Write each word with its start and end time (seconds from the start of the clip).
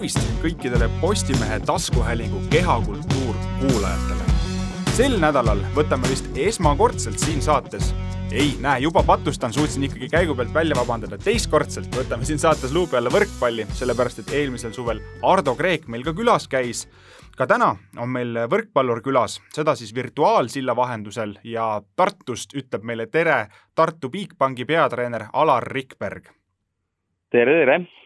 tervist 0.00 0.30
kõikidele 0.40 0.86
Postimehe 1.00 1.58
taskuhäälingu 1.68 2.38
Kehakultuur 2.50 3.34
kuulajatele. 3.58 4.24
sel 4.96 5.18
nädalal 5.20 5.60
võtame 5.76 6.08
vist 6.08 6.24
esmakordselt 6.40 7.18
siin 7.20 7.42
saates 7.44 7.90
ei, 8.32 8.54
näe, 8.64 8.80
juba 8.80 9.02
patustan, 9.02 9.52
suutsin 9.52 9.84
ikkagi 9.84 10.08
käigu 10.08 10.34
pealt 10.34 10.54
välja 10.54 10.76
vabandada. 10.76 11.18
teistkordselt 11.18 11.92
võtame 11.92 12.24
siin 12.24 12.38
saates 12.38 12.72
luubi 12.72 12.96
alla 12.96 13.12
võrkpalli, 13.12 13.66
sellepärast 13.76 14.24
et 14.24 14.32
eelmisel 14.40 14.72
suvel 14.72 15.04
Ardo 15.22 15.54
Kreek 15.54 15.86
meil 15.86 16.02
ka 16.02 16.16
külas 16.16 16.48
käis. 16.48 16.88
ka 17.36 17.46
täna 17.46 17.76
on 17.98 18.08
meil 18.08 18.46
võrkpallur 18.48 19.02
külas, 19.04 19.40
seda 19.52 19.76
siis 19.76 19.94
virtuaalsilla 19.94 20.76
vahendusel 20.76 21.36
ja 21.44 21.82
Tartust 21.96 22.56
ütleb 22.56 22.88
meile 22.88 23.06
tere 23.06 23.48
Tartu 23.74 24.08
Bigbanki 24.08 24.64
peatreener 24.64 25.26
Alar 25.32 25.68
Rikberg. 25.68 26.32
tere, 27.30 27.64
tere 27.64 27.99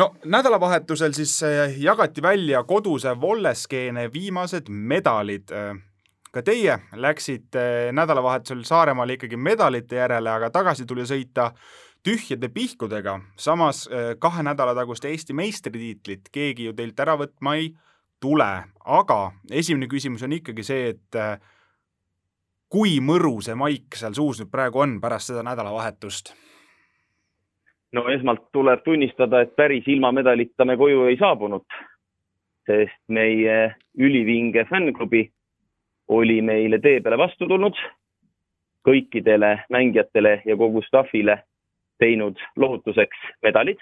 no 0.00 0.14
nädalavahetusel 0.24 1.12
siis 1.12 1.42
eh, 1.42 1.76
jagati 1.78 2.22
välja 2.22 2.62
koduse 2.64 3.12
Volleskeene 3.20 4.08
viimased 4.12 4.68
medalid. 4.68 5.52
Eh, 5.52 5.76
ka 6.32 6.42
teie 6.46 6.78
läksite 6.96 7.92
nädalavahetusel 7.92 8.64
Saaremaale 8.64 9.18
ikkagi 9.18 9.36
medalite 9.36 10.00
järele, 10.00 10.30
aga 10.30 10.50
tagasi 10.54 10.86
tuli 10.86 11.04
sõita 11.04 11.50
tühjade 12.06 12.48
pihkudega. 12.48 13.20
samas 13.36 13.88
kahe 14.18 14.42
nädala 14.42 14.74
tagust 14.74 15.04
Eesti 15.04 15.32
meistritiitlit 15.36 16.30
keegi 16.32 16.70
ju 16.70 16.72
teilt 16.72 17.00
ära 17.00 17.16
võtma 17.20 17.56
ei 17.58 17.74
tule, 18.20 18.50
aga 18.84 19.18
esimene 19.50 19.88
küsimus 19.90 20.22
on 20.22 20.32
ikkagi 20.32 20.64
see, 20.64 20.94
et 20.94 21.18
kui 22.72 23.00
mõru 23.00 23.42
see 23.42 23.58
maik 23.58 23.98
seal 23.98 24.14
suus 24.14 24.40
nüüd 24.40 24.52
praegu 24.54 24.80
on 24.80 25.00
pärast 25.02 25.32
seda 25.32 25.42
nädalavahetust 25.44 26.32
no 27.92 28.06
esmalt 28.12 28.46
tuleb 28.52 28.84
tunnistada, 28.84 29.42
et 29.42 29.56
päris 29.56 29.88
ilma 29.90 30.12
medalita 30.14 30.64
me 30.64 30.76
koju 30.78 31.08
ei 31.10 31.18
saabunud, 31.20 31.64
sest 32.68 33.00
meie 33.08 33.74
ülivinge 33.98 34.64
fännklubi 34.70 35.24
oli 36.10 36.40
meile 36.42 36.78
tee 36.82 37.00
peale 37.02 37.18
vastu 37.18 37.48
tulnud, 37.50 37.76
kõikidele 38.86 39.56
mängijatele 39.70 40.40
ja 40.46 40.56
kogu 40.56 40.82
staffile 40.86 41.42
teinud 42.00 42.38
lohutuseks 42.56 43.28
medalid 43.44 43.80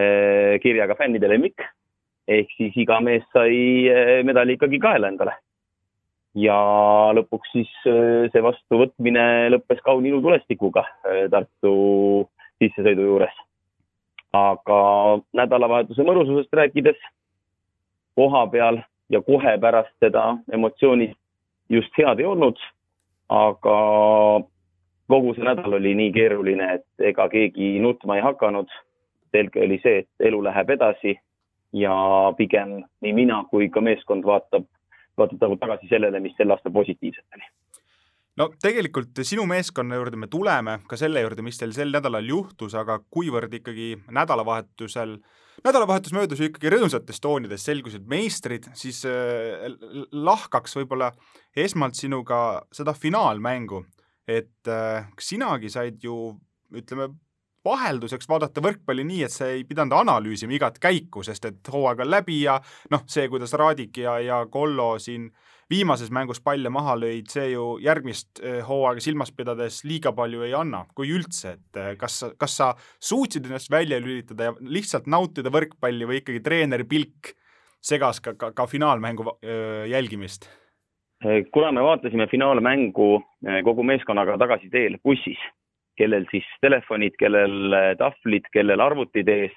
eh, 0.00 0.56
kirjaga 0.62 0.96
fännide 0.98 1.28
lemmik 1.28 1.60
ehk 2.30 2.50
siis 2.56 2.76
iga 2.80 3.00
mees 3.04 3.26
sai 3.34 3.86
eh, 3.90 4.20
medali 4.24 4.56
ikkagi 4.56 4.80
kaela 4.80 5.10
endale. 5.12 5.34
ja 6.34 6.56
lõpuks 7.18 7.52
siis 7.52 7.70
eh, 7.90 8.30
see 8.32 8.42
vastuvõtmine 8.42 9.50
lõppes 9.52 9.82
kauni 9.84 10.12
ilutulestikuga 10.12 10.86
Tartu 11.30 11.74
sissesõidu 12.60 13.06
juures. 13.06 13.36
aga 14.32 14.76
nädalavahetuse 15.34 16.04
mõnususest 16.06 16.52
rääkides, 16.54 16.98
koha 18.14 18.44
peal 18.46 18.76
ja 19.10 19.18
kohe 19.26 19.56
pärast 19.58 19.90
seda 19.98 20.36
emotsioonid 20.54 21.16
just 21.68 21.98
head 21.98 22.20
ei 22.22 22.28
olnud, 22.30 22.60
aga 23.28 23.74
kogu 25.10 25.34
see 25.34 25.46
nädal 25.48 25.74
oli 25.80 25.96
nii 25.98 26.12
keeruline, 26.14 26.68
et 26.76 27.08
ega 27.10 27.26
keegi 27.32 27.72
nutma 27.82 28.20
ei 28.20 28.22
hakanud. 28.22 28.70
selge 29.30 29.60
oli 29.62 29.78
see, 29.82 29.98
et 29.98 30.26
elu 30.26 30.40
läheb 30.42 30.70
edasi 30.74 31.12
ja 31.72 31.94
pigem 32.36 32.80
nii 33.00 33.12
mina 33.14 33.44
kui 33.50 33.68
ka 33.70 33.80
meeskond 33.80 34.26
vaatab, 34.26 34.64
vaatab 35.18 35.42
nagu 35.44 35.56
tagasi 35.56 35.90
sellele, 35.90 36.20
mis 36.20 36.34
sel 36.36 36.50
aastal 36.50 36.72
positiivset 36.72 37.24
oli 37.36 37.46
no 38.40 38.48
tegelikult 38.62 39.20
sinu 39.26 39.44
meeskonna 39.48 39.98
juurde 39.98 40.18
me 40.20 40.28
tuleme, 40.30 40.78
ka 40.88 40.98
selle 40.98 41.22
juurde, 41.24 41.44
mis 41.44 41.60
teil 41.60 41.74
sel 41.76 41.92
nädalal 41.92 42.26
juhtus, 42.26 42.74
aga 42.78 42.98
kuivõrd 43.12 43.54
ikkagi 43.60 43.92
nädalavahetusel, 44.16 45.16
nädalavahetus 45.66 46.14
möödus 46.16 46.40
ju 46.40 46.48
ikkagi 46.48 46.72
rõõmsatest 46.72 47.22
toonidest, 47.24 47.68
selgusid 47.68 48.06
meistrid, 48.10 48.70
siis 48.78 49.02
äh, 49.08 49.66
lahkaks 50.12 50.78
võib-olla 50.80 51.10
esmalt 51.56 51.98
sinuga 51.98 52.60
seda 52.74 52.94
finaalmängu, 52.96 53.84
et 54.28 54.70
äh, 54.70 55.10
sinagi 55.20 55.72
said 55.72 56.00
ju 56.04 56.32
ütleme, 56.76 57.10
vahelduseks 57.66 58.24
vaadata 58.24 58.62
võrkpalli 58.64 59.04
nii, 59.04 59.24
et 59.26 59.34
sa 59.34 59.50
ei 59.52 59.66
pidanud 59.68 59.92
analüüsima 59.98 60.54
igat 60.56 60.78
käiku, 60.80 61.20
sest 61.26 61.44
et 61.44 61.68
hooaeg 61.68 62.06
on 62.06 62.08
läbi 62.08 62.38
ja 62.46 62.54
noh, 62.94 63.04
see, 63.10 63.26
kuidas 63.28 63.52
Raadik 63.60 64.00
ja, 64.00 64.14
ja 64.24 64.38
Kollo 64.48 64.94
siin 65.02 65.26
äh, 65.28 65.50
viimases 65.70 66.10
mängus 66.10 66.40
palle 66.42 66.70
maha 66.72 66.96
lõid, 66.98 67.28
see 67.30 67.52
ju 67.52 67.64
järgmist 67.82 68.40
eh, 68.42 68.60
hooaega 68.66 69.02
silmas 69.04 69.30
pidades 69.34 69.80
liiga 69.86 70.12
palju 70.16 70.42
ei 70.46 70.54
anna, 70.56 70.82
kui 70.96 71.12
üldse, 71.14 71.54
et 71.58 71.80
eh, 71.80 71.92
kas, 72.00 72.22
kas 72.40 72.56
sa 72.58 72.70
suutsid 72.98 73.46
ennast 73.46 73.70
välja 73.70 74.00
lülitada 74.02 74.50
ja 74.50 74.56
lihtsalt 74.60 75.06
nautida 75.10 75.52
võrkpalli 75.54 76.08
või 76.08 76.20
ikkagi 76.22 76.42
treeneri 76.44 76.88
pilk 76.90 77.34
segas 77.80 78.20
ka, 78.20 78.34
ka, 78.36 78.50
ka 78.52 78.66
finaalmängu 78.68 79.24
öö, 79.40 79.86
jälgimist? 79.88 80.50
kuna 81.52 81.68
me 81.72 81.82
vaatasime 81.84 82.26
finaalmängu 82.32 83.08
eh, 83.46 83.62
kogu 83.64 83.84
meeskonnaga 83.84 84.38
tagasi 84.40 84.70
teel 84.72 84.98
bussis, 85.04 85.40
kellel 86.00 86.26
siis 86.32 86.46
telefonid, 86.64 87.16
kellel 87.20 87.74
tahvlid, 88.00 88.46
kellel 88.52 88.80
arvutid 88.80 89.28
ees, 89.28 89.56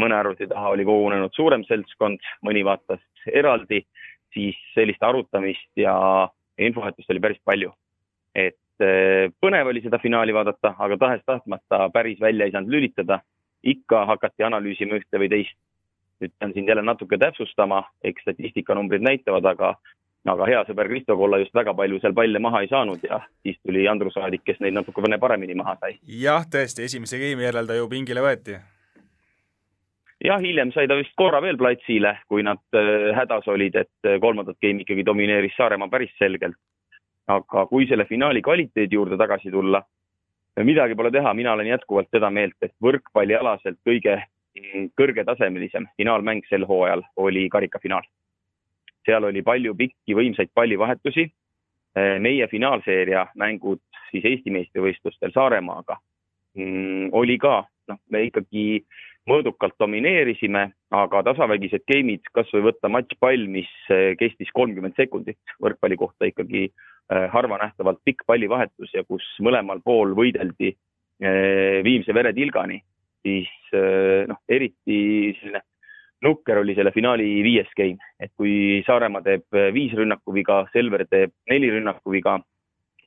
mõne 0.00 0.14
arvuti 0.16 0.46
taha 0.48 0.70
oli 0.72 0.86
kogunenud 0.86 1.34
suurem 1.36 1.64
seltskond, 1.68 2.22
mõni 2.46 2.62
vaatas 2.64 3.02
eraldi 3.28 3.82
siis 4.34 4.56
sellist 4.74 5.02
arutamist 5.02 5.70
ja 5.76 5.94
infovahetust 6.58 7.10
oli 7.10 7.20
päris 7.20 7.40
palju. 7.44 7.72
et 8.34 8.84
äh, 8.84 9.32
põnev 9.40 9.70
oli 9.72 9.82
seda 9.82 9.98
finaali 9.98 10.34
vaadata, 10.34 10.74
aga 10.78 10.96
tahes-tahtmata 10.96 11.88
päris 11.92 12.20
välja 12.20 12.46
ei 12.46 12.52
saanud 12.52 12.70
lülitada. 12.70 13.20
ikka 13.62 14.04
hakati 14.06 14.44
analüüsima 14.44 14.94
ühte 15.00 15.18
või 15.18 15.28
teist. 15.28 15.56
nüüd 16.20 16.32
pean 16.38 16.52
siin 16.52 16.66
jälle 16.66 16.82
natuke 16.82 17.18
täpsustama, 17.18 17.84
eks 18.04 18.22
statistikanumbrid 18.22 19.02
näitavad, 19.02 19.44
aga 19.44 19.74
aga 20.26 20.46
hea 20.46 20.64
sõber 20.68 20.88
Kristo 20.88 21.16
Kolla 21.16 21.38
just 21.38 21.54
väga 21.54 21.74
palju 21.74 22.00
seal 22.00 22.14
palle 22.14 22.38
maha 22.38 22.60
ei 22.62 22.68
saanud 22.68 23.04
ja 23.06 23.20
siis 23.42 23.56
tuli 23.62 23.86
Andrus 23.88 24.16
Aadik, 24.16 24.42
kes 24.44 24.58
neid 24.60 24.74
natukene 24.74 25.18
paremini 25.18 25.54
maha 25.54 25.76
sai. 25.80 25.98
jah, 26.02 26.44
tõesti, 26.44 26.84
esimese 26.84 27.18
geimi 27.18 27.46
järel 27.46 27.66
ta 27.66 27.78
ju 27.78 27.88
pingile 27.88 28.24
võeti 28.24 28.58
jah, 30.24 30.40
hiljem 30.42 30.72
sai 30.74 30.88
ta 30.88 30.96
vist 30.98 31.14
korra 31.16 31.40
veel 31.42 31.58
platsile, 31.58 32.16
kui 32.28 32.42
nad 32.46 32.60
äh, 32.76 33.10
hädas 33.16 33.46
olid, 33.48 33.76
et 33.76 34.08
äh, 34.08 34.18
kolmandat 34.20 34.58
geimi 34.62 34.84
ikkagi 34.84 35.06
domineeris 35.06 35.56
Saaremaa 35.56 35.90
päris 35.92 36.14
selgelt. 36.18 36.58
aga 37.28 37.66
kui 37.68 37.84
selle 37.84 38.06
finaali 38.08 38.40
kvaliteedi 38.40 38.96
juurde 38.96 39.16
tagasi 39.20 39.50
tulla, 39.52 39.82
midagi 40.64 40.94
pole 40.96 41.10
teha, 41.12 41.34
mina 41.36 41.52
olen 41.52 41.66
jätkuvalt 41.66 42.08
seda 42.10 42.30
meelt, 42.32 42.56
et 42.62 42.72
võrkpallialaselt 42.82 43.76
kõige 43.84 44.14
kõrgetasemelisem 44.96 45.86
finaalmäng 45.96 46.46
sel 46.48 46.64
hooajal 46.66 47.02
oli 47.16 47.48
karikafinaal. 47.48 48.02
seal 49.06 49.24
oli 49.24 49.42
palju 49.42 49.74
pikki 49.74 50.14
võimsaid 50.14 50.50
pallivahetusi. 50.54 51.28
Äh, 51.98 52.18
meie 52.20 52.48
finaalseeria 52.48 53.26
mängud 53.36 53.80
siis 54.10 54.24
Eesti 54.24 54.50
meistrivõistlustel 54.50 55.32
Saaremaaga 55.32 55.96
mm, 56.56 57.08
oli 57.12 57.38
ka, 57.38 57.62
noh, 57.88 57.98
me 58.10 58.24
ikkagi 58.28 58.84
mõõdukalt 59.28 59.76
domineerisime, 59.80 60.64
aga 60.94 61.22
tasavägised 61.26 61.84
game'id, 61.90 62.24
kasvõi 62.34 62.64
võtta 62.68 62.90
matšpall, 62.92 63.48
mis 63.52 63.70
eh, 63.92 64.12
kestis 64.20 64.50
kolmkümmend 64.56 64.96
sekundit, 64.98 65.40
võrkpalli 65.62 65.98
kohta 66.00 66.28
ikkagi 66.28 66.68
eh, 66.68 67.26
harvanähtavalt 67.32 68.00
pikk 68.06 68.24
pallivahetus 68.28 68.94
ja 68.96 69.04
kus 69.08 69.26
mõlemal 69.44 69.82
pool 69.84 70.14
võideldi 70.18 70.72
eh, 70.72 71.80
viimse 71.86 72.14
veretilgani, 72.16 72.80
siis 73.26 73.50
noh, 74.30 74.38
eriti 74.48 75.34
selline 75.40 75.60
nukker 76.24 76.60
oli 76.62 76.74
selle 76.74 76.92
finaali 76.94 77.26
viies 77.44 77.68
game, 77.76 77.98
et 78.22 78.30
kui 78.38 78.80
Saaremaa 78.86 79.22
teeb 79.26 79.58
viis 79.74 79.92
rünnakuviga, 79.98 80.62
Selver 80.72 81.04
teeb 81.10 81.34
neli 81.50 81.68
rünnakuviga, 81.74 82.38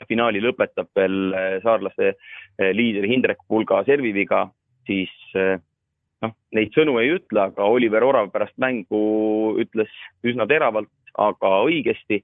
finaali 0.07 0.43
lõpetab 0.43 0.91
veel 0.95 1.33
saarlase 1.63 2.13
liider 2.75 3.07
Hindrek 3.09 3.41
Pulga 3.47 3.81
serviviga, 3.87 4.45
siis 4.87 5.11
noh, 6.25 6.35
neid 6.55 6.73
sõnu 6.75 6.97
ei 7.01 7.13
ütle, 7.15 7.47
aga 7.47 7.67
Oliver 7.69 8.05
Orav 8.05 8.31
pärast 8.33 8.57
mängu 8.61 9.01
ütles 9.61 9.91
üsna 10.27 10.47
teravalt, 10.49 10.91
aga 11.19 11.53
õigesti, 11.67 12.21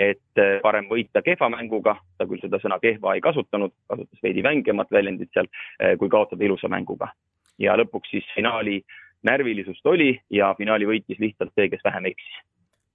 et 0.00 0.40
eh, 0.40 0.58
parem 0.64 0.88
võita 0.90 1.22
kehva 1.24 1.50
mänguga, 1.52 1.98
ta 2.18 2.26
küll 2.28 2.40
seda 2.42 2.60
sõna 2.62 2.80
kehva 2.82 3.16
ei 3.16 3.24
kasutanud, 3.24 3.74
kasutas 3.90 4.22
veidi 4.24 4.44
vängemat 4.46 4.92
väljendit 4.94 5.32
seal, 5.34 5.50
eh, 5.80 5.96
kui 6.00 6.08
kaotada 6.12 6.46
ilusa 6.46 6.70
mänguga. 6.72 7.12
ja 7.60 7.74
lõpuks 7.76 8.08
siis 8.08 8.24
finaali 8.32 8.78
närvilisust 9.22 9.84
oli 9.86 10.14
ja 10.32 10.54
finaali 10.56 10.86
võitis 10.88 11.18
lihtsalt 11.20 11.50
see, 11.52 11.68
kes 11.68 11.82
vähem 11.84 12.06
eksis 12.08 12.38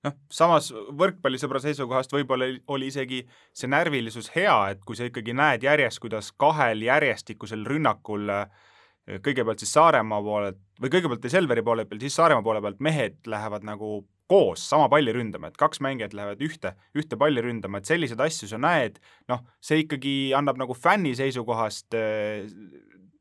noh, 0.06 0.16
samas 0.34 0.72
võrkpallisõbra 0.74 1.62
seisukohast 1.62 2.14
võib-olla 2.16 2.48
oli 2.74 2.90
isegi 2.90 3.22
see 3.54 3.70
närvilisus 3.70 4.32
hea, 4.36 4.56
et 4.74 4.82
kui 4.86 4.98
sa 4.98 5.06
ikkagi 5.06 5.36
näed 5.38 5.68
järjest, 5.68 6.02
kuidas 6.02 6.32
kahel 6.32 6.82
järjestikusel 6.82 7.66
rünnakul 7.70 8.32
äh, 8.34 8.66
kõigepealt 9.06 9.62
siis 9.62 9.74
Saaremaa 9.76 10.22
poolelt 10.26 10.60
või 10.82 10.92
kõigepealt 10.94 11.30
Selveri 11.30 11.64
poole 11.64 11.86
peal, 11.86 12.02
siis 12.02 12.16
Saaremaa 12.18 12.46
poole 12.46 12.62
pealt 12.64 12.82
mehed 12.84 13.20
lähevad 13.30 13.66
nagu 13.68 14.00
koos 14.28 14.64
sama 14.70 14.88
palli 14.90 15.14
ründama, 15.14 15.52
et 15.52 15.58
kaks 15.62 15.80
mängijat 15.86 16.16
lähevad 16.18 16.42
ühte, 16.42 16.74
ühte 16.98 17.18
palli 17.18 17.44
ründama, 17.46 17.78
et 17.78 17.90
selliseid 17.90 18.22
asju 18.26 18.50
sa 18.50 18.58
näed, 18.58 18.98
noh, 19.30 19.44
see 19.62 19.84
ikkagi 19.84 20.16
annab 20.38 20.58
nagu 20.58 20.74
fänni 20.74 21.14
seisukohast 21.18 21.94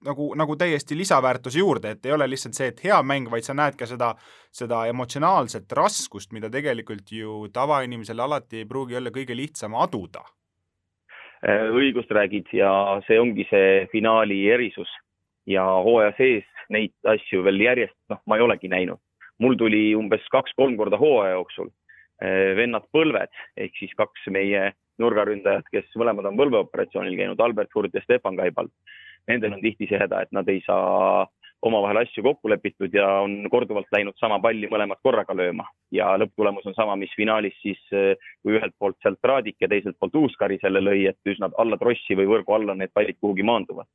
nagu, 0.04 0.30
nagu 0.38 0.56
täiesti 0.56 0.96
lisaväärtuse 0.96 1.60
juurde, 1.60 1.94
et 1.94 2.06
ei 2.06 2.14
ole 2.16 2.28
lihtsalt 2.28 2.56
see, 2.56 2.70
et 2.72 2.80
hea 2.84 3.00
mäng, 3.06 3.28
vaid 3.32 3.46
sa 3.46 3.56
näed 3.56 3.76
ka 3.80 3.88
seda, 3.88 4.14
seda 4.54 4.84
emotsionaalset 4.90 5.72
raskust, 5.76 6.32
mida 6.36 6.50
tegelikult 6.52 7.12
ju 7.12 7.44
tavainimesel 7.52 8.24
alati 8.24 8.62
ei 8.62 8.68
pruugi 8.68 8.96
olla 9.00 9.12
kõige 9.14 9.36
lihtsam 9.36 9.76
aduda. 9.76 10.24
Äh, 11.44 11.68
õigust 11.76 12.12
räägid 12.14 12.48
ja 12.56 12.70
see 13.08 13.20
ongi 13.20 13.44
see 13.50 13.84
finaali 13.92 14.46
erisus 14.48 14.88
ja 15.46 15.64
hooaja 15.86 16.14
sees 16.18 16.46
neid 16.72 16.94
asju 17.04 17.42
veel 17.44 17.60
järjest, 17.60 17.96
noh, 18.08 18.20
ma 18.26 18.38
ei 18.38 18.44
olegi 18.46 18.70
näinud. 18.72 19.00
mul 19.38 19.56
tuli 19.58 19.94
umbes 19.98 20.22
kaks-kolm 20.30 20.76
korda 20.78 20.96
hooaja 20.96 21.34
jooksul 21.34 21.68
äh, 22.22 22.54
vennad 22.56 22.86
põlved 22.94 23.32
ehk 23.56 23.76
siis 23.78 23.94
kaks 23.98 24.28
meie 24.30 24.72
nurgaründajat, 25.02 25.66
kes 25.74 25.96
mõlemad 25.98 26.28
on 26.30 26.36
põlveoperatsioonil 26.38 27.16
käinud, 27.18 27.40
Albert 27.40 27.72
Furt 27.74 27.94
ja 27.94 28.02
Stefan 28.04 28.36
Kaibald 28.38 28.70
nendel 29.28 29.56
on 29.56 29.64
tihti 29.64 29.88
see 29.90 29.98
häda, 29.98 30.22
et 30.22 30.32
nad 30.36 30.48
ei 30.52 30.60
saa 30.66 31.24
omavahel 31.64 32.02
asju 32.02 32.22
kokku 32.26 32.50
lepitud 32.52 32.92
ja 32.92 33.06
on 33.24 33.46
korduvalt 33.50 33.88
läinud 33.94 34.16
sama 34.20 34.36
palli 34.44 34.68
mõlemad 34.70 35.00
korraga 35.02 35.36
lööma 35.36 35.64
ja 35.94 36.10
lõpptulemus 36.20 36.66
on 36.68 36.76
sama, 36.76 36.96
mis 37.00 37.12
finaalis 37.16 37.56
siis, 37.62 37.80
kui 37.88 38.58
ühelt 38.58 38.74
poolt 38.78 38.98
sealt 39.02 39.24
Raadik 39.24 39.56
ja 39.64 39.70
teiselt 39.72 39.96
poolt 40.00 40.18
Uuskari 40.20 40.58
selle 40.60 40.82
lõi, 40.84 41.06
et 41.08 41.32
üsna 41.32 41.48
alla 41.58 41.80
trossi 41.80 42.18
või 42.18 42.28
võrgu 42.34 42.56
alla 42.56 42.76
need 42.76 42.92
pallid 42.92 43.16
kuhugi 43.20 43.46
maanduvad. 43.48 43.88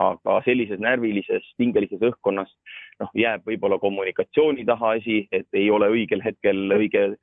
Aga 0.00 0.38
sellises 0.44 0.80
närvilises, 0.80 1.44
pingelises 1.58 2.00
õhkkonnas 2.00 2.50
noh, 3.00 3.10
jääb 3.14 3.44
võib-olla 3.46 3.78
kommunikatsiooni 3.82 4.64
taha 4.68 4.96
asi, 4.98 5.26
et 5.32 5.48
ei 5.52 5.70
ole 5.70 5.90
õigel 5.92 6.24
hetkel 6.24 6.72
õige 6.78 7.16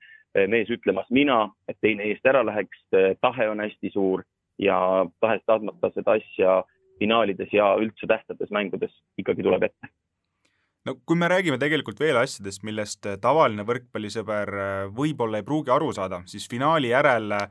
mees 0.48 0.70
ütlemas 0.70 1.08
mina, 1.10 1.48
et 1.68 1.78
teine 1.82 2.06
eest 2.12 2.26
ära 2.30 2.44
läheks, 2.46 2.84
tahe 3.22 3.50
on 3.50 3.64
hästi 3.64 3.90
suur 3.94 4.22
ja 4.62 4.78
tahes-tahtmata 5.24 5.90
seda 5.96 6.20
asja 6.20 6.60
finaalides 7.00 7.54
ja 7.56 7.72
üldse 7.80 8.08
tähtsates 8.08 8.52
mängudes 8.54 8.94
ikkagi 9.18 9.44
tuleb 9.44 9.66
ette. 9.70 9.90
No 10.88 10.96
kui 11.06 11.18
me 11.20 11.28
räägime 11.28 11.60
tegelikult 11.60 12.00
veel 12.00 12.18
asjadest, 12.22 12.64
millest 12.68 13.08
äh, 13.08 13.18
tavaline 13.22 13.66
võrkpallisõber 13.68 14.52
võib-olla 14.96 15.42
ei 15.42 15.48
pruugi 15.48 15.74
aru 15.76 15.92
saada, 15.96 16.22
siis 16.30 16.48
finaali 16.52 16.94
järel 16.94 17.36
äh, 17.36 17.50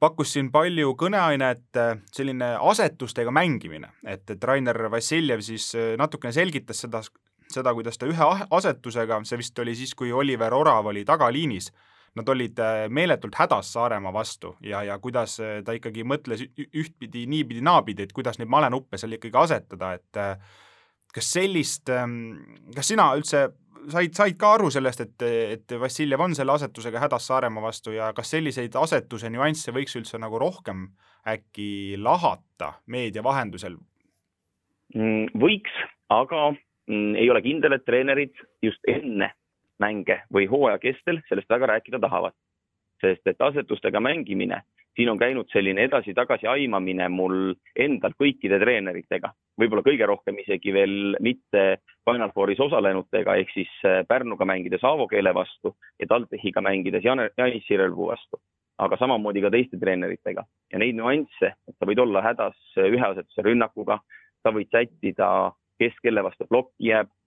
pakkus 0.00 0.34
siin 0.34 0.50
palju 0.52 0.94
kõneainet 1.00 1.78
selline 2.12 2.54
asetustega 2.60 3.30
mängimine, 3.32 3.92
et, 4.06 4.24
et 4.30 4.44
Rainer 4.44 4.76
Vassiljev 4.90 5.40
siis 5.44 5.70
natukene 5.98 6.32
selgitas 6.34 6.82
seda, 6.84 7.00
seda, 7.52 7.74
kuidas 7.74 7.98
ta 7.98 8.08
ühe 8.10 8.28
asetusega, 8.50 9.20
see 9.28 9.40
vist 9.40 9.58
oli 9.62 9.74
siis, 9.78 9.94
kui 9.96 10.12
Oliver 10.12 10.54
Orav 10.54 10.90
oli 10.92 11.04
tagaliinis, 11.08 11.70
nad 12.14 12.28
olid 12.30 12.60
äh, 12.62 12.84
meeletult 12.88 13.34
hädas 13.38 13.72
Saaremaa 13.74 14.12
vastu 14.14 14.54
ja, 14.62 14.82
ja 14.86 14.98
kuidas 15.02 15.38
äh, 15.42 15.58
ta 15.66 15.74
ikkagi 15.74 16.04
mõtles 16.06 16.44
ühtpidi, 16.46 17.24
niipidi, 17.30 17.62
naapidi, 17.64 18.06
et 18.06 18.14
kuidas 18.14 18.38
neid 18.38 18.50
malenuppe 18.52 19.00
seal 19.00 19.16
ikkagi 19.16 19.40
asetada, 19.40 19.94
et 19.98 20.20
äh, 20.20 20.36
kas 21.14 21.32
sellist, 21.36 21.90
ähm, 21.90 22.36
kas 22.74 22.92
sina 22.92 23.10
üldse 23.18 23.48
said, 23.90 24.14
said 24.14 24.36
ka 24.40 24.54
aru 24.56 24.70
sellest, 24.72 25.00
et, 25.04 25.24
et 25.24 25.74
Vassiljev 25.80 26.20
on 26.20 26.34
selle 26.36 26.54
asetusega 26.54 27.02
hädas 27.02 27.26
Saaremaa 27.30 27.62
vastu 27.64 27.94
ja 27.94 28.12
kas 28.16 28.30
selliseid 28.34 28.76
asetuse 28.80 29.30
nüansse 29.32 29.74
võiks 29.74 29.96
üldse 29.98 30.20
nagu 30.22 30.38
rohkem 30.40 30.86
äkki 31.28 31.96
lahata 32.00 32.74
meedia 32.86 33.24
vahendusel? 33.24 33.76
Mm, 34.94 35.30
võiks, 35.40 35.74
aga 36.12 36.50
mm, 36.52 37.16
ei 37.20 37.30
ole 37.30 37.42
kindel, 37.44 37.76
et 37.76 37.86
treenerid 37.88 38.36
just 38.62 38.80
enne 38.90 39.32
mänge 39.82 40.20
või 40.32 40.46
hooaja 40.50 40.78
kestel 40.82 41.20
sellest 41.28 41.50
väga 41.50 41.74
rääkida 41.74 42.00
tahavad. 42.00 42.36
sest 43.02 43.26
et 43.26 43.40
asetustega 43.42 44.00
mängimine, 44.00 44.62
siin 44.96 45.10
on 45.10 45.18
käinud 45.18 45.50
selline 45.52 45.84
edasi-tagasi 45.88 46.46
aimamine 46.50 47.08
mul 47.12 47.54
endal 47.76 48.14
kõikide 48.20 48.58
treeneritega, 48.62 49.32
võib-olla 49.60 49.84
kõige 49.86 50.08
rohkem 50.08 50.38
isegi 50.42 50.74
veel 50.74 51.16
mitte 51.24 51.64
Final 52.08 52.32
Fouris 52.34 52.60
osalenutega, 52.60 53.36
ehk 53.40 53.54
siis 53.54 53.72
äh, 53.86 54.02
Pärnuga 54.08 54.46
mängides 54.48 54.84
Aavo 54.84 55.08
Keele 55.10 55.34
vastu 55.34 55.74
ja 56.00 56.08
TalTechiga 56.10 56.62
mängides 56.64 57.04
Janis 57.04 57.66
Sirelpuu 57.68 58.10
vastu. 58.12 58.40
Aga 58.78 58.96
samamoodi 58.98 59.42
ka 59.44 59.52
teiste 59.54 59.78
treeneritega. 59.78 60.42
Ja 60.72 60.78
neid 60.82 60.96
nüansse, 60.98 61.52
et 61.54 61.76
sa 61.78 61.86
võid 61.86 62.00
olla 62.02 62.24
hädas 62.24 62.56
ühe 62.82 63.04
asetuse 63.06 63.44
rünnakuga, 63.46 64.00
sa 64.42 64.50
võid 64.50 64.72
sättida, 64.74 65.28
kes 65.78 65.94
kelle 66.02 66.24
vastu 66.26 66.46
plokki 66.50 66.88
jääb, 66.90 67.06
Äh, 67.06 67.23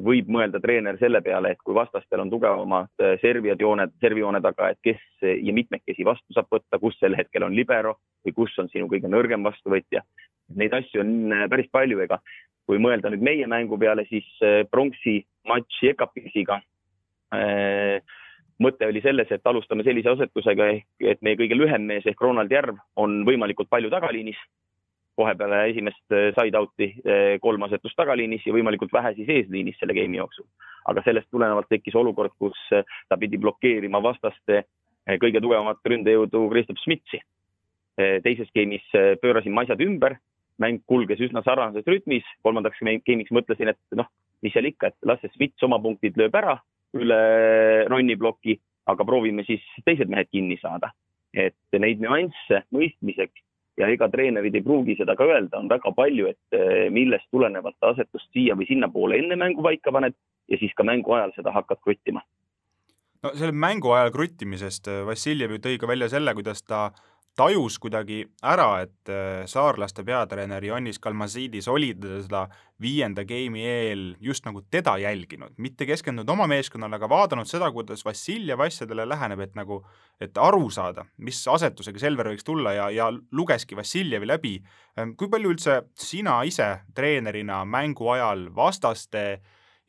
võib 0.00 0.30
mõelda 0.32 0.60
treener 0.60 0.96
selle 0.96 1.20
peale, 1.20 1.50
et 1.52 1.60
kui 1.60 1.74
vastastel 1.76 2.22
on 2.22 2.30
tugevamad 2.32 3.02
äh, 3.04 3.18
servijad 3.20 3.60
jooned, 3.60 3.92
servijoone 4.00 4.40
taga, 4.40 4.70
et 4.72 4.78
kes 4.80 5.02
ja 5.20 5.52
mitmekesi 5.52 6.06
vastu 6.08 6.32
saab 6.32 6.48
võtta, 6.52 6.78
kus 6.80 6.96
sel 7.00 7.16
hetkel 7.18 7.44
on 7.44 7.52
libero 7.52 7.98
või 8.24 8.32
kus 8.32 8.56
on 8.58 8.70
sinu 8.72 8.88
kõige 8.88 9.10
nõrgem 9.12 9.44
vastuvõtja. 9.44 10.00
Neid 10.56 10.72
asju 10.72 11.04
on 11.04 11.12
äh, 11.36 11.44
päris 11.52 11.68
palju, 11.72 12.00
ega 12.00 12.18
kui 12.64 12.80
mõelda 12.80 13.10
nüüd 13.12 13.24
meie 13.26 13.46
mängu 13.50 13.76
peale, 13.76 14.06
siis 14.08 14.24
pronksi 14.70 15.18
matš 15.50 15.80
Jekapisiga. 15.82 16.60
mõte 18.62 18.86
oli 18.86 19.00
selles, 19.02 19.30
et 19.34 19.46
alustame 19.50 19.82
sellise 19.82 20.12
asetusega 20.12 20.68
ehk, 20.70 20.86
et 21.00 21.22
meie 21.26 21.36
kõige 21.36 21.58
lühem 21.58 21.82
mees 21.82 22.06
ehk 22.06 22.20
Ronald 22.22 22.52
Järv 22.52 22.78
on 22.96 23.24
võimalikult 23.26 23.68
palju 23.68 23.90
tagaliinis 23.90 24.38
kohe 25.16 25.34
peale 25.36 25.58
esimest 25.70 26.14
äh, 26.14 26.30
side-out'i 26.36 26.88
äh, 27.04 27.38
kolm 27.42 27.66
asetust 27.66 27.96
tagaliinis 27.98 28.46
ja 28.46 28.54
võimalikult 28.54 28.92
vähe 28.94 29.12
siis 29.18 29.28
eesliinis 29.36 29.78
selle 29.80 29.96
game'i 29.96 30.20
jooksul. 30.20 30.46
aga 30.88 31.02
sellest 31.04 31.28
tulenevalt 31.30 31.68
tekkis 31.70 31.94
olukord, 31.98 32.32
kus 32.38 32.58
äh, 32.72 32.84
ta 33.08 33.18
pidi 33.20 33.38
blokeerima 33.38 34.02
vastaste 34.02 34.64
kõige 35.22 35.40
tugevamat 35.42 35.80
ründejõudu 35.90 36.44
Kristof 36.50 36.78
Schmidtsi. 36.78 37.18
teises 38.22 38.48
game'is 38.54 38.84
pöörasin 39.20 39.52
ma 39.52 39.64
asjad 39.66 39.80
ümber, 39.82 40.14
mäng 40.62 40.78
kulges 40.86 41.20
üsna 41.20 41.42
sarnases 41.42 41.86
rütmis, 41.90 42.22
kolmandaks 42.46 42.78
game'iks 42.80 43.34
mõtlesin, 43.34 43.72
et 43.74 43.98
noh, 43.98 44.06
mis 44.42 44.54
seal 44.54 44.70
ikka, 44.70 44.92
et 44.92 45.08
las 45.10 45.18
see 45.20 45.32
Schmidts 45.34 45.66
oma 45.66 45.80
punktid 45.82 46.16
lööb 46.16 46.38
ära 46.38 46.54
üle 46.94 47.18
Ronni 47.90 48.14
ploki, 48.16 48.54
aga 48.86 49.04
proovime 49.04 49.42
siis 49.44 49.64
teised 49.84 50.08
mehed 50.08 50.30
kinni 50.30 50.58
saada. 50.62 50.92
et 51.32 51.78
neid 51.80 51.96
nüansse 51.96 52.58
mõistmiseks 52.76 53.40
ja 53.80 53.88
ega 53.88 54.08
treenerid 54.12 54.54
ei 54.58 54.64
pruugi 54.64 54.96
seda 54.98 55.16
ka 55.16 55.26
öelda, 55.28 55.58
on 55.58 55.70
väga 55.70 55.92
palju, 55.96 56.28
et 56.32 56.58
eh, 56.58 56.90
millest 56.92 57.28
tulenevalt 57.32 57.88
asetust 57.92 58.28
siia 58.34 58.56
või 58.58 58.68
sinnapoole 58.68 59.18
enne 59.22 59.38
mängu 59.40 59.64
paika 59.64 59.94
paned 59.94 60.16
ja 60.50 60.58
siis 60.60 60.74
ka 60.76 60.86
mängu 60.86 61.14
ajal 61.16 61.32
seda 61.36 61.54
hakkad 61.54 61.80
kruttima. 61.84 62.22
no 63.22 63.32
selle 63.38 63.52
mängu 63.52 63.94
ajal 63.96 64.12
kruttimisest 64.12 64.88
eh, 64.92 65.02
Vassiljev 65.08 65.56
ju 65.56 65.62
tõi 65.64 65.78
ka 65.80 65.88
välja 65.88 66.10
selle, 66.12 66.34
kuidas 66.34 66.62
ta 66.62 66.90
tajus 67.36 67.78
kuidagi 67.80 68.22
ära, 68.44 68.82
et 68.84 69.10
äh, 69.10 69.44
saarlaste 69.48 70.04
peatreener 70.04 70.64
Ioannis 70.64 71.00
Kalmasiidis 71.02 71.68
oli 71.72 71.92
seda 71.94 72.44
viienda 72.82 73.24
game'i 73.24 73.62
eel 73.68 74.02
just 74.20 74.44
nagu 74.44 74.64
teda 74.70 74.98
jälginud, 75.00 75.54
mitte 75.56 75.86
keskendunud 75.88 76.28
oma 76.34 76.46
meeskonnale, 76.50 76.98
aga 76.98 77.08
vaadanud 77.08 77.48
seda, 77.48 77.70
kuidas 77.72 78.04
Vassiljev 78.04 78.60
asjadele 78.66 79.06
läheneb, 79.08 79.40
et 79.46 79.56
nagu, 79.56 79.80
et 80.20 80.36
aru 80.36 80.68
saada, 80.70 81.06
mis 81.24 81.40
asetusega 81.48 82.02
Selver 82.02 82.32
võiks 82.32 82.44
tulla 82.44 82.76
ja, 82.76 82.90
ja 82.92 83.08
lugeski 83.12 83.78
Vassiljevi 83.78 84.28
läbi. 84.28 84.58
Ähm, 84.98 85.16
kui 85.16 85.32
palju 85.32 85.54
üldse 85.54 85.80
sina 85.96 86.42
ise 86.48 86.82
treenerina 86.94 87.62
mängu 87.64 88.12
ajal 88.12 88.50
vastaste 88.54 89.26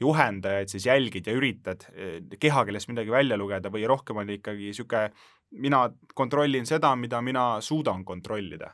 juhendajaid 0.03 0.71
siis 0.71 0.87
jälgid 0.87 1.27
ja 1.27 1.35
üritad 1.37 1.85
äh, 1.91 2.17
kehakeelest 2.39 2.89
midagi 2.91 3.11
välja 3.11 3.37
lugeda 3.39 3.71
või 3.73 3.85
rohkem 3.89 4.23
on 4.23 4.31
ikkagi 4.31 4.71
niisugune 4.71 5.11
mina 5.53 5.89
kontrollin 6.15 6.65
seda, 6.65 6.95
mida 6.95 7.21
mina 7.21 7.61
suudan 7.61 8.05
kontrollida? 8.05 8.73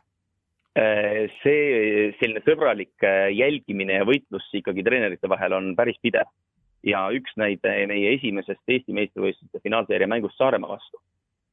Äh, 0.78 1.26
see 1.42 2.12
selline 2.20 2.44
sõbralik 2.46 3.04
äh, 3.04 3.32
jälgimine 3.34 3.98
ja 4.00 4.06
võitlus 4.08 4.46
ikkagi 4.56 4.84
treenerite 4.86 5.30
vahel 5.32 5.56
on 5.58 5.72
päris 5.76 5.98
pidev 6.02 6.30
ja 6.86 7.08
üks 7.12 7.34
näide 7.42 7.74
meie 7.90 8.14
esimesest 8.16 8.62
Eesti 8.70 8.94
meistrivõistluste 8.96 9.60
finaalseeria 9.64 10.08
mängust 10.08 10.38
Saaremaa 10.38 10.78
vastu. 10.78 11.02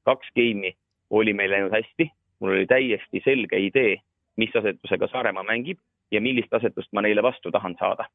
kaks 0.07 0.29
geimi 0.37 0.75
oli 1.11 1.33
meil 1.33 1.51
läinud 1.51 1.73
hästi, 1.75 2.11
mul 2.41 2.53
oli 2.59 2.67
täiesti 2.71 3.23
selge 3.25 3.59
idee, 3.59 3.97
mis 4.37 4.55
asetusega 4.55 5.09
Saaremaa 5.11 5.43
mängib 5.49 5.81
ja 6.13 6.21
millist 6.21 6.53
asetust 6.55 6.93
ma 6.93 7.03
neile 7.03 7.23
vastu 7.23 7.51
tahan 7.51 7.75
saada. 7.81 8.07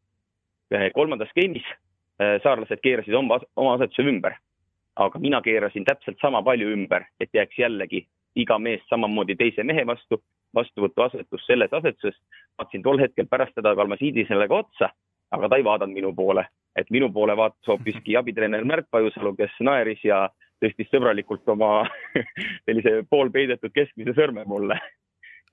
Äh, 0.71 0.91
kolmandas 0.93 1.33
geimis 1.35 1.65
saarlased 2.21 2.77
keerasid 2.83 3.15
oma, 3.17 3.39
oma 3.57 3.73
asetuse 3.73 4.05
ümber 4.05 4.35
aga 5.05 5.19
mina 5.19 5.41
keerasin 5.41 5.85
täpselt 5.85 6.19
sama 6.21 6.43
palju 6.43 6.71
ümber, 6.75 7.05
et 7.19 7.29
jääks 7.33 7.59
jällegi 7.59 8.05
iga 8.35 8.57
mees 8.59 8.83
samamoodi 8.89 9.35
teise 9.35 9.63
mehe 9.63 9.85
vastu, 9.87 10.21
vastuvõtuasetus 10.55 11.45
selles 11.47 11.73
asetuses. 11.73 12.17
vaatasin 12.57 12.83
tol 12.83 12.99
hetkel 12.99 13.27
pärast 13.27 13.55
seda 13.55 13.75
Kalmasiidi 13.75 14.25
sellega 14.27 14.55
otsa, 14.63 14.91
aga 15.31 15.49
ta 15.49 15.57
ei 15.57 15.63
vaadanud 15.63 15.95
minu 15.95 16.13
poole, 16.15 16.45
et 16.75 16.89
minu 16.91 17.11
poole 17.11 17.35
vaatas 17.37 17.67
hoopiski 17.67 18.17
abitreener 18.17 18.63
Märt 18.65 18.87
Pajusalu, 18.91 19.35
kes 19.35 19.59
naeris 19.59 20.03
ja 20.03 20.27
tõstis 20.61 20.89
sõbralikult 20.91 21.47
oma 21.49 21.85
sellise 22.65 23.01
poolpeidetud 23.09 23.73
keskmise 23.73 24.15
sõrme 24.17 24.45
mulle. 24.45 24.79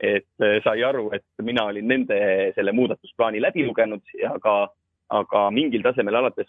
et 0.00 0.28
äh, 0.42 0.60
sai 0.62 0.82
aru, 0.86 1.08
et 1.10 1.24
mina 1.42 1.64
olin 1.66 1.88
nende 1.88 2.18
selle 2.54 2.72
muudatusplaani 2.72 3.40
läbi 3.42 3.64
lugenud 3.66 4.02
ja 4.14 4.36
ka, 4.38 4.68
aga 5.10 5.48
mingil 5.50 5.82
tasemel 5.82 6.14
alates 6.14 6.46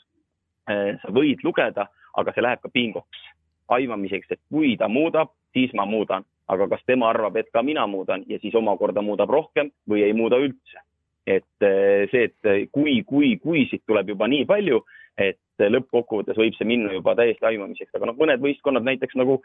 äh, 0.70 1.00
sa 1.02 1.14
võid 1.14 1.42
lugeda 1.44 1.88
aga 2.18 2.34
see 2.34 2.44
läheb 2.44 2.62
ka 2.62 2.72
pingoks, 2.74 3.24
aimamiseks, 3.70 4.32
et 4.32 4.42
kui 4.50 4.76
ta 4.78 4.88
muudab, 4.90 5.34
siis 5.54 5.74
ma 5.78 5.86
muudan, 5.86 6.26
aga 6.50 6.68
kas 6.72 6.86
tema 6.88 7.10
arvab, 7.10 7.38
et 7.38 7.52
ka 7.54 7.64
mina 7.64 7.86
muudan 7.88 8.24
ja 8.28 8.40
siis 8.42 8.56
omakorda 8.56 9.02
muudab 9.06 9.30
rohkem 9.30 9.70
või 9.90 10.04
ei 10.08 10.14
muuda 10.14 10.42
üldse. 10.42 10.86
et 11.30 11.62
see, 12.10 12.24
et 12.24 12.72
kui, 12.74 13.04
kui, 13.06 13.36
kui 13.38 13.68
siit 13.70 13.84
tuleb 13.86 14.08
juba 14.10 14.26
nii 14.28 14.48
palju, 14.50 14.80
et 15.14 15.38
lõppkokkuvõttes 15.68 16.40
võib 16.40 16.56
see 16.56 16.68
minna 16.70 16.94
juba 16.96 17.16
täiesti 17.20 17.46
aimamiseks, 17.52 17.92
aga 17.96 18.10
noh, 18.10 18.18
mõned 18.20 18.42
võistkonnad 18.44 18.88
näiteks 18.88 19.18
nagu 19.20 19.42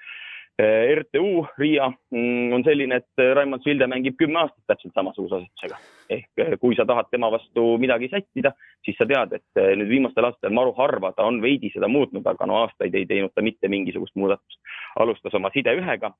Eh, 0.58 0.94
RTU 0.94 1.46
Riia 1.58 1.88
mm, 2.10 2.52
on 2.54 2.62
selline, 2.62 3.00
et 3.00 3.22
Raimond 3.34 3.64
Silde 3.64 3.88
mängib 3.90 4.14
kümme 4.20 4.38
aastat 4.38 4.62
täpselt 4.70 4.94
samasuguse 4.94 5.40
asetusega. 5.40 5.78
ehk 6.14 6.42
eh, 6.44 6.52
kui 6.62 6.76
sa 6.78 6.84
tahad 6.86 7.08
tema 7.10 7.26
vastu 7.34 7.64
midagi 7.82 8.06
sättida, 8.12 8.52
siis 8.86 8.94
sa 9.00 9.06
tead, 9.10 9.34
et 9.34 9.62
nüüd 9.80 9.90
viimastel 9.90 10.28
aastatel 10.28 10.54
maru 10.54 10.70
harva 10.76 11.10
ta 11.16 11.26
on 11.26 11.40
veidi 11.42 11.72
seda 11.74 11.88
muutnud, 11.90 12.22
aga 12.30 12.46
no 12.46 12.60
aastaid 12.60 12.94
ei 12.94 13.08
teinud 13.10 13.34
ta 13.34 13.42
mitte 13.42 13.66
mingisugust 13.68 14.14
muudatust. 14.14 14.60
alustas 15.02 15.34
oma 15.34 15.50
side 15.50 15.74
ühega 15.74 16.12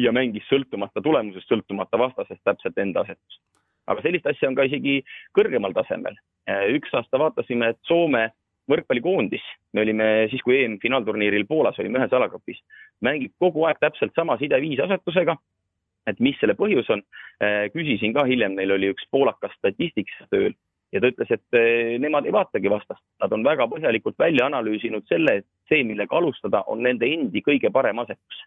ja 0.00 0.12
mängis 0.12 0.48
sõltumata 0.48 1.04
tulemusest, 1.04 1.50
sõltumata 1.52 2.00
vastasest 2.00 2.40
täpselt 2.48 2.80
enda 2.80 3.04
asetust. 3.04 3.42
aga 3.86 4.00
sellist 4.08 4.32
asja 4.32 4.48
on 4.48 4.56
ka 4.56 4.64
isegi 4.64 5.02
kõrgemal 5.36 5.76
tasemel. 5.76 6.16
üks 6.48 6.96
aasta 6.96 7.20
vaatasime, 7.20 7.74
et 7.74 7.78
Soome 7.84 8.30
võrkpallikoondis, 8.70 9.44
me 9.72 9.84
olime 9.84 10.06
siis, 10.32 10.42
kui 10.44 10.56
EM-finaalturniiril 10.62 11.46
Poolas 11.48 11.78
olime 11.82 12.00
ühes 12.00 12.14
alagrupis, 12.16 12.60
mängib 13.04 13.34
kogu 13.40 13.66
aeg 13.68 13.80
täpselt 13.82 14.14
sama 14.16 14.38
sideviis 14.40 14.80
asetusega. 14.84 15.36
et 16.06 16.18
mis 16.20 16.36
selle 16.36 16.52
põhjus 16.52 16.90
on, 16.92 17.00
äh, 17.40 17.70
küsisin 17.72 18.12
ka 18.12 18.26
hiljem, 18.28 18.52
neil 18.54 18.74
oli 18.74 18.90
üks 18.92 19.06
poolakas 19.10 19.54
statistik 19.56 20.10
tööl 20.28 20.52
ja 20.92 21.00
ta 21.00 21.08
ütles, 21.08 21.30
et 21.32 21.56
äh, 21.56 21.94
nemad 21.98 22.26
ei 22.28 22.32
vaatagi 22.32 22.70
vastast, 22.70 23.00
nad 23.22 23.32
on 23.32 23.44
väga 23.44 23.64
põhjalikult 23.72 24.18
välja 24.20 24.44
analüüsinud 24.50 25.06
selle, 25.08 25.38
et 25.40 25.46
see, 25.68 25.80
millega 25.84 26.16
alustada, 26.16 26.60
on 26.68 26.84
nende 26.84 27.08
endi 27.08 27.40
kõige 27.40 27.72
parem 27.72 28.04
asetus. 28.04 28.42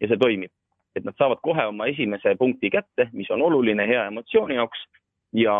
ja 0.00 0.08
see 0.08 0.18
toimib, 0.18 0.50
et 0.96 1.04
nad 1.06 1.14
saavad 1.18 1.38
kohe 1.42 1.64
oma 1.70 1.86
esimese 1.86 2.34
punkti 2.38 2.70
kätte, 2.70 3.08
mis 3.12 3.30
on 3.30 3.42
oluline 3.42 3.86
hea 3.86 4.04
emotsiooni 4.10 4.58
jaoks 4.58 4.84
ja 5.32 5.54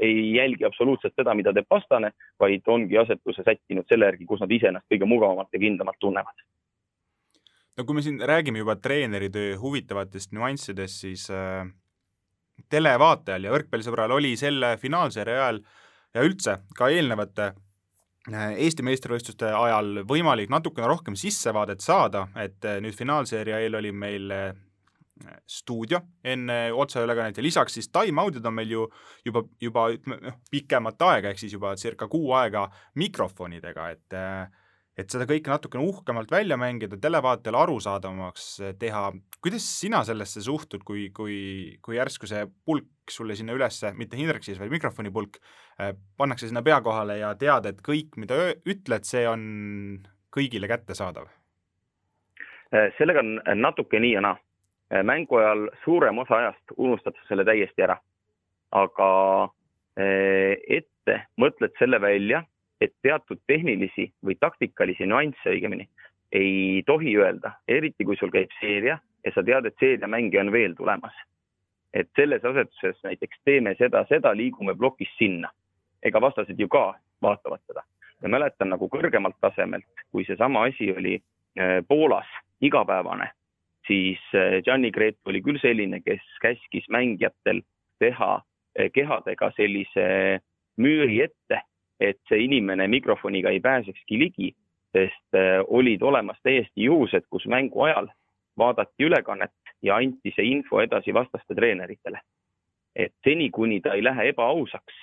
ei 0.00 0.34
jälgi 0.34 0.64
absoluutselt 0.64 1.14
seda, 1.18 1.34
mida 1.34 1.52
teeb 1.52 1.66
vastane, 1.70 2.12
vaid 2.40 2.66
ongi 2.70 2.98
asetuse 2.98 3.42
sättinud 3.46 3.88
selle 3.90 4.10
järgi, 4.10 4.26
kus 4.26 4.42
nad 4.44 4.52
ise 4.54 4.70
ennast 4.70 4.86
kõige 4.92 5.08
mugavamalt 5.10 5.50
ja 5.52 5.62
kindlamalt 5.62 5.98
tunnevad. 6.00 6.44
no 7.76 7.84
kui 7.84 7.94
me 7.94 8.02
siin 8.02 8.20
räägime 8.20 8.62
juba 8.62 8.76
treeneritöö 8.76 9.56
huvitavatest 9.58 10.32
nüanssidest, 10.32 11.00
siis 11.06 11.30
äh, 11.30 11.66
televaatajal 12.70 13.48
ja 13.48 13.52
võrkpallisõbral 13.54 14.14
oli 14.14 14.36
selle 14.36 14.76
finaalseeria 14.80 15.42
ajal 15.42 15.60
ja 16.14 16.24
üldse 16.26 16.58
ka 16.78 16.90
eelnevate 16.92 17.48
äh, 18.32 18.52
Eesti 18.66 18.84
meistrivõistluste 18.86 19.50
ajal 19.56 20.04
võimalik 20.08 20.52
natukene 20.52 20.90
rohkem 20.90 21.16
sissevaadet 21.18 21.82
saada, 21.84 22.28
et 22.36 22.64
äh, 22.64 22.78
nüüd 22.84 22.96
finaalseeria 22.98 23.62
eel 23.64 23.80
oli 23.80 23.92
meil 23.92 24.30
äh, 24.30 24.52
stuudio 25.46 26.00
enne 26.24 26.72
otseülekannet 26.72 27.36
ja 27.36 27.44
lisaks 27.44 27.76
siis 27.78 27.90
time-out'id 27.92 28.46
on 28.48 28.56
meil 28.56 28.70
ju 28.72 28.86
juba, 29.26 29.44
juba 29.60 29.86
ütleme 29.92 30.18
noh, 30.22 30.40
pikemat 30.50 31.04
aega, 31.08 31.32
ehk 31.32 31.42
siis 31.42 31.54
juba 31.56 31.74
circa 31.80 32.08
kuu 32.10 32.32
aega 32.38 32.66
mikrofonidega, 33.00 33.88
et 33.92 34.18
et 34.98 35.08
seda 35.08 35.24
kõike 35.24 35.48
natukene 35.48 35.86
uhkemalt 35.88 36.30
välja 36.30 36.58
mängida, 36.60 36.98
televaatajale 37.00 37.62
arusaadavamaks 37.62 38.48
teha. 38.80 39.06
kuidas 39.40 39.64
sina 39.80 40.02
sellesse 40.04 40.42
suhtud, 40.44 40.84
kui, 40.84 41.06
kui, 41.16 41.78
kui 41.82 41.96
järsku 41.96 42.28
see 42.28 42.44
pulk 42.64 43.10
sulle 43.10 43.36
sinna 43.36 43.56
ülesse, 43.56 43.94
mitte 43.96 44.20
Hindrek 44.20 44.44
siis, 44.44 44.60
vaid 44.60 44.70
mikrofoni 44.70 45.10
pulk, 45.10 45.40
pannakse 46.16 46.50
sinna 46.50 46.62
pea 46.62 46.80
kohale 46.84 47.18
ja 47.22 47.32
tead, 47.40 47.66
et 47.72 47.80
kõik, 47.84 48.20
mida 48.20 48.36
ütled, 48.68 49.08
see 49.08 49.24
on 49.28 49.44
kõigile 50.32 50.68
kättesaadav? 50.68 51.30
sellega 52.96 53.20
on 53.20 53.60
natuke 53.60 53.98
nii 54.00 54.14
ja 54.14 54.20
naa 54.24 54.36
mängu 55.02 55.36
ajal 55.36 55.68
suurem 55.84 56.18
osa 56.18 56.36
ajast 56.36 56.74
unustad 56.76 57.16
sa 57.16 57.28
selle 57.28 57.44
täiesti 57.44 57.82
ära. 57.82 57.96
aga 58.72 59.08
äh, 60.00 60.56
ette 60.68 61.18
mõtled 61.36 61.72
selle 61.78 62.00
välja, 62.00 62.42
et 62.80 62.92
teatud 63.02 63.40
tehnilisi 63.46 64.06
või 64.24 64.36
taktikalisi 64.40 65.06
nüansse 65.06 65.52
õigemini 65.52 65.88
ei 66.32 66.82
tohi 66.86 67.16
öelda, 67.20 67.52
eriti 67.68 68.04
kui 68.04 68.16
sul 68.16 68.32
käib 68.32 68.52
seeria 68.60 68.96
ja 69.24 69.32
sa 69.34 69.44
tead, 69.44 69.68
et 69.68 69.76
seeriamänge 69.80 70.40
on 70.40 70.52
veel 70.52 70.74
tulemas. 70.74 71.14
et 71.92 72.08
selles 72.16 72.44
asetuses 72.44 72.96
näiteks 73.04 73.36
teeme 73.44 73.74
seda, 73.78 74.06
seda, 74.08 74.32
liigume 74.36 74.74
plokist 74.74 75.18
sinna. 75.18 75.50
ega 76.02 76.20
vastased 76.20 76.58
ju 76.58 76.68
ka 76.68 76.94
vaatavad 77.22 77.60
seda. 77.66 77.82
ma 78.22 78.28
mäletan 78.28 78.68
nagu 78.68 78.88
kõrgemalt 78.88 79.36
tasemelt, 79.40 79.84
kui 80.12 80.24
seesama 80.24 80.64
asi 80.64 80.92
oli 80.92 81.22
äh, 81.58 81.84
Poolas 81.88 82.28
igapäevane 82.60 83.30
siis 83.86 84.20
eh, 84.34 84.62
Gianni 84.62 84.90
Gretu 84.90 85.30
oli 85.30 85.42
küll 85.42 85.60
selline, 85.62 86.00
kes 86.04 86.22
käskis 86.42 86.88
mängijatel 86.90 87.62
teha 88.02 88.32
eh, 88.78 88.90
kehadega 88.94 89.50
sellise 89.56 90.06
müüri 90.80 91.22
ette, 91.26 91.62
et 92.00 92.20
see 92.28 92.44
inimene 92.46 92.88
mikrofoniga 92.90 93.52
ei 93.52 93.60
pääsekski 93.60 94.18
ligi, 94.18 94.52
sest 94.94 95.38
eh, 95.38 95.60
olid 95.66 96.02
olemas 96.02 96.38
täiesti 96.42 96.88
juhused, 96.88 97.26
kus 97.30 97.46
mängu 97.46 97.86
ajal 97.88 98.10
vaadati 98.58 99.08
ülekannet 99.08 99.74
ja 99.82 99.96
anti 99.96 100.34
see 100.36 100.50
info 100.52 100.82
edasi 100.82 101.14
vastaste 101.14 101.54
treeneritele. 101.54 102.20
et 102.92 103.14
seni, 103.24 103.48
kuni 103.50 103.80
ta 103.80 103.94
ei 103.96 104.02
lähe 104.04 104.26
ebaausaks 104.28 104.96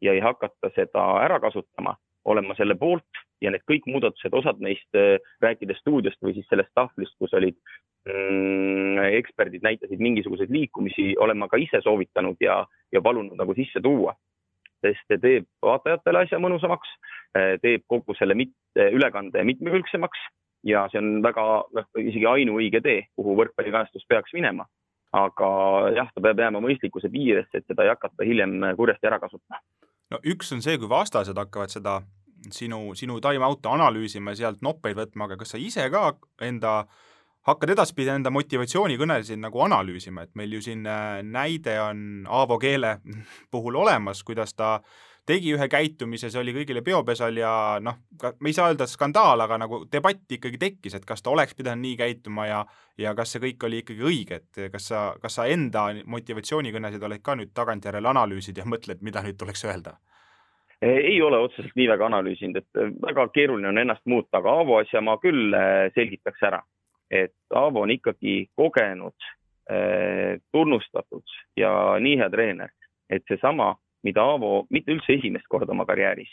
ja 0.00 0.14
ei 0.16 0.20
hakata 0.24 0.70
seda 0.74 1.02
ära 1.20 1.36
kasutama, 1.40 1.92
olen 2.24 2.46
ma 2.48 2.54
selle 2.56 2.72
poolt 2.74 3.20
ja 3.44 3.50
need 3.52 3.60
kõik 3.68 3.84
muudatused, 3.84 4.32
osad 4.32 4.62
neist 4.64 4.96
rääkides 5.44 5.82
stuudiost 5.82 6.16
või 6.24 6.32
siis 6.38 6.48
sellest 6.48 6.72
tahvlist, 6.74 7.12
kus 7.20 7.36
olid 7.36 7.58
eksperdid 8.04 9.62
näitasid 9.62 10.00
mingisuguseid 10.00 10.50
liikumisi, 10.52 11.14
olen 11.18 11.38
ma 11.38 11.48
ka 11.48 11.56
ise 11.56 11.80
soovitanud 11.82 12.36
ja, 12.40 12.66
ja 12.92 13.00
palunud 13.02 13.36
nagu 13.38 13.54
sisse 13.56 13.80
tuua. 13.82 14.14
sest 14.84 15.00
see 15.08 15.16
teeb 15.16 15.46
vaatajatele 15.64 16.26
asja 16.26 16.36
mõnusamaks, 16.36 16.90
eh, 17.38 17.54
teeb 17.62 17.86
kogu 17.88 18.12
selle 18.18 18.34
mit-, 18.36 18.52
ülekande 18.76 19.44
mitmekülgsemaks 19.48 20.26
ja 20.68 20.82
see 20.92 21.00
on 21.00 21.22
väga, 21.24 21.44
noh, 21.78 21.86
isegi 22.02 22.26
ainuõige 22.28 22.82
tee, 22.84 23.06
kuhu 23.16 23.36
võrkpallikajastus 23.40 24.04
peaks 24.08 24.36
minema. 24.36 24.66
aga 25.14 25.48
jah, 25.94 26.08
ta 26.10 26.20
peab 26.20 26.40
jääma 26.42 26.58
mõistlikkuse 26.58 27.06
piiresse, 27.06 27.60
et 27.60 27.68
seda 27.70 27.84
ei 27.84 27.92
hakata 27.92 28.24
hiljem 28.26 28.58
kurjasti 28.76 29.06
ära 29.06 29.20
kasutama. 29.22 29.62
no 30.10 30.20
üks 30.34 30.52
on 30.52 30.60
see, 30.60 30.76
kui 30.78 30.88
vastased 30.90 31.38
hakkavad 31.38 31.72
seda 31.72 32.02
sinu, 32.50 32.92
sinu 32.94 33.20
time-out'e 33.24 33.72
analüüsima 33.72 34.34
ja 34.34 34.42
sealt 34.42 34.60
noppeid 34.62 34.98
võtma, 35.00 35.30
aga 35.30 35.40
kas 35.40 35.54
sa 35.54 35.58
ise 35.58 35.88
ka 35.90 36.10
enda 36.44 36.80
äh, 36.82 37.13
hakkad 37.48 37.74
edaspidi 37.74 38.12
enda 38.14 38.32
motivatsioonikõnesid 38.34 39.40
nagu 39.42 39.64
analüüsima, 39.66 40.24
et 40.24 40.34
meil 40.38 40.54
ju 40.56 40.62
siin 40.64 40.86
äh, 40.88 41.18
näide 41.24 41.76
on 41.82 41.98
Aavo 42.28 42.58
Keele 42.62 42.98
puhul 43.52 43.76
olemas, 43.82 44.22
kuidas 44.24 44.54
ta 44.56 44.78
tegi 45.24 45.54
ühe 45.56 45.68
käitumise, 45.72 46.28
see 46.28 46.40
oli 46.40 46.52
kõigile 46.52 46.82
peopesal 46.84 47.36
ja 47.40 47.52
noh, 47.80 47.96
me 48.44 48.50
ei 48.50 48.56
saa 48.56 48.68
öelda 48.72 48.86
skandaal, 48.88 49.40
aga 49.40 49.56
nagu 49.62 49.84
debatt 49.92 50.32
ikkagi 50.36 50.60
tekkis, 50.60 50.98
et 50.98 51.06
kas 51.08 51.24
ta 51.24 51.32
oleks 51.32 51.56
pidanud 51.56 51.80
nii 51.84 51.96
käituma 52.00 52.48
ja 52.48 52.64
ja 53.00 53.14
kas 53.16 53.32
see 53.34 53.42
kõik 53.42 53.64
oli 53.66 53.80
ikkagi 53.82 54.04
õige, 54.04 54.40
et 54.42 54.72
kas 54.72 54.90
sa, 54.92 55.04
kas 55.20 55.40
sa 55.40 55.48
enda 55.50 55.88
motivatsioonikõnesid 56.04 57.02
oled 57.08 57.24
ka 57.24 57.38
nüüd 57.40 57.54
tagantjärele 57.56 58.12
analüüsid 58.12 58.60
ja 58.60 58.68
mõtled, 58.68 59.00
mida 59.02 59.24
nüüd 59.24 59.40
tuleks 59.40 59.64
öelda? 59.64 59.96
ei 60.84 61.16
ole 61.22 61.38
otseselt 61.40 61.72
nii 61.78 61.86
väga 61.88 62.04
analüüsinud, 62.10 62.58
et 62.60 63.00
väga 63.00 63.24
keeruline 63.32 63.70
on 63.70 63.78
ennast 63.80 64.04
muuta, 64.10 64.42
aga 64.42 64.52
Aavo 64.58 64.76
asja 64.82 65.00
ma 65.00 65.14
küll 65.22 65.54
äh, 65.56 65.86
selgitaks 65.96 66.42
ära 66.44 66.60
et 67.10 67.34
Aavo 67.54 67.84
on 67.84 67.90
ikkagi 67.90 68.48
kogenud, 68.56 69.16
eh, 69.70 70.40
tunnustatud 70.52 71.36
ja 71.56 71.70
nii 72.00 72.18
hea 72.20 72.30
treener, 72.30 72.72
et 73.10 73.24
seesama, 73.28 73.74
mida 74.04 74.22
Aavo 74.22 74.66
mitte 74.70 74.92
üldse 74.94 75.18
esimest 75.18 75.48
korda 75.48 75.72
oma 75.72 75.86
karjääris, 75.88 76.32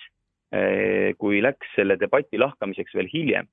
eh, 0.51 1.13
kui 1.17 1.41
läks 1.41 1.75
selle 1.75 1.99
debati 1.99 2.39
lahkamiseks 2.39 2.95
veel 2.95 3.09
hiljem, 3.13 3.47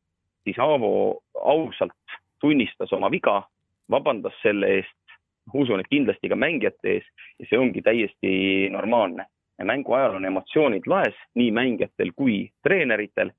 siis 0.44 0.58
Aavo 0.58 1.20
ausalt 1.34 2.18
tunnistas 2.40 2.92
oma 2.92 3.10
viga, 3.10 3.42
vabandas 3.90 4.36
selle 4.42 4.78
eest, 4.78 4.94
usun, 5.54 5.80
et 5.80 5.88
kindlasti 5.88 6.28
ka 6.28 6.36
mängijate 6.36 6.98
ees 6.98 7.06
ja 7.40 7.46
see 7.48 7.58
ongi 7.58 7.82
täiesti 7.82 8.68
normaalne. 8.70 9.26
mängu 9.58 9.92
ajal 9.92 10.14
on 10.14 10.24
emotsioonid 10.24 10.84
laes 10.86 11.14
nii 11.34 11.50
mängijatel 11.50 12.12
kui 12.14 12.50
treeneritel 12.62 13.32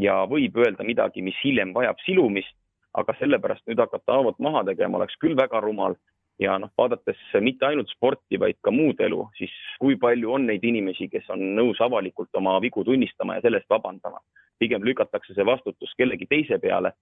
ja 0.00 0.22
võib 0.24 0.56
öelda 0.56 0.84
midagi, 0.84 1.22
mis 1.22 1.36
hiljem 1.44 1.74
vajab 1.74 2.00
silumist 2.06 2.56
aga 2.96 3.14
sellepärast 3.18 3.66
nüüd 3.68 3.80
hakata 3.82 4.18
Aavot 4.18 4.38
maha 4.42 4.64
tegema 4.70 4.98
oleks 4.98 5.18
küll 5.22 5.36
väga 5.36 5.60
rumal 5.60 5.96
ja 6.42 6.56
noh, 6.60 6.70
vaadates 6.78 7.20
mitte 7.40 7.66
ainult 7.68 7.90
sporti, 7.92 8.40
vaid 8.40 8.58
ka 8.64 8.72
muud 8.74 9.00
elu, 9.00 9.22
siis 9.38 9.52
kui 9.80 9.96
palju 10.00 10.34
on 10.36 10.46
neid 10.48 10.64
inimesi, 10.64 11.08
kes 11.12 11.28
on 11.32 11.42
nõus 11.56 11.80
avalikult 11.84 12.40
oma 12.40 12.56
vigu 12.64 12.84
tunnistama 12.84 13.38
ja 13.38 13.44
selle 13.44 13.62
eest 13.62 13.70
vabandama. 13.72 14.20
pigem 14.58 14.84
lükatakse 14.84 15.34
see 15.36 15.44
vastutus 15.44 15.90
kellegi 15.98 16.26
teise 16.26 16.56
peale, 16.58 16.94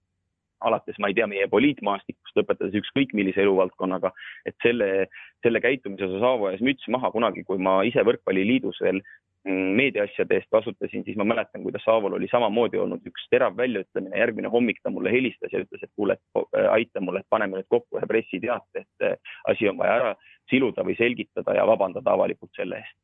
alates, 0.64 0.98
ma 0.98 1.10
ei 1.10 1.16
tea, 1.18 1.28
meie 1.30 1.48
poliitmaastikust, 1.52 2.36
lõpetades 2.38 2.78
ükskõik 2.80 3.14
millise 3.16 3.44
eluvaldkonnaga, 3.44 4.12
et 4.48 4.56
selle, 4.64 5.08
selle 5.44 5.62
käitumise 5.64 6.08
osas 6.08 6.24
Aavo 6.24 6.50
ees 6.50 6.64
müts 6.64 6.88
maha. 6.92 7.12
Kunagi, 7.14 7.44
kui 7.46 7.60
ma 7.62 7.80
ise 7.86 8.04
Võrkpalliliidus 8.06 8.80
veel 8.84 9.02
Mm, 9.48 9.74
meediaasjade 9.76 10.38
eest 10.38 10.48
vastutasin, 10.52 11.02
siis 11.04 11.18
ma 11.20 11.24
mäletan, 11.28 11.60
kuidas 11.62 11.84
Aavol 11.92 12.14
oli 12.16 12.28
samamoodi 12.30 12.78
olnud 12.80 13.04
üks 13.10 13.26
terav 13.28 13.52
väljaütlemine, 13.58 14.16
järgmine 14.16 14.48
hommik 14.48 14.78
ta 14.80 14.92
mulle 14.92 15.12
helistas 15.12 15.52
ja 15.52 15.60
ütles, 15.60 15.82
et 15.84 15.90
kuule, 15.96 16.16
äh, 16.40 16.68
aita 16.72 17.02
mulle, 17.04 17.20
et 17.20 17.28
paneme 17.28 17.58
nüüd 17.58 17.68
kokku 17.68 18.00
ühe 18.00 18.08
pressiteate, 18.08 18.86
et 18.86 19.04
äh, 19.04 19.34
asi 19.52 19.68
on 19.68 19.76
vaja 19.82 19.98
ära 19.98 20.14
siluda 20.48 20.86
või 20.88 20.96
selgitada 20.96 21.58
ja 21.58 21.66
vabandada 21.68 22.14
avalikult 22.16 22.56
selle 22.56 22.80
eest. 22.80 22.96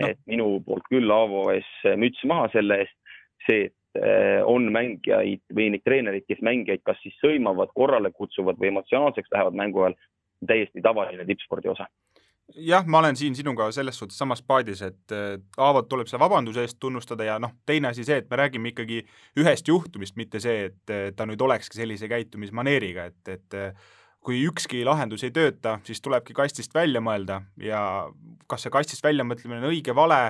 no.. 0.00 0.08
et 0.08 0.22
minu 0.24 0.48
poolt 0.64 0.88
küll 0.88 1.12
Aavo 1.12 1.44
ees 1.52 1.68
müts 2.00 2.24
maha 2.32 2.48
selle 2.56 2.80
eest, 2.86 2.96
see, 3.44 3.68
et 3.68 3.76
on 4.44 4.72
mängijaid 4.74 5.44
või 5.54 5.68
neid 5.70 5.84
treenereid, 5.86 6.24
kes 6.26 6.40
mängijaid 6.42 6.82
kas 6.86 6.98
siis 7.02 7.14
sõimavad, 7.22 7.70
korrale 7.78 8.10
kutsuvad 8.10 8.58
või 8.58 8.72
emotsionaalseks 8.72 9.30
lähevad 9.30 9.54
mängu 9.60 9.84
ajal, 9.84 9.94
täiesti 10.46 10.82
tavaline 10.82 11.26
tippspordi 11.28 11.70
osa. 11.70 11.86
Jah, 12.60 12.84
ma 12.86 12.98
olen 12.98 13.16
siin 13.16 13.32
sinuga 13.34 13.70
selles 13.72 13.96
suhtes 13.98 14.18
samas 14.20 14.42
paadis, 14.44 14.82
et 14.84 15.12
Aavot 15.56 15.86
tuleb 15.88 16.10
selle 16.10 16.20
vabanduse 16.20 16.60
eest 16.66 16.76
tunnustada 16.80 17.24
ja 17.24 17.38
noh, 17.40 17.54
teine 17.66 17.88
asi 17.88 18.04
see, 18.04 18.18
et 18.20 18.28
me 18.28 18.36
räägime 18.36 18.74
ikkagi 18.74 18.98
ühest 19.40 19.68
juhtumist, 19.70 20.18
mitte 20.20 20.42
see, 20.44 20.68
et 20.68 21.16
ta 21.16 21.26
nüüd 21.30 21.40
olekski 21.40 21.80
sellise 21.80 22.10
käitumismaneeriga, 22.10 23.06
et, 23.08 23.32
et 23.38 23.56
kui 24.24 24.42
ükski 24.48 24.82
lahendus 24.84 25.24
ei 25.24 25.32
tööta, 25.32 25.78
siis 25.88 26.04
tulebki 26.04 26.36
kastist 26.36 26.76
välja 26.76 27.00
mõelda 27.04 27.40
ja 27.60 27.80
kas 28.50 28.66
see 28.66 28.72
kastist 28.72 29.04
väljamõtlemine 29.04 29.62
on 29.62 29.70
õige, 29.72 29.96
vale, 29.96 30.20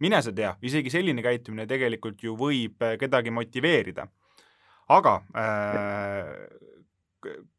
mine 0.00 0.22
sa 0.22 0.32
tea, 0.32 0.54
isegi 0.62 0.90
selline 0.90 1.22
käitumine 1.22 1.66
tegelikult 1.68 2.22
ju 2.24 2.36
võib 2.38 2.82
kedagi 3.00 3.30
motiveerida. 3.30 4.06
aga 4.90 5.20
äh, 5.38 6.70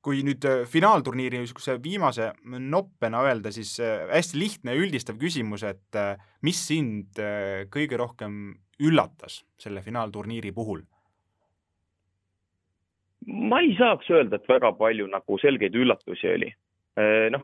kui 0.01 0.21
nüüd 0.25 0.45
äh, 0.48 0.63
finaalturniiri 0.69 1.41
niisuguse 1.41 1.77
viimase 1.83 2.31
noppena 2.43 3.21
öelda, 3.27 3.51
siis 3.53 3.75
äh, 3.83 4.07
hästi 4.10 4.39
lihtne 4.39 4.75
ja 4.75 4.81
üldistav 4.81 5.19
küsimus, 5.21 5.65
et 5.67 6.00
äh, 6.00 6.15
mis 6.45 6.60
sind 6.71 7.21
kõige 7.74 8.00
rohkem 8.00 8.55
üllatas 8.81 9.41
selle 9.62 9.83
finaalturniiri 9.86 10.53
puhul? 10.55 10.83
ma 13.21 13.60
ei 13.62 13.75
saaks 13.77 14.07
öelda, 14.10 14.39
et 14.39 14.48
väga 14.50 14.71
palju 14.79 15.05
nagu 15.12 15.36
selgeid 15.38 15.75
üllatusi 15.77 16.25
oli. 16.31 16.48
noh, 17.31 17.43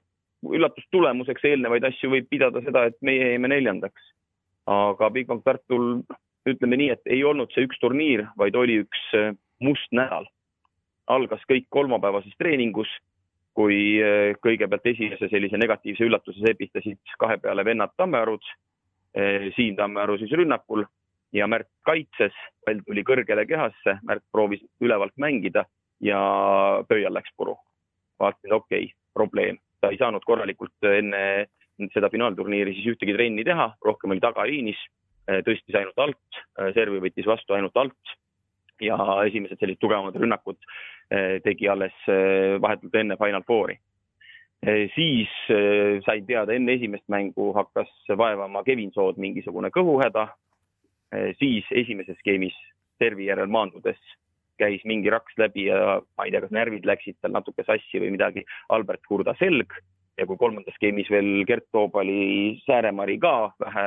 üllatustulemuseks 0.57 1.45
eelnevaid 1.45 1.85
asju 1.85 2.09
võib 2.15 2.25
pidada 2.31 2.63
seda, 2.65 2.87
et 2.89 2.97
meie 3.05 3.29
jäime 3.29 3.51
neljandaks. 3.51 4.09
Aga 4.67 5.09
Bigbank 5.15 5.45
Tartul, 5.47 6.01
ütleme 6.47 6.79
nii, 6.79 6.89
et 6.95 7.11
ei 7.11 7.23
olnud 7.27 7.51
see 7.53 7.67
üks 7.67 7.79
turniir, 7.79 8.25
vaid 8.39 8.55
oli 8.55 8.81
üks 8.83 9.03
must 9.63 9.91
nädal 9.95 10.27
algas 11.07 11.43
kõik 11.49 11.67
kolmapäevases 11.73 12.35
treeningus, 12.39 12.89
kui 13.57 13.97
eh, 14.03 14.35
kõigepealt 14.43 14.85
esimese 14.91 15.29
sellise 15.31 15.57
negatiivse 15.57 16.05
üllatuse 16.05 16.43
sepitasid 16.43 17.15
kahe 17.19 17.39
peale 17.41 17.65
vennad 17.65 17.95
Tammearud, 17.97 18.43
eh, 19.17 19.49
Siim 19.55 19.77
Tammearu 19.79 20.19
siis 20.21 20.35
rünnakul 20.37 20.85
ja 21.33 21.47
Märt 21.49 21.69
kaitses, 21.87 22.35
pall 22.65 22.83
tuli 22.85 23.03
kõrgele 23.07 23.47
kehasse, 23.49 23.97
Märt 24.07 24.25
proovis 24.31 24.61
ülevalt 24.83 25.15
mängida 25.17 25.65
ja 26.03 26.19
pöial 26.89 27.15
läks 27.15 27.33
puru. 27.37 27.57
vaatasin, 28.19 28.53
okei 28.53 28.83
okay,, 28.83 28.93
probleem, 29.13 29.57
ta 29.81 29.91
ei 29.93 29.97
saanud 29.97 30.23
korralikult 30.25 30.85
enne 30.89 31.47
seda 31.93 32.09
finaalturniiri 32.13 32.73
siis 32.75 32.93
ühtegi 32.93 33.13
trenni 33.15 33.45
teha, 33.47 33.71
rohkem 33.85 34.15
oli 34.15 34.23
tagaliinis, 34.23 34.79
eh, 35.27 35.43
tõstis 35.45 35.77
ainult 35.77 35.99
alt, 36.01 36.41
servi 36.73 37.01
võttis 37.03 37.27
vastu 37.29 37.53
ainult 37.53 37.77
alt 37.77 38.17
ja 38.83 38.97
esimesed 39.27 39.59
sellised 39.59 39.81
tugevamad 39.81 40.15
rünnakud 40.17 40.57
eh, 41.11 41.37
tegi 41.45 41.69
alles 41.69 41.95
eh, 42.11 42.57
vahetult 42.61 42.95
enne 42.95 43.17
Final 43.19 43.45
Fouri. 43.47 43.77
Eh, 44.61 44.87
siis 44.95 45.33
sain 46.05 46.25
teada, 46.25 46.53
enne 46.53 46.77
esimest 46.77 47.05
mängu 47.13 47.51
hakkas 47.57 47.91
vaevama 48.17 48.63
Kevin 48.65 48.91
Sood 48.95 49.21
mingisugune 49.21 49.71
kõhuhäda. 49.73 50.29
siis 51.39 51.63
esimeses 51.71 52.17
skeemis 52.19 52.55
servi 52.99 53.29
järel 53.29 53.47
maandudes 53.47 53.99
käis 54.59 54.81
mingi 54.83 55.09
raks 55.09 55.37
läbi 55.39 55.69
ja 55.69 56.01
ma 56.17 56.25
ei 56.25 56.33
tea, 56.33 56.41
kas 56.41 56.51
närvid 56.51 56.83
läksid 56.85 57.15
tal 57.21 57.31
natuke 57.31 57.63
sassi 57.63 58.01
või 58.01 58.09
midagi, 58.11 58.43
Albert 58.69 59.05
Kurda 59.07 59.35
selg 59.39 59.71
ja 60.17 60.25
kui 60.25 60.37
kolmandas 60.37 60.75
skeemis 60.77 61.09
veel 61.13 61.45
Gert 61.47 61.67
Toobali 61.71 62.57
sääremari 62.65 63.17
ka, 63.21 63.51
vähe, 63.61 63.85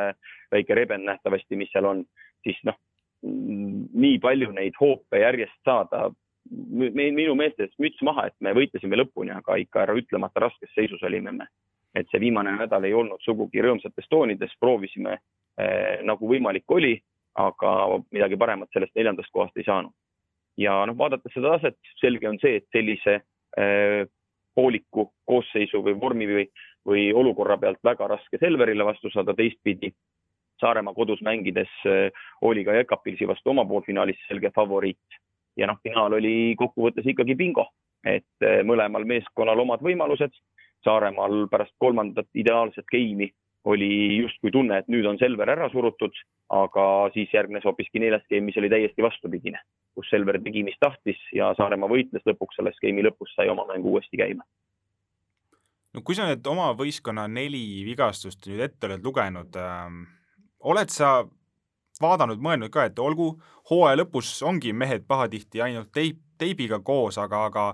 väike 0.53 0.75
reben 0.79 1.05
nähtavasti, 1.09 1.59
mis 1.59 1.71
seal 1.73 1.89
on, 1.91 2.05
siis 2.47 2.59
noh, 2.69 2.79
nii 3.23 4.19
palju 4.23 4.53
neid 4.57 4.79
hoope 4.81 5.23
järjest 5.23 5.59
saada. 5.65 6.11
minu 6.51 7.35
meelest 7.37 7.77
müts 7.79 8.01
maha, 8.03 8.27
et 8.27 8.35
me 8.41 8.55
võitlesime 8.57 8.97
lõpuni, 8.97 9.31
aga 9.31 9.59
ikka 9.61 9.83
ära 9.83 9.95
ütlemata 9.95 10.41
raskes 10.41 10.71
seisus 10.75 11.03
olime 11.03 11.33
me. 11.33 11.47
et 11.95 12.07
see 12.11 12.21
viimane 12.23 12.53
nädal 12.55 12.85
ei 12.87 12.95
olnud 12.95 13.19
sugugi 13.21 13.59
rõõmsates 13.63 14.07
toonides, 14.09 14.53
proovisime 14.61 15.17
eh, 15.59 15.99
nagu 16.07 16.29
võimalik 16.29 16.71
oli, 16.71 16.93
aga 17.35 17.99
midagi 18.15 18.37
paremat 18.39 18.69
sellest 18.73 18.95
neljandast 18.95 19.31
kohast 19.33 19.57
ei 19.59 19.65
saanud. 19.65 19.93
ja 20.57 20.87
noh, 20.87 20.97
vaadates 20.97 21.35
seda 21.35 21.59
taset, 21.59 21.77
selge 22.01 22.29
on 22.29 22.39
see, 22.39 22.57
et 22.57 22.67
sellise 22.73 23.21
eh, 23.59 24.07
pooliku 24.61 25.09
koosseisu 25.25 25.81
või 25.87 25.97
vormi 26.01 26.29
või, 26.29 26.47
või 26.87 27.09
olukorra 27.17 27.57
pealt 27.59 27.81
väga 27.85 28.13
raske 28.13 28.41
Selverile 28.41 28.85
vastu 28.85 29.13
saada, 29.13 29.35
teistpidi 29.35 29.95
Saaremaa 30.61 30.95
kodus 30.95 31.23
mängides 31.25 31.73
äh, 31.89 32.13
oli 32.45 32.65
ka 32.65 32.77
Jekapilsi 32.77 33.29
vastu 33.29 33.55
oma 33.55 33.65
poolfinaalis 33.65 34.21
selge 34.29 34.53
favoriit 34.55 35.21
ja 35.57 35.69
noh, 35.71 35.81
finaal 35.83 36.19
oli 36.19 36.55
kokkuvõttes 36.59 37.07
ikkagi 37.13 37.37
bingo, 37.37 37.67
et 38.05 38.45
äh, 38.45 38.61
mõlemal 38.67 39.07
meeskonnal 39.09 39.65
omad 39.65 39.85
võimalused. 39.85 40.37
Saaremaal 40.85 41.45
pärast 41.53 41.75
kolmandat 41.77 42.29
ideaalset 42.41 42.87
geimi 42.89 43.27
oli 43.69 43.91
justkui 44.23 44.53
tunne, 44.55 44.79
et 44.81 44.89
nüüd 44.89 45.05
on 45.09 45.19
Selver 45.21 45.51
ära 45.53 45.69
surutud, 45.73 46.15
aga 46.57 46.85
siis 47.15 47.33
järgnes 47.35 47.67
hoopiski 47.69 48.01
neljas 48.01 48.25
geim, 48.31 48.47
mis 48.49 48.57
oli 48.57 48.71
täiesti 48.73 49.05
vastupidine, 49.05 49.61
kus 49.95 50.09
Selver 50.13 50.41
tegi, 50.41 50.65
mis 50.65 50.79
tahtis 50.81 51.21
ja 51.37 51.53
Saaremaa 51.59 51.91
võitles 51.91 52.25
lõpuks 52.27 52.57
selles 52.61 52.81
geimi 52.81 53.05
lõpus, 53.05 53.35
sai 53.37 53.53
oma 53.53 53.67
mängu 53.69 53.93
uuesti 53.93 54.21
käima. 54.21 54.47
No 55.93 56.05
kui 56.07 56.15
sa 56.15 56.29
nüüd 56.29 56.47
oma 56.47 56.71
võistkonna 56.79 57.27
neli 57.29 57.83
vigastust 57.85 58.47
nüüd 58.47 58.63
ette 58.69 58.89
oled 58.89 59.05
lugenud 59.05 59.61
ähm 59.61 60.01
oled 60.61 60.93
sa 60.93 61.21
vaadanud, 62.01 62.41
mõelnud 62.43 62.73
ka, 62.73 62.87
et 62.89 62.99
olgu, 63.01 63.35
hooaja 63.71 64.01
lõpus 64.01 64.33
ongi 64.47 64.73
mehed 64.77 65.07
pahatihti 65.09 65.63
ainult 65.65 65.93
teip, 65.93 66.21
teibiga 66.41 66.81
koos, 66.85 67.19
aga, 67.21 67.45
aga 67.51 67.65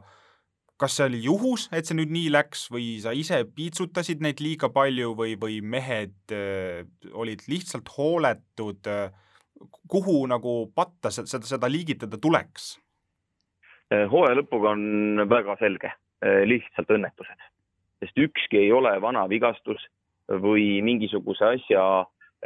kas 0.81 0.97
see 0.99 1.07
oli 1.09 1.23
juhus, 1.25 1.69
et 1.73 1.89
see 1.89 1.97
nüüd 1.99 2.13
nii 2.13 2.31
läks 2.35 2.67
või 2.73 2.97
sa 3.03 3.15
ise 3.17 3.43
piitsutasid 3.57 4.25
neid 4.25 4.43
liiga 4.45 4.71
palju 4.73 5.15
või, 5.19 5.37
või 5.41 5.61
mehed 5.65 6.35
äh, 6.35 6.83
olid 7.13 7.47
lihtsalt 7.49 7.89
hooletud 7.97 8.91
äh,, 8.93 9.13
kuhu 9.89 10.19
nagu 10.29 10.57
patta 10.77 11.13
seda, 11.15 11.45
seda 11.47 11.71
liigitada 11.73 12.21
tuleks? 12.21 12.75
Äh, 13.93 14.05
hooaja 14.11 14.41
lõpuga 14.41 14.75
on 14.77 15.27
väga 15.31 15.57
selge, 15.63 15.95
äh, 16.25 16.43
lihtsalt 16.49 16.91
õnnetused, 16.99 17.49
sest 18.05 18.27
ükski 18.29 18.67
ei 18.67 18.75
ole 18.75 18.97
vana 19.01 19.25
vigastus 19.31 19.89
või 20.27 20.83
mingisuguse 20.83 21.55
asja 21.55 21.87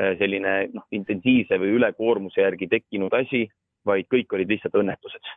Äh, 0.00 0.14
selline 0.20 0.70
noh, 0.70 0.84
intensiivse 0.94 1.58
või 1.58 1.74
ülekoormuse 1.74 2.44
järgi 2.44 2.68
tekkinud 2.70 3.14
asi, 3.16 3.48
vaid 3.84 4.06
kõik 4.12 4.30
olid 4.36 4.52
lihtsalt 4.52 4.76
õnnetused. 4.78 5.32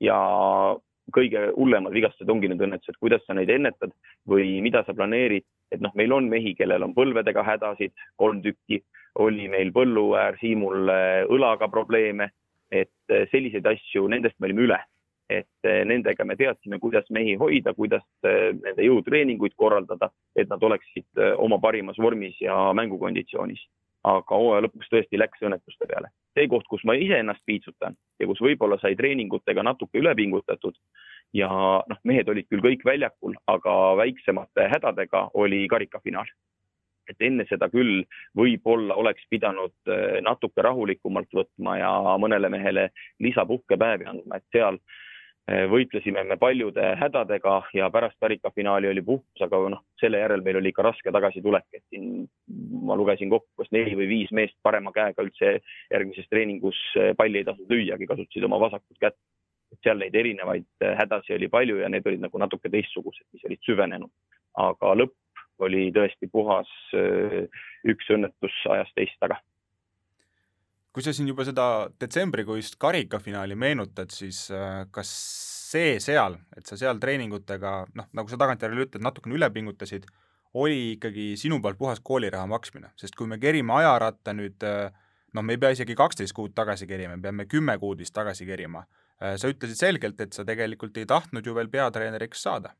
ja 0.00 0.16
kõige 1.14 1.50
hullemad 1.56 1.94
vigastused 1.94 2.30
ongi 2.30 2.50
need 2.50 2.62
õnnetused, 2.62 2.98
kuidas 3.02 3.22
sa 3.26 3.36
neid 3.36 3.50
ennetad 3.52 3.92
või 4.28 4.58
mida 4.64 4.82
sa 4.86 4.94
planeerid, 4.96 5.46
et 5.74 5.82
noh, 5.82 5.94
meil 5.98 6.12
on 6.14 6.28
mehi, 6.30 6.54
kellel 6.58 6.86
on 6.86 6.94
põlvedega 6.96 7.44
hädasid, 7.46 7.94
kolm 8.16 8.42
tükki, 8.42 8.82
oli 9.22 9.46
meil 9.48 9.72
Põlluäär 9.72 10.36
Siimul 10.40 10.90
äh, 10.92 11.22
õlaga 11.32 11.70
probleeme, 11.72 12.30
et 12.70 12.92
äh, 13.12 13.24
selliseid 13.30 13.66
asju, 13.70 14.06
nendest 14.12 14.38
me 14.38 14.50
olime 14.50 14.68
üle. 14.68 14.82
Et 15.26 15.66
nendega 15.66 16.22
me 16.22 16.36
teadsime, 16.38 16.78
kuidas 16.78 17.08
mehi 17.10 17.32
hoida, 17.34 17.72
kuidas 17.74 18.04
nende 18.22 18.84
jõutreeninguid 18.84 19.56
korraldada, 19.58 20.12
et 20.38 20.46
nad 20.46 20.62
oleksid 20.62 21.18
oma 21.42 21.58
parimas 21.58 21.98
vormis 21.98 22.36
ja 22.38 22.54
mängukonditsioonis 22.78 23.64
aga 24.06 24.38
hooaja 24.38 24.64
lõpuks 24.66 24.90
tõesti 24.92 25.18
läks 25.18 25.42
õnnetuste 25.42 25.88
peale. 25.90 26.10
see 26.36 26.48
koht, 26.52 26.66
kus 26.70 26.84
ma 26.84 26.94
iseennast 26.94 27.42
piitsutan 27.46 27.96
ja 28.20 28.26
kus 28.26 28.40
võib-olla 28.44 28.78
sai 28.80 28.96
treeningutega 28.96 29.62
natuke 29.66 29.98
üle 29.98 30.14
pingutatud 30.14 30.76
ja 31.34 31.48
noh, 31.88 32.02
mehed 32.04 32.28
olid 32.28 32.48
küll 32.50 32.62
kõik 32.64 32.84
väljakul, 32.84 33.34
aga 33.46 33.72
väiksemate 34.02 34.68
hädadega 34.74 35.30
oli 35.34 35.66
karikafinaal. 35.68 36.28
et 37.08 37.22
enne 37.22 37.44
seda 37.48 37.68
küll 37.70 38.02
võib-olla 38.34 38.94
oleks 38.98 39.26
pidanud 39.30 39.74
eh, 39.86 40.20
natuke 40.22 40.62
rahulikumalt 40.62 41.30
võtma 41.34 41.76
ja 41.78 41.90
mõnele 42.18 42.50
mehele 42.50 42.88
lisapuhkepäevi 43.22 44.08
andma, 44.10 44.38
et 44.40 44.46
seal 44.54 44.74
äh, 44.74 45.05
võitlesime 45.46 46.24
me 46.26 46.36
paljude 46.42 46.82
hädadega 46.98 47.60
ja 47.74 47.86
pärast 47.94 48.16
karikafinaali 48.20 48.88
oli 48.90 49.02
puhkus, 49.06 49.42
aga 49.46 49.60
noh, 49.70 49.84
selle 50.00 50.18
järel 50.18 50.42
meil 50.42 50.58
oli 50.58 50.72
ikka 50.72 50.82
raske 50.82 51.12
tagasitulek, 51.14 51.68
et 51.72 51.84
siin 51.86 52.24
ma 52.86 52.96
lugesin 52.98 53.30
kokku, 53.30 53.48
kas 53.62 53.70
neli 53.74 53.94
või 53.98 54.08
viis 54.10 54.32
meest 54.34 54.56
parema 54.66 54.90
käega 54.94 55.22
üldse 55.22 55.60
järgmises 55.92 56.26
treeningus 56.30 56.80
eh, 56.98 57.12
palli 57.18 57.42
ei 57.42 57.46
tahtnud 57.46 57.70
lüüagi, 57.70 58.10
kasutasid 58.10 58.48
oma 58.48 58.58
vasakut 58.60 58.98
kätt. 58.98 59.18
seal 59.82 59.98
neid 59.98 60.14
erinevaid 60.14 60.66
eh, 60.80 60.96
hädasid 60.98 61.36
oli 61.36 61.48
palju 61.48 61.78
ja 61.78 61.88
need 61.88 62.06
olid 62.06 62.26
nagu 62.26 62.38
natuke 62.38 62.70
teistsugused, 62.70 63.26
mis 63.32 63.46
olid 63.46 63.62
süvenenud. 63.62 64.10
aga 64.58 64.94
lõpp 64.98 65.62
oli 65.62 65.92
tõesti 65.92 66.28
puhas 66.28 66.68
üks 67.86 68.10
õnnetus 68.12 68.56
ajast 68.68 68.92
teist 68.98 69.16
taga 69.20 69.38
kui 70.96 71.04
sa 71.04 71.12
siin 71.12 71.28
juba 71.28 71.44
seda 71.44 71.64
detsembrikuist 72.00 72.78
karikafinaali 72.80 73.52
meenutad, 73.52 74.08
siis 74.16 74.46
äh, 74.48 74.86
kas 74.88 75.10
see 75.66 75.98
seal, 76.00 76.38
et 76.56 76.64
sa 76.64 76.78
seal 76.80 76.96
treeningutega 77.02 77.72
noh, 77.98 78.06
nagu 78.16 78.32
sa 78.32 78.38
tagantjärele 78.40 78.86
ütled, 78.86 79.04
natukene 79.04 79.36
üle 79.36 79.50
pingutasid, 79.52 80.06
oli 80.56 80.94
ikkagi 80.94 81.34
sinu 81.36 81.58
poolt 81.60 81.76
puhas 81.76 82.00
kooliraha 82.00 82.48
maksmine, 82.48 82.94
sest 82.96 83.12
kui 83.18 83.28
me 83.28 83.36
kerime 83.42 83.74
ajaratta 83.76 84.32
nüüd 84.38 84.64
noh, 84.64 85.44
me 85.44 85.56
ei 85.56 85.60
pea 85.60 85.74
isegi 85.74 85.96
kaksteist 85.98 86.32
kuud 86.32 86.54
tagasi 86.56 86.88
kerima, 86.88 87.18
me 87.18 87.26
peame 87.26 87.44
kümme 87.50 87.74
kuud 87.82 88.00
vist 88.00 88.14
tagasi 88.16 88.46
kerima. 88.48 88.86
sa 89.20 89.48
ütlesid 89.48 89.76
selgelt, 89.76 90.20
et 90.20 90.32
sa 90.32 90.44
tegelikult 90.48 90.96
ei 90.96 91.04
tahtnud 91.08 91.44
ju 91.44 91.54
veel 91.54 91.68
peatreeneriks 91.68 92.42
saada. 92.48 92.72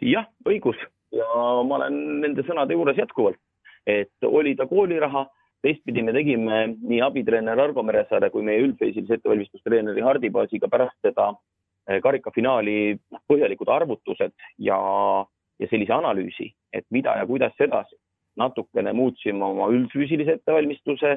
jah, 0.00 0.32
õigus 0.48 0.80
ja 1.12 1.28
ma 1.66 1.76
olen 1.76 2.00
nende 2.24 2.44
sõnade 2.46 2.72
juures 2.72 2.96
jätkuvalt, 2.96 3.40
et 3.86 4.24
oli 4.24 4.54
ta 4.56 4.66
kooliraha, 4.70 5.26
teistpidi 5.64 6.02
me 6.02 6.12
tegime 6.16 6.60
nii 6.80 7.00
abitreener 7.04 7.60
Argo 7.60 7.82
Meresaare 7.86 8.30
kui 8.32 8.44
meie 8.46 8.62
üldfeisilise 8.64 9.18
ettevalmistustreeneri 9.18 10.04
Hardi 10.04 10.30
baasiga 10.32 10.70
pärast 10.72 10.96
seda 11.04 11.30
eh, 11.88 12.00
karikafinaali 12.04 12.76
noh, 12.96 13.22
põhjalikud 13.30 13.72
arvutused 13.72 14.34
ja, 14.68 14.78
ja 15.60 15.70
sellise 15.72 15.96
analüüsi, 15.96 16.50
et 16.72 16.86
mida 16.90 17.16
ja 17.20 17.26
kuidas 17.28 17.56
edasi. 17.60 17.96
natukene 18.40 18.92
muutsime 18.96 19.44
oma 19.44 19.66
üldfüüsilise 19.74 20.38
ettevalmistuse, 20.38 21.16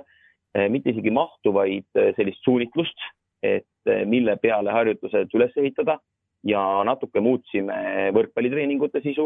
eh, 0.55 0.69
mitte 0.69 0.91
isegi 0.91 1.11
mahtu, 1.13 1.53
vaid 1.55 1.85
eh, 1.95 2.11
sellist 2.17 2.43
suunitlust, 2.43 3.05
et 3.43 3.91
mille 4.07 4.35
peale 4.39 4.71
harjutused 4.71 5.33
üles 5.35 5.55
ehitada 5.59 5.97
ja 6.47 6.59
natuke 6.87 7.19
muutsime 7.19 8.11
võrkpallitreeningute 8.15 9.01
sisu 9.03 9.25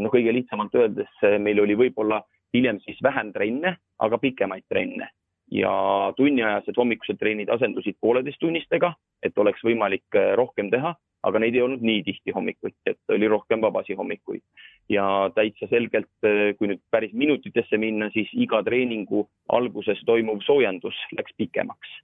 noh, 0.00 0.12
kõige 0.12 0.32
lihtsamalt 0.32 0.74
öeldes 0.74 1.24
meil 1.44 1.60
oli 1.60 1.76
võib-olla 1.76 2.22
hiljem 2.54 2.80
siis 2.84 2.98
vähem 3.02 3.32
trenne, 3.32 3.76
aga 3.98 4.18
pikemaid 4.18 4.64
trenne 4.68 5.10
ja 5.50 5.72
tunniajased 6.16 6.76
hommikused 6.78 7.18
trennid 7.18 7.50
asendusid 7.50 7.98
pooleteisttunnistega, 8.00 8.92
et 9.22 9.38
oleks 9.38 9.62
võimalik 9.66 10.18
äh, 10.18 10.32
rohkem 10.38 10.70
teha, 10.70 10.94
aga 11.26 11.40
neid 11.42 11.56
ei 11.56 11.64
olnud 11.64 11.82
nii 11.84 12.04
tihti 12.06 12.32
hommikuti, 12.32 12.76
et 12.86 13.14
oli 13.14 13.28
rohkem 13.28 13.60
vabasid 13.62 13.98
hommikuid. 13.98 14.42
ja 14.88 15.30
täitsa 15.34 15.66
selgelt, 15.70 16.10
äh, 16.26 16.54
kui 16.58 16.70
nüüd 16.70 16.82
päris 16.90 17.12
minutitesse 17.12 17.78
minna, 17.78 18.10
siis 18.14 18.30
iga 18.32 18.62
treeningu 18.66 19.26
alguses 19.48 20.00
toimuv 20.06 20.42
soojendus 20.46 20.96
läks 21.18 21.34
pikemaks. 21.36 21.98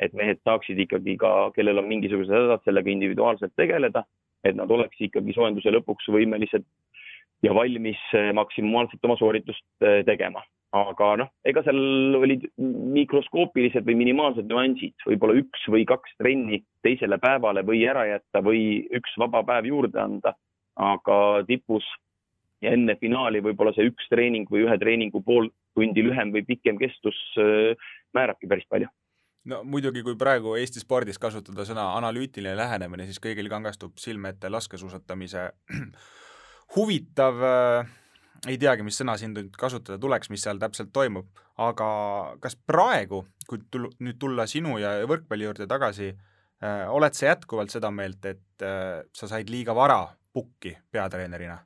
et 0.00 0.12
mehed 0.16 0.38
saaksid 0.44 0.78
ikkagi 0.80 1.16
ka, 1.20 1.50
kellel 1.52 1.78
on 1.78 1.88
mingisugused 1.88 2.32
hädad, 2.32 2.62
sellega 2.64 2.88
individuaalselt 2.88 3.52
tegeleda, 3.56 4.04
et 4.44 4.56
nad 4.56 4.70
oleks 4.70 4.96
ikkagi 5.00 5.34
soojenduse 5.36 5.72
lõpuks 5.74 6.08
võimelised 6.08 6.64
ja 7.42 7.54
valmis 7.56 8.00
eh, 8.16 8.30
maksimaalselt 8.36 9.04
oma 9.04 9.16
sooritust 9.20 9.64
eh, 9.84 10.00
tegema. 10.06 10.42
aga 10.70 11.06
noh, 11.18 11.28
ega 11.50 11.64
seal 11.66 12.14
olid 12.14 12.44
mikroskoopilised 12.94 13.82
või 13.88 13.96
minimaalsed 14.04 14.46
nüansid, 14.46 14.94
võib-olla 15.02 15.34
üks 15.40 15.64
või 15.66 15.82
kaks 15.82 16.12
trenni 16.20 16.60
teisele 16.86 17.18
päevale 17.18 17.64
või 17.66 17.80
ära 17.90 18.04
jätta 18.06 18.38
või 18.46 18.84
üks 18.94 19.16
vaba 19.18 19.42
päev 19.48 19.66
juurde 19.66 19.98
anda. 19.98 20.36
aga 20.80 21.16
tipus 21.48 21.84
ja 22.62 22.70
enne 22.76 22.94
finaali 23.00 23.42
võib-olla 23.42 23.74
see 23.74 23.90
üks 23.90 24.06
treening 24.12 24.46
või 24.52 24.62
ühe 24.68 24.78
treeningu 24.78 25.24
pool 25.26 25.50
tundi 25.74 26.04
lühem 26.06 26.30
või 26.32 26.46
pikem 26.46 26.78
kestus 26.78 27.18
eh, 27.42 27.74
määrabki 28.14 28.46
päris 28.46 28.68
palju 28.70 28.88
no 29.50 29.62
muidugi, 29.64 30.04
kui 30.06 30.16
praegu 30.20 30.54
Eesti 30.60 30.82
spordis 30.84 31.18
kasutada 31.18 31.64
sõna 31.66 31.90
analüütiline 31.98 32.54
lähenemine, 32.56 33.08
siis 33.08 33.18
kõigil 33.22 33.48
kangastub 33.50 33.98
silme 33.98 34.34
ette 34.34 34.50
laskesuusatamise 34.52 35.48
huvitav 36.76 37.42
äh, 37.44 37.90
ei 38.48 38.58
teagi, 38.60 38.84
mis 38.86 38.98
sõna 39.00 39.16
siin 39.20 39.34
nüüd 39.36 39.54
kasutada 39.58 39.98
tuleks, 40.00 40.30
mis 40.32 40.44
seal 40.44 40.60
täpselt 40.60 40.92
toimub, 40.94 41.28
aga 41.60 41.88
kas 42.40 42.56
praegu, 42.56 43.24
kui 43.48 43.62
tul-, 43.72 43.90
nüüd 44.00 44.20
tulla 44.20 44.46
sinu 44.50 44.78
ja 44.80 44.98
võrkpalli 45.08 45.48
juurde 45.48 45.68
tagasi 45.70 46.12
äh,, 46.12 46.86
oled 46.88 47.16
sa 47.16 47.32
jätkuvalt 47.32 47.74
seda 47.74 47.90
meelt, 47.94 48.24
et 48.24 48.64
äh, 48.64 49.02
sa 49.12 49.28
said 49.30 49.50
liiga 49.52 49.76
vara 49.76 50.04
pukki 50.32 50.76
peatreenerina? 50.92 51.58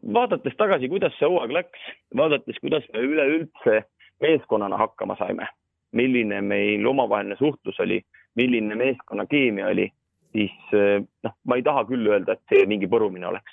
vaadates 0.00 0.54
tagasi, 0.56 0.88
kuidas 0.88 1.12
see 1.18 1.28
hooaeg 1.28 1.52
läks, 1.52 1.80
vaadates, 2.16 2.56
kuidas 2.64 2.86
me 2.94 3.02
üleüldse 3.04 3.82
meeskonnana 4.24 4.78
hakkama 4.80 5.16
saime, 5.18 5.48
milline 5.92 6.40
meil 6.40 6.86
omavaheline 6.86 7.36
suhtlus 7.36 7.80
oli, 7.84 8.00
milline 8.38 8.78
meeskonna 8.80 9.26
keemia 9.28 9.68
oli, 9.68 9.90
siis 10.32 10.74
eh, 10.76 11.00
noh, 11.24 11.34
ma 11.44 11.58
ei 11.58 11.64
taha 11.66 11.84
küll 11.88 12.06
öelda, 12.10 12.36
et 12.36 12.52
see 12.52 12.66
mingi 12.70 12.88
põrumine 12.90 13.28
oleks. 13.30 13.52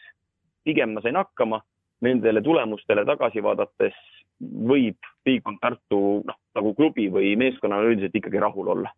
pigem 0.68 0.94
ma 0.94 1.02
sain 1.02 1.16
hakkama, 1.16 1.62
nendele 2.04 2.42
tulemustele 2.44 3.06
tagasi 3.08 3.42
vaadates 3.44 3.96
võib 4.42 4.98
Bigond 5.26 5.62
Tartu 5.62 6.22
noh, 6.28 6.40
nagu 6.56 6.74
klubi 6.78 7.08
või 7.13 7.36
meeskonnana 7.40 7.88
üldiselt 7.90 8.16
ikkagi 8.16 8.42
rahul 8.42 8.68
olla. 8.76 8.92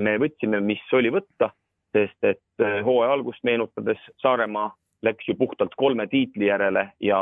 me 0.00 0.16
võtsime, 0.18 0.60
mis 0.64 0.80
oli 0.96 1.10
võtta, 1.12 1.50
sest 1.92 2.24
et 2.24 2.62
eh, 2.62 2.80
hooaja 2.84 3.12
algust 3.12 3.44
meenutades 3.44 3.98
Saaremaa 4.22 4.70
läks 5.02 5.28
ju 5.28 5.34
puhtalt 5.34 5.74
kolme 5.76 6.06
tiitli 6.06 6.46
järele 6.46 6.92
ja 7.00 7.18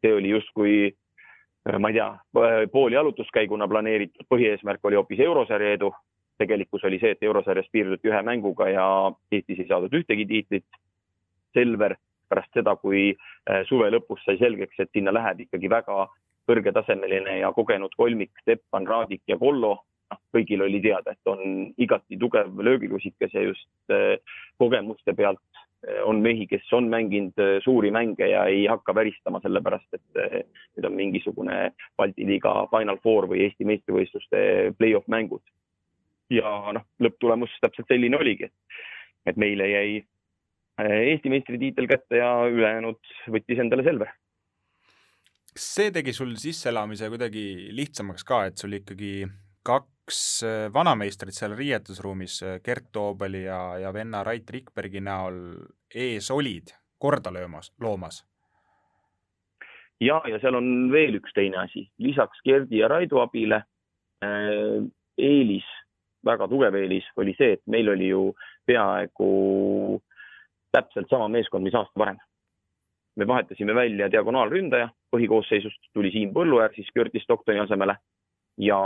see 0.00 0.14
oli 0.14 0.32
justkui 0.32 0.74
eh, 0.88 1.78
ma 1.78 1.90
ei 1.90 1.98
tea, 1.98 2.08
pooli 2.72 2.94
jalutuskäiguna 2.96 3.68
planeeritud, 3.68 4.26
põhieesmärk 4.30 4.80
oli 4.88 4.98
hoopis 4.98 5.20
eurosarja 5.20 5.76
edu 5.76 5.92
tegelikkus 6.38 6.84
oli 6.84 6.98
see, 7.02 7.14
et 7.14 7.22
eurosarjas 7.26 7.68
piirduti 7.72 8.10
ühe 8.10 8.22
mänguga 8.26 8.68
ja 8.70 8.86
Eestis 9.32 9.62
ei 9.62 9.68
saadud 9.68 9.94
ühtegi 10.00 10.26
tiitlit. 10.28 10.80
Selver 11.52 11.96
pärast 12.32 12.56
seda, 12.56 12.76
kui 12.80 13.10
äh, 13.12 13.62
suve 13.68 13.90
lõpus 13.92 14.22
sai 14.24 14.38
selgeks, 14.40 14.78
et 14.80 14.92
sinna 14.96 15.12
läheb 15.12 15.44
ikkagi 15.46 15.70
väga 15.72 16.06
kõrgetasemeline 16.48 17.38
ja 17.42 17.52
kogenud 17.54 17.92
kolmik 17.98 18.32
Steppan, 18.42 18.88
Raadik 18.88 19.22
ja 19.30 19.36
Kollo, 19.38 19.74
noh, 20.10 20.20
kõigil 20.34 20.64
oli 20.64 20.80
teada, 20.82 21.12
et 21.12 21.30
on 21.30 21.68
igati 21.76 22.18
tugev 22.18 22.56
löögilusikas 22.64 23.36
ja 23.36 23.44
just 23.50 23.92
äh, 23.92 24.16
kogemuste 24.58 25.14
pealt 25.18 25.44
äh, 25.60 26.00
on 26.08 26.24
mehi, 26.24 26.48
kes 26.48 26.72
on 26.72 26.88
mänginud 26.90 27.62
suuri 27.64 27.92
mänge 27.94 28.32
ja 28.32 28.46
ei 28.48 28.64
hakka 28.70 28.96
väristama 28.96 29.42
sellepärast, 29.44 29.90
et 29.92 30.20
need 30.22 30.88
on 30.88 30.96
mingisugune 30.96 31.58
Balti 32.00 32.26
liiga 32.26 32.62
Final 32.72 33.02
Four 33.04 33.28
või 33.30 33.44
Eesti 33.44 33.68
meistrivõistluste 33.68 34.72
play-off 34.80 35.10
mängud 35.12 35.44
ja 36.32 36.72
noh, 36.76 36.86
lõpptulemus 37.02 37.52
täpselt 37.62 37.90
selline 37.90 38.18
oligi, 38.18 38.48
et 39.26 39.38
meile 39.40 39.68
jäi 39.70 39.92
äh, 40.00 40.96
Eesti 41.12 41.32
meistritiitel 41.32 41.88
kätte 41.90 42.20
ja 42.22 42.32
ülejäänud 42.48 43.14
võttis 43.34 43.62
endale 43.62 43.86
Selver. 43.86 44.12
kas 45.52 45.68
see 45.76 45.92
tegi 45.94 46.14
sul 46.16 46.34
sisseelamise 46.40 47.10
kuidagi 47.12 47.46
lihtsamaks 47.76 48.24
ka, 48.24 48.44
et 48.48 48.58
sul 48.58 48.78
ikkagi 48.80 49.14
kaks 49.66 50.20
äh, 50.48 50.66
vanameistrit 50.74 51.36
seal 51.36 51.56
riietusruumis, 51.58 52.40
äh, 52.42 52.60
Gert 52.64 52.90
Toobali 52.92 53.44
ja, 53.46 53.62
ja 53.84 53.94
venna 53.94 54.24
Rait 54.24 54.50
Rikbergi 54.50 55.04
näol 55.04 55.42
ees 55.94 56.30
olid 56.30 56.74
korda 57.02 57.32
löömas, 57.34 57.72
loomas? 57.80 58.24
ja, 60.00 60.22
ja 60.26 60.38
seal 60.42 60.56
on 60.58 60.90
veel 60.92 61.20
üks 61.20 61.34
teine 61.36 61.62
asi, 61.66 61.86
lisaks 62.02 62.40
Gerdi 62.46 62.80
ja 62.80 62.88
Raido 62.90 63.20
abile 63.22 63.62
eelis 65.18 65.66
väga 66.24 66.48
tugev 66.48 66.76
eelis 66.78 67.06
oli 67.16 67.34
see, 67.38 67.56
et 67.56 67.62
meil 67.66 67.88
oli 67.92 68.08
ju 68.12 68.28
peaaegu 68.66 70.00
täpselt 70.72 71.10
sama 71.10 71.28
meeskond, 71.28 71.64
mis 71.64 71.74
aasta 71.74 71.98
varem. 71.98 72.20
me 73.16 73.26
vahetasime 73.28 73.74
välja 73.74 74.06
diagonaalründaja, 74.08 74.88
põhikoosseisust 75.12 75.90
tuli 75.92 76.10
Siim 76.10 76.30
Põlluäär 76.32 76.72
siis 76.74 76.88
Curtis 76.96 77.22
Stocktoni 77.26 77.60
asemele 77.60 77.98
ja 78.56 78.78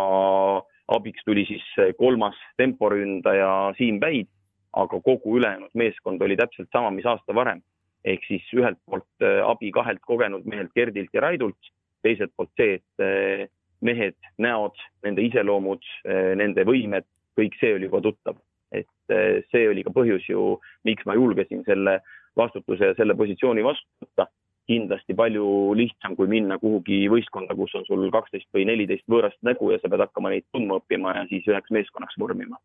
abiks 0.89 1.23
tuli 1.25 1.45
siis 1.47 1.67
kolmas 1.99 2.35
temporündaja 2.59 3.75
Siim 3.79 4.01
Päid, 4.01 4.27
aga 4.73 5.01
kogu 5.01 5.37
ülejäänud 5.39 5.71
meeskond 5.75 6.23
oli 6.23 6.37
täpselt 6.37 6.69
sama, 6.73 6.91
mis 6.91 7.07
aasta 7.07 7.35
varem. 7.35 7.63
ehk 8.07 8.23
siis 8.23 8.43
ühelt 8.55 8.79
poolt 8.87 9.23
äh, 9.23 9.41
abi 9.43 9.73
kahelt 9.75 9.99
kogenud 10.07 10.45
mehelt 10.47 10.71
Gerdilt 10.75 11.11
ja 11.15 11.21
Raidult, 11.25 11.71
teiselt 12.07 12.31
poolt 12.37 12.53
see, 12.55 12.77
et 12.79 13.03
äh, 13.03 13.49
mehed, 13.83 14.15
näod, 14.39 14.79
nende 15.03 15.25
iseloomud, 15.27 15.83
äh, 16.07 16.37
nende 16.39 16.63
võimed 16.69 17.07
kõik 17.39 17.57
see 17.61 17.75
oli 17.77 17.91
juba 17.91 18.03
tuttav. 18.05 18.39
et 18.73 19.15
eh, 19.15 19.45
see 19.53 19.69
oli 19.71 19.85
ka 19.87 19.93
põhjus 19.95 20.27
ju, 20.29 20.59
miks 20.85 21.07
ma 21.07 21.15
julgesin 21.15 21.63
selle 21.65 22.01
vastutuse 22.37 22.91
ja 22.91 22.97
selle 22.99 23.15
positsiooni 23.15 23.65
vastu 23.65 23.87
võtta. 24.05 24.27
kindlasti 24.67 25.15
palju 25.15 25.75
lihtsam, 25.79 26.17
kui 26.19 26.27
minna 26.27 26.57
kuhugi 26.59 27.05
võistkonda, 27.09 27.55
kus 27.55 27.75
on 27.79 27.85
sul 27.87 28.09
kaksteist 28.11 28.49
või 28.55 28.65
neliteist 28.67 29.07
võõrast 29.07 29.39
nägu 29.47 29.71
ja 29.71 29.79
sa 29.79 29.89
pead 29.89 30.03
hakkama 30.03 30.33
neid 30.33 30.43
tundma 30.51 30.81
õppima 30.81 31.15
ja 31.15 31.23
siis 31.31 31.47
üheks 31.47 31.71
meeskonnaks 31.71 32.19
vormima 32.19 32.59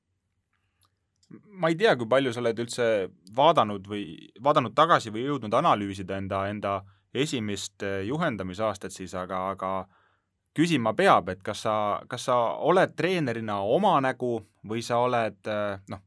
ma 1.62 1.70
ei 1.70 1.78
tea, 1.80 1.96
kui 1.96 2.10
palju 2.10 2.34
sa 2.34 2.42
oled 2.42 2.60
üldse 2.64 2.86
vaadanud 3.36 3.86
või 3.88 4.32
vaadanud 4.44 4.74
tagasi 4.76 5.14
või 5.14 5.28
jõudnud 5.28 5.54
analüüsida 5.54 6.18
enda, 6.18 6.42
enda 6.50 6.74
esimest 7.14 7.84
eh, 7.84 8.02
juhendamisaastat 8.08 8.92
siis, 8.92 9.14
aga, 9.16 9.44
aga 9.54 9.72
küsima 10.58 10.94
peab, 10.98 11.30
et 11.32 11.44
kas 11.44 11.64
sa, 11.66 11.76
kas 12.10 12.28
sa 12.28 12.38
oled 12.68 12.96
treenerina 12.98 13.62
oma 13.64 13.98
nägu 14.04 14.40
või 14.68 14.84
sa 14.86 15.00
oled 15.06 15.50
äh, 15.50 15.78
noh, 15.92 16.02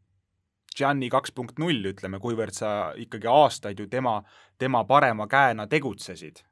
Gianni 0.75 1.09
kaks 1.11 1.33
punkt 1.35 1.61
null, 1.63 1.85
ütleme, 1.87 2.19
kuivõrd 2.21 2.57
sa 2.57 2.93
ikkagi 2.99 3.31
aastaid 3.31 3.79
ju 3.79 3.87
tema, 3.91 4.19
tema 4.59 4.83
parema 4.85 5.29
käena 5.31 5.69
tegutsesid? 5.71 6.43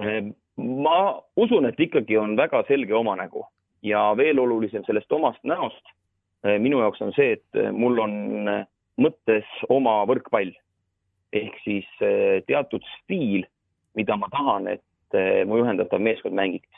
Ehm, 0.00 0.32
ma 0.56 1.18
usun, 1.36 1.68
et 1.68 1.80
ikkagi 1.80 2.16
on 2.18 2.36
väga 2.40 2.62
selge 2.68 2.96
oma 2.96 3.18
nägu 3.20 3.44
ja 3.84 4.08
veel 4.16 4.40
olulisem 4.40 4.82
sellest 4.88 5.12
omast 5.12 5.44
näost 5.46 5.92
eh, 6.44 6.56
minu 6.58 6.80
jaoks 6.80 7.04
on 7.04 7.12
see, 7.16 7.36
et 7.36 7.60
mul 7.76 8.00
on 8.00 8.16
eh, 8.48 8.64
mõttes 8.98 9.60
oma 9.68 10.00
võrkpall. 10.08 10.56
ehk 11.28 11.58
siis 11.60 11.88
teatud 12.48 12.84
stiil, 12.88 13.42
mida 13.94 14.16
ma 14.16 14.30
tahan, 14.32 14.70
et 14.72 14.80
äh, 15.16 15.44
mu 15.48 15.60
juhendatav 15.60 16.02
meeskond 16.02 16.34
mängiks. 16.34 16.68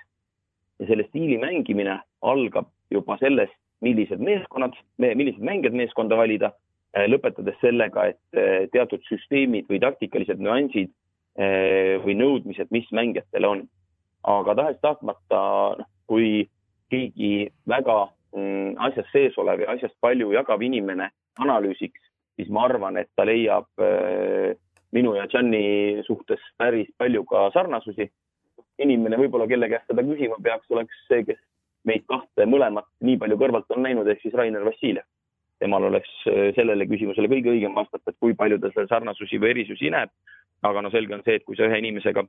ja 0.80 0.86
selle 0.86 1.04
stiili 1.08 1.36
mängimine 1.38 1.98
algab 2.22 2.70
juba 2.90 3.18
sellest, 3.20 3.56
millised 3.84 4.20
meeskonnad, 4.20 4.72
millised 4.98 5.42
mängijad 5.44 5.74
meeskonda 5.76 6.16
valida, 6.16 6.52
lõpetades 6.96 7.58
sellega, 7.60 8.06
et 8.10 8.70
teatud 8.72 9.04
süsteemid 9.06 9.68
või 9.68 9.78
taktikalised 9.80 10.40
nüansid 10.40 10.90
või 11.36 12.16
nõudmised, 12.16 12.72
mis 12.72 12.88
mängijatel 12.96 13.44
on. 13.44 13.62
aga 14.24 14.54
tahes-tahtmata, 14.56 15.42
noh, 15.78 15.86
kui 16.08 16.48
keegi 16.90 17.48
väga 17.68 17.96
mm, 18.36 18.74
asjas 18.88 19.08
sees 19.14 19.38
olev 19.38 19.62
ja 19.62 19.74
asjast 19.74 19.94
palju 20.02 20.32
jagav 20.34 20.62
inimene 20.62 21.10
analüüsiks, 21.40 22.02
siis 22.36 22.50
ma 22.52 22.66
arvan, 22.68 22.98
et 23.00 23.10
ta 23.16 23.26
leiab 23.28 23.68
äh, 23.82 24.56
minu 24.92 25.14
ja 25.14 25.26
Gianni 25.30 26.02
suhtes 26.06 26.42
päris 26.58 26.90
palju 26.98 27.24
ka 27.24 27.50
sarnasusi. 27.54 28.10
inimene 28.80 29.16
võib-olla, 29.20 29.44
kelle 29.44 29.68
käest 29.68 29.90
seda 29.90 30.00
küsima 30.00 30.38
peaks, 30.40 30.70
oleks 30.72 31.00
see, 31.08 31.24
kes 31.28 31.36
meid 31.84 32.06
kahte 32.08 32.46
mõlemat 32.48 32.86
nii 33.04 33.18
palju 33.20 33.36
kõrvalt 33.36 33.74
on 33.76 33.82
näinud, 33.84 34.08
ehk 34.08 34.22
siis 34.22 34.34
Rainer 34.34 34.64
Vassiljev. 34.64 35.04
temal 35.60 35.84
oleks 35.84 36.08
äh, 36.26 36.54
sellele 36.56 36.86
küsimusele 36.88 37.28
kõige 37.28 37.52
õigem 37.52 37.74
vastata, 37.76 38.08
et 38.08 38.16
kui 38.20 38.34
palju 38.34 38.58
ta 38.58 38.70
seal 38.72 38.88
sarnasusi 38.88 39.40
või 39.40 39.50
erisusi 39.50 39.90
näeb. 39.90 40.10
aga 40.62 40.82
no 40.82 40.90
selge 40.90 41.14
on 41.14 41.22
see, 41.24 41.36
et 41.36 41.44
kui 41.44 41.56
sa 41.56 41.68
ühe 41.68 41.78
inimesega 41.78 42.24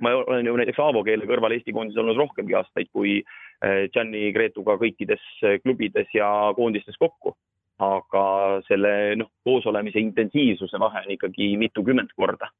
ma 0.00 0.14
olen 0.16 0.46
ju 0.46 0.56
näiteks 0.56 0.80
Aavo 0.80 1.04
keele 1.04 1.28
kõrval 1.28 1.52
Eesti 1.52 1.72
koondises 1.72 2.00
olnud 2.00 2.16
rohkemgi 2.16 2.54
aastaid 2.56 2.88
kui 2.92 3.20
äh, 3.20 3.88
Gianni 3.92 4.32
Gretuga 4.32 4.78
kõikides 4.80 5.24
klubides 5.62 6.08
ja 6.16 6.52
koondistes 6.56 6.96
kokku 6.96 7.36
aga 7.78 8.24
selle 8.68 9.16
noh, 9.16 9.30
koosolemise 9.44 10.00
intensiivsuse 10.00 10.78
vahe 10.80 11.04
on 11.06 11.14
ikkagi 11.16 11.56
mitukümmend 11.56 12.12
korda. 12.16 12.50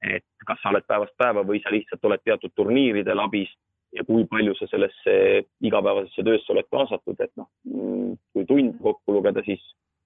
et 0.00 0.24
kas 0.48 0.56
sa 0.62 0.70
oled 0.70 0.86
päevast 0.88 1.12
päeva 1.20 1.42
või 1.44 1.58
sa 1.60 1.68
lihtsalt 1.68 2.04
oled 2.08 2.22
teatud 2.24 2.52
turniiridel 2.56 3.20
abis 3.20 3.50
ja 3.92 4.04
kui 4.08 4.24
palju 4.30 4.54
sa 4.56 4.68
sellesse 4.70 5.16
igapäevasesse 5.60 6.24
töösse 6.24 6.52
oled 6.54 6.68
kaasatud, 6.72 7.20
et 7.20 7.32
noh, 7.36 7.50
kui 8.32 8.46
tund 8.48 8.78
kokku 8.80 9.12
lugeda, 9.12 9.42
siis 9.44 9.60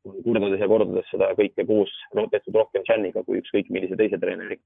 kordades 0.04 0.60
ja 0.60 0.68
kordades 0.68 1.06
seda 1.12 1.30
kõike 1.38 1.66
koos 1.68 1.92
tehtud 2.32 2.58
rohkem 2.58 2.84
Janiga 2.88 3.22
kui 3.24 3.40
ükskõik 3.40 3.70
millise 3.72 3.96
teise 4.00 4.18
treeneriga. 4.20 4.62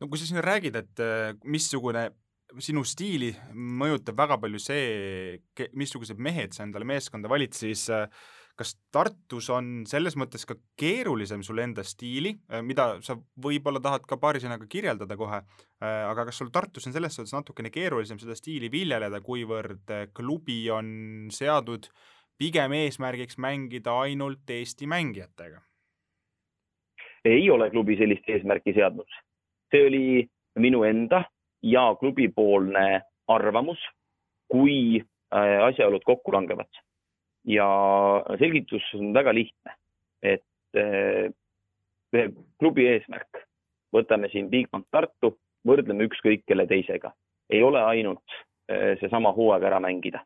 no 0.00 0.08
kui 0.08 0.18
sa 0.18 0.26
siin 0.28 0.42
räägid, 0.42 0.76
et 0.80 1.02
äh, 1.02 1.34
missugune 1.44 2.08
sinu 2.62 2.84
stiili 2.86 3.32
mõjutab 3.54 4.18
väga 4.18 4.38
palju 4.42 4.60
see, 4.62 5.40
missugused 5.76 6.20
mehed 6.22 6.54
sa 6.54 6.64
endale 6.66 6.86
meeskonda 6.88 7.30
valid, 7.30 7.54
siis 7.56 7.86
äh, 7.92 8.06
kas 8.58 8.74
Tartus 8.94 9.48
on 9.50 9.82
selles 9.90 10.16
mõttes 10.20 10.46
ka 10.46 10.56
keerulisem 10.78 11.42
sul 11.46 11.62
enda 11.62 11.84
stiili, 11.86 12.34
äh, 12.50 12.62
mida 12.66 13.00
sa 13.06 13.16
võib-olla 13.16 13.82
tahad 13.82 14.06
ka 14.08 14.18
paari 14.20 14.42
sõnaga 14.42 14.68
kirjeldada 14.70 15.18
kohe, 15.18 15.42
äh, 15.42 16.00
aga 16.08 16.28
kas 16.30 16.40
sul 16.42 16.52
Tartus 16.54 16.88
on 16.88 16.96
selles 16.96 17.16
suhtes 17.16 17.34
natukene 17.34 17.72
keerulisem 17.74 18.20
seda 18.22 18.36
stiili 18.38 18.70
viljeleda, 18.72 19.22
kuivõrd 19.24 19.94
klubi 20.14 20.62
on 20.74 21.30
seadud 21.34 21.90
pigem 22.38 22.74
eesmärgiks 22.74 23.38
mängida 23.38 23.94
ainult 24.06 24.50
Eesti 24.50 24.90
mängijatega? 24.90 25.62
ei 27.24 27.46
ole 27.50 27.70
klubi 27.72 27.96
sellist 27.96 28.26
eesmärki 28.28 28.74
seadnud. 28.76 29.08
see 29.72 29.86
oli 29.86 30.02
minu 30.60 30.82
enda 30.84 31.24
ja 31.64 31.84
klubipoolne 32.00 33.02
arvamus, 33.32 33.80
kui 34.52 35.00
asjaolud 35.32 36.04
kokku 36.04 36.32
langevad. 36.34 36.68
Ja 37.48 37.66
selgitus 38.38 38.84
on 38.94 39.14
väga 39.16 39.32
lihtne, 39.34 39.72
et 40.22 40.44
ühe 42.14 42.28
klubi 42.60 42.86
eesmärk, 42.92 43.42
võtame 43.94 44.30
siin 44.32 44.50
Bigbank 44.52 44.86
Tartu, 44.92 45.34
võrdleme 45.66 46.06
ükskõik 46.08 46.44
kelle 46.48 46.66
teisega, 46.70 47.12
ei 47.50 47.62
ole 47.64 47.82
ainult 47.82 48.36
eh, 48.68 48.94
seesama 49.00 49.32
hooaeg 49.36 49.64
ära 49.70 49.80
mängida 49.82 50.22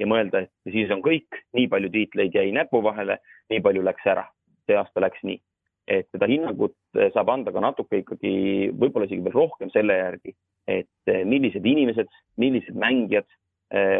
ja 0.00 0.08
mõelda, 0.08 0.44
et 0.44 0.72
siis 0.72 0.90
on 0.92 1.02
kõik, 1.04 1.40
nii 1.56 1.68
palju 1.72 1.90
tiitleid 1.92 2.34
jäi 2.36 2.50
näpu 2.54 2.82
vahele, 2.84 3.18
nii 3.52 3.62
palju 3.64 3.84
läks 3.86 4.06
ära. 4.12 4.26
see 4.66 4.74
aasta 4.74 4.98
läks 5.00 5.20
nii, 5.22 5.38
et 5.86 6.08
seda 6.10 6.26
hinnangut 6.26 6.74
saab 7.14 7.28
anda 7.30 7.52
ka 7.54 7.60
natuke 7.62 8.00
ikkagi, 8.00 8.32
võib-olla 8.74 9.06
isegi 9.06 9.22
veel 9.22 9.36
rohkem 9.36 9.70
selle 9.70 9.94
järgi, 9.94 10.34
et 10.66 11.12
millised 11.24 11.66
inimesed, 11.66 12.08
millised 12.36 12.74
mängijad 12.74 13.26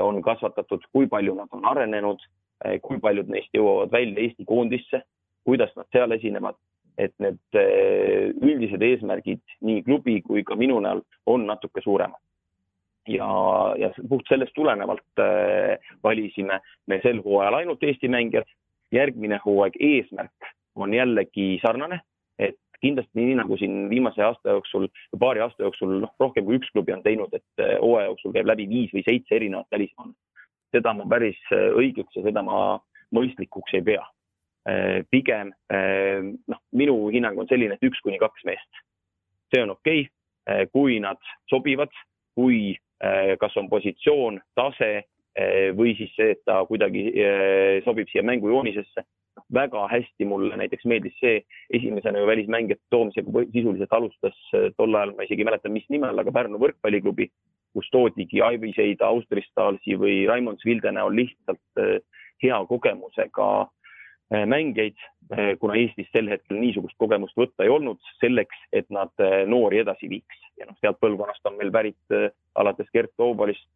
on 0.03 0.21
kasvatatud, 0.23 0.83
kui 0.93 1.07
palju 1.11 1.35
nad 1.35 1.51
on 1.55 1.65
arenenud 1.67 2.23
Eh, 2.65 2.79
kui 2.81 2.97
paljud 3.03 3.29
neist 3.29 3.53
jõuavad 3.53 3.93
välja 3.93 4.23
Eesti 4.23 4.47
koondisse, 4.49 5.03
kuidas 5.45 5.75
nad 5.77 5.85
seal 5.93 6.15
esinevad, 6.17 6.57
et 6.97 7.13
need 7.21 7.59
eh, 7.61 8.31
üldised 8.33 8.81
eesmärgid 8.81 9.43
nii 9.69 9.83
klubi 9.85 10.23
kui 10.25 10.45
ka 10.47 10.57
minu 10.57 10.79
näol 10.81 11.03
on 11.29 11.45
natuke 11.51 11.85
suuremad. 11.85 12.21
ja, 13.07 13.27
ja 13.79 13.93
puht 14.09 14.27
sellest 14.27 14.51
tulenevalt 14.57 15.21
valisime 16.03 16.57
me 16.91 16.99
sel 17.05 17.21
hooajal 17.23 17.61
ainult 17.61 17.85
Eesti 17.85 18.09
mängijad. 18.09 18.49
järgmine 18.93 19.39
hooaeg 19.45 19.77
eesmärk 19.83 20.49
on 20.75 20.95
jällegi 20.95 21.59
sarnane, 21.61 22.01
kindlasti 22.85 23.23
nii 23.23 23.39
nagu 23.41 23.57
siin 23.61 23.87
viimase 23.91 24.23
aasta 24.23 24.57
jooksul, 24.57 24.89
paari 25.19 25.43
aasta 25.45 25.65
jooksul, 25.65 25.97
noh, 26.03 26.13
rohkem 26.21 26.45
kui 26.47 26.61
üks 26.61 26.71
klubi 26.75 26.95
on 26.95 27.03
teinud, 27.05 27.33
et 27.37 27.67
hooaja 27.81 28.11
jooksul 28.11 28.35
käib 28.37 28.51
läbi 28.53 28.69
viis 28.71 28.93
või 28.95 29.05
seitse 29.07 29.39
erinevat 29.39 29.71
välismaal 29.73 30.13
seda 30.75 30.93
ma 30.97 31.07
päris 31.11 31.39
äh, 31.55 31.71
õigeks 31.79 32.19
ja 32.19 32.25
seda 32.27 32.43
ma 32.47 32.77
mõistlikuks 33.17 33.77
ei 33.79 33.85
pea. 33.87 34.05
Äh, 34.67 35.01
pigem 35.15 35.53
noh, 36.51 36.61
minu 36.75 36.97
hinnang 37.15 37.39
on 37.39 37.49
selline, 37.51 37.77
et 37.77 37.87
üks 37.87 38.01
kuni 38.03 38.19
kaks 38.23 38.47
meest, 38.49 38.83
see 39.55 39.63
on 39.63 39.77
okei 39.77 40.07
okay., 40.07 40.13
kui 40.71 41.01
nad 41.03 41.19
sobivad, 41.51 41.91
kui 42.39 42.77
kas 43.43 43.57
on 43.59 43.67
positsioon, 43.67 44.37
tase 44.55 44.91
või 45.75 45.97
siis 45.99 46.13
see, 46.15 46.37
et 46.37 46.45
ta 46.47 46.61
kuidagi 46.69 47.03
sobib 47.83 48.07
siia 48.13 48.23
mängujoonisesse. 48.23 49.03
Väga 49.55 49.85
hästi 49.93 50.27
mulle 50.27 50.57
näiteks 50.59 50.85
meeldis 50.91 51.15
see 51.21 51.41
esimesena 51.79 52.19
ju 52.19 52.27
välismängijate 52.27 52.83
toomisega 52.91 53.45
sisuliselt 53.53 53.93
alustas 53.93 54.39
tol 54.77 54.95
ajal, 54.95 55.15
ma 55.15 55.27
isegi 55.27 55.45
ei 55.45 55.51
mäleta, 55.51 55.71
mis 55.71 55.87
nime 55.93 56.09
all, 56.09 56.19
aga 56.19 56.35
Pärnu 56.35 56.59
võrkpalliklubi 56.63 57.31
kus 57.77 57.89
toodigi 57.93 58.41
Aiviseid 58.45 59.05
Austristalsi 59.05 59.99
või 60.01 60.23
Raimond 60.29 60.63
Svilde 60.65 60.93
näol 60.97 61.13
lihtsalt 61.19 61.83
eh, 61.83 61.99
hea 62.43 62.59
kogemusega 62.71 63.49
eh, 64.33 64.47
mängijaid, 64.49 64.97
kuna 65.59 65.75
Eestis 65.75 66.07
sel 66.15 66.29
hetkel 66.31 66.61
niisugust 66.61 66.95
kogemust 67.03 67.35
võtta 67.35 67.65
ei 67.67 67.71
olnud, 67.75 67.99
selleks, 68.21 68.61
et 68.71 68.87
nad 68.95 69.11
noori 69.51 69.81
edasi 69.83 70.07
viiks. 70.07 70.37
ja 70.55 70.69
noh, 70.69 70.77
sealt 70.79 71.01
põlvkonnast 71.03 71.49
on 71.51 71.57
meil 71.59 71.73
pärit 71.75 72.15
alates 72.55 72.87
Gert 72.95 73.11
Toobalist, 73.19 73.67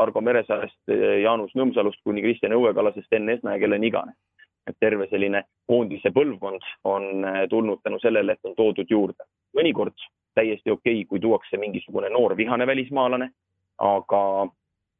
Argo 0.00 0.22
Meresaarest, 0.24 0.80
Jaanus 1.20 1.52
Nõmsalust 1.60 2.00
kuni 2.08 2.24
Kristjan 2.24 2.56
Õuekallasest, 2.56 3.12
Enn 3.12 3.34
Esmäe, 3.36 3.60
kelleni 3.60 3.92
iganes. 3.92 4.16
Et 4.66 4.76
terve 4.80 5.06
selline 5.10 5.44
koondise 5.68 6.10
põlvkond 6.10 6.64
on 6.84 7.26
tulnud 7.50 7.82
tänu 7.82 7.98
sellele, 8.00 8.32
et 8.32 8.48
on 8.48 8.54
toodud 8.56 8.90
juurde. 8.90 9.24
mõnikord 9.56 9.94
täiesti 10.34 10.70
okei 10.70 11.00
okay,, 11.00 11.08
kui 11.08 11.20
tuuakse 11.20 11.56
mingisugune 11.56 12.08
noor 12.10 12.36
vihane 12.36 12.66
välismaalane, 12.66 13.30
aga, 13.78 14.22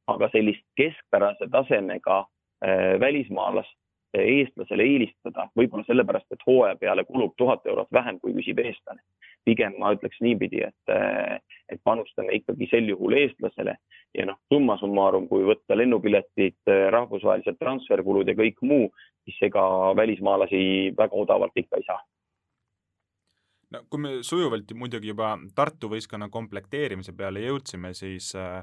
aga 0.07 0.29
sellist 0.33 0.65
keskpärase 0.77 1.49
tasemega 1.51 2.19
äh, 2.21 3.01
välismaalast 3.01 3.75
äh, 3.75 3.84
eestlasele 4.23 4.85
eelistada, 4.87 5.49
võib-olla 5.59 5.85
sellepärast, 5.87 6.27
et 6.33 6.47
hooaja 6.47 6.77
peale 6.81 7.05
kulub 7.09 7.35
tuhat 7.39 7.67
eurot 7.67 7.91
vähem, 7.93 8.21
kui 8.21 8.35
küsib 8.37 8.61
eestlane. 8.63 9.03
pigem 9.45 9.75
ma 9.79 9.91
ütleks 9.93 10.17
niipidi, 10.25 10.63
et, 10.65 10.93
et 11.69 11.81
panustame 11.85 12.33
ikkagi 12.33 12.69
sel 12.71 12.87
juhul 12.89 13.13
eestlasele. 13.19 13.75
Ja 14.17 14.25
noh, 14.25 14.39
summa 14.49 14.79
summarum, 14.81 15.27
kui 15.29 15.45
võtta 15.45 15.77
lennupiletid, 15.77 16.57
rahvusvahelised 16.91 17.59
transferkulud 17.61 18.29
ja 18.29 18.35
kõik 18.39 18.63
muu, 18.63 18.89
siis 19.25 19.37
ega 19.51 19.65
välismaalasi 19.97 20.95
väga 20.97 21.21
odavalt 21.27 21.61
ikka 21.61 21.77
ei 21.77 21.85
saa. 21.85 22.01
No 23.75 23.83
kui 23.91 24.01
me 24.01 24.11
sujuvalt 24.23 24.73
muidugi 24.79 25.11
juba 25.11 25.35
Tartu 25.55 25.91
võistkonna 25.93 26.31
komplekteerimise 26.33 27.13
peale 27.13 27.43
jõudsime, 27.43 27.91
siis 27.99 28.31
äh, 28.39 28.63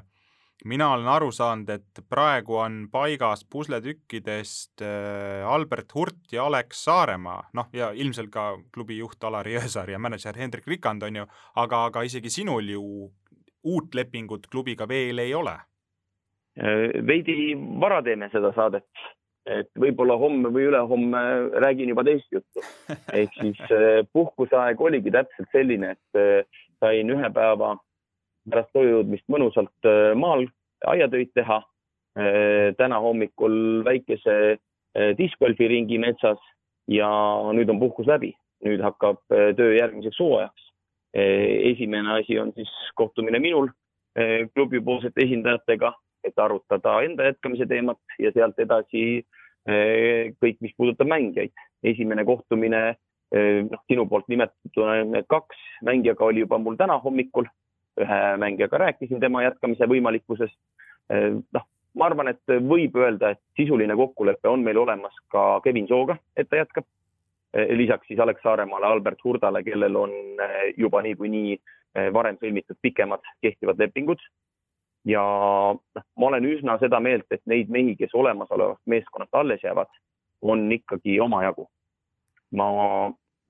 mina 0.64 0.92
olen 0.94 1.08
aru 1.10 1.30
saanud, 1.34 1.70
et 1.70 2.02
praegu 2.10 2.56
on 2.62 2.86
paigas 2.92 3.44
pusletükkidest 3.50 4.82
äh, 4.82 5.48
Albert 5.48 5.94
Hurt 5.94 6.32
ja 6.32 6.46
Alex 6.46 6.84
Saaremaa, 6.86 7.48
noh, 7.54 7.70
ja 7.72 7.90
ilmselt 7.90 8.30
ka 8.30 8.52
klubi 8.74 8.98
juht 9.00 9.24
Alari 9.24 9.54
Jõesaar 9.58 9.90
ja 9.90 9.98
mänedžer 9.98 10.38
Hendrik 10.38 10.68
Rikand, 10.70 11.02
on 11.02 11.22
ju, 11.22 11.26
aga, 11.56 11.86
aga 11.90 12.04
isegi 12.06 12.30
sinul 12.30 12.70
ju 12.74 12.84
uut 13.62 13.94
lepingut 13.94 14.46
klubiga 14.50 14.88
veel 14.88 15.22
ei 15.22 15.34
ole. 15.34 15.56
Äh, 16.58 17.02
veidi 17.06 17.54
vara 17.80 18.02
teeme 18.02 18.30
seda 18.32 18.54
saadet 18.56 18.88
et 19.42 19.66
võib-olla 19.74 20.14
homme 20.14 20.52
või 20.54 20.68
ülehomme 20.68 21.20
räägin 21.64 21.88
juba 21.90 22.04
teist 22.06 22.28
juttu. 22.30 22.62
ehk 23.18 23.32
siis 23.40 23.58
eh, 23.74 24.04
puhkuseaeg 24.14 24.80
oligi 24.80 25.10
täpselt 25.10 25.50
selline, 25.50 25.96
et 25.96 26.46
sain 26.78 27.10
ühe 27.10 27.30
päeva 27.34 27.72
pärast 28.50 28.72
koju 28.72 28.96
jõudmist 28.96 29.28
mõnusalt 29.32 29.88
eh, 29.88 30.14
maal 30.18 30.46
aiatöid 30.86 31.34
teha. 31.34 31.62
täna 32.76 32.98
hommikul 33.00 33.54
väikese 33.86 34.58
discgolfi 35.16 35.64
ringi 35.70 35.96
metsas 35.96 36.42
ja 36.92 37.08
nüüd 37.56 37.70
on 37.72 37.78
puhkus 37.80 38.04
läbi 38.04 38.34
nüüd 38.66 38.82
hakkab 38.84 39.22
töö 39.30 39.74
järgmiseks 39.74 40.20
hooajaks. 40.20 40.68
esimene 41.14 42.12
asi 42.18 42.38
on 42.38 42.52
siis 42.56 42.70
kohtumine 42.94 43.38
minul 43.38 43.68
klubipoolsete 44.54 45.24
esindajatega, 45.24 45.92
et 46.24 46.38
arutada 46.38 47.00
enda 47.02 47.30
jätkamise 47.30 47.66
teemat 47.68 47.98
ja 48.18 48.32
sealt 48.32 48.58
edasi 48.58 49.24
kõik, 50.42 50.60
mis 50.60 50.74
puudutab 50.76 51.08
mängijaid. 51.08 51.52
esimene 51.82 52.24
kohtumine, 52.24 52.94
noh, 53.70 53.82
sinu 53.90 54.06
poolt 54.06 54.28
nimetatud 54.28 55.24
kaks 55.28 55.56
mängijaga 55.82 56.24
oli 56.24 56.40
juba 56.40 56.58
mul 56.58 56.76
täna 56.76 56.98
hommikul. 56.98 57.48
Ühe 58.00 58.20
mängijaga 58.40 58.78
rääkisin 58.86 59.20
tema 59.20 59.42
jätkamise 59.42 59.88
võimalikkusest. 59.88 60.58
noh, 61.52 61.66
ma 61.94 62.06
arvan, 62.06 62.28
et 62.28 62.56
võib 62.64 62.96
öelda, 62.96 63.30
et 63.30 63.40
sisuline 63.56 63.96
kokkulepe 63.96 64.48
on 64.48 64.62
meil 64.64 64.78
olemas 64.78 65.14
ka 65.28 65.60
Kevin 65.64 65.88
Sooga, 65.88 66.16
et 66.36 66.48
ta 66.48 66.56
jätkab. 66.56 66.84
lisaks 67.52 68.06
siis 68.08 68.20
Alex 68.20 68.40
Saaremaale, 68.42 68.86
Albert 68.86 69.18
Hurdale, 69.24 69.60
kellel 69.62 69.96
on 69.96 70.10
juba 70.76 71.02
niikuinii 71.02 71.58
varem 72.12 72.38
sõlmitud 72.40 72.78
pikemad 72.80 73.20
kehtivad 73.44 73.78
lepingud 73.78 74.18
ja 75.04 75.22
noh, 75.74 76.04
ma 76.16 76.26
olen 76.30 76.46
üsna 76.46 76.78
seda 76.80 77.00
meelt, 77.02 77.26
et 77.30 77.42
neid 77.50 77.70
mehi, 77.72 77.94
kes 77.98 78.14
olemasolevast 78.14 78.82
meeskonnast 78.86 79.34
alles 79.34 79.64
jäävad, 79.64 79.90
on 80.42 80.66
ikkagi 80.72 81.20
omajagu. 81.20 81.68
ma, 82.52 82.66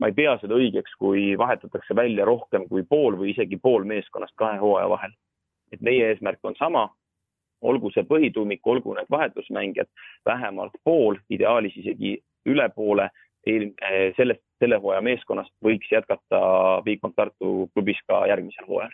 ma 0.03 0.11
ei 0.11 0.17
pea 0.19 0.35
seda 0.43 0.59
õigeks, 0.59 0.97
kui 0.99 1.37
vahetatakse 1.39 1.95
välja 1.95 2.27
rohkem 2.27 2.67
kui 2.71 2.83
pool 2.89 3.15
või 3.21 3.31
isegi 3.31 3.59
pool 3.63 3.87
meeskonnast 3.87 4.35
kahe 4.41 4.59
hooaja 4.59 4.89
vahel. 4.91 5.15
et 5.73 5.81
meie 5.81 6.09
eesmärk 6.11 6.43
on 6.45 6.57
sama, 6.59 6.83
olgu 7.65 7.89
see 7.95 8.03
põhituumik, 8.05 8.61
olgu 8.69 8.93
need 8.99 9.09
vahetusmängijad, 9.11 9.89
vähemalt 10.29 10.75
pool, 10.85 11.17
ideaalis 11.33 11.77
isegi 11.81 12.19
üle 12.51 12.67
poole 12.75 13.07
eh, 13.47 14.11
sellest, 14.19 14.43
selle 14.61 14.81
hooaja 14.83 15.01
meeskonnast 15.07 15.55
võiks 15.65 15.89
jätkata 15.95 16.43
Bigbank 16.85 17.17
Tartu 17.17 17.71
klubis 17.73 18.03
ka 18.11 18.27
järgmisel 18.29 18.69
hooajal. 18.69 18.93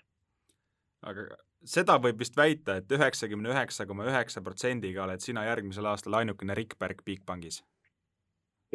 aga 1.09 1.27
seda 1.64 1.99
võib 2.05 2.21
vist 2.21 2.37
väita 2.37 2.77
et, 2.79 2.87
et 2.87 2.99
üheksakümne 2.99 3.51
üheksa 3.55 3.88
koma 3.88 4.07
üheksa 4.07 4.44
protsendiga 4.44 5.09
oled 5.09 5.25
sina 5.25 5.49
järgmisel 5.49 5.88
aastal 5.90 6.21
ainukene 6.21 6.55
rikkpärk 6.55 7.03
Bigbankis? 7.05 7.62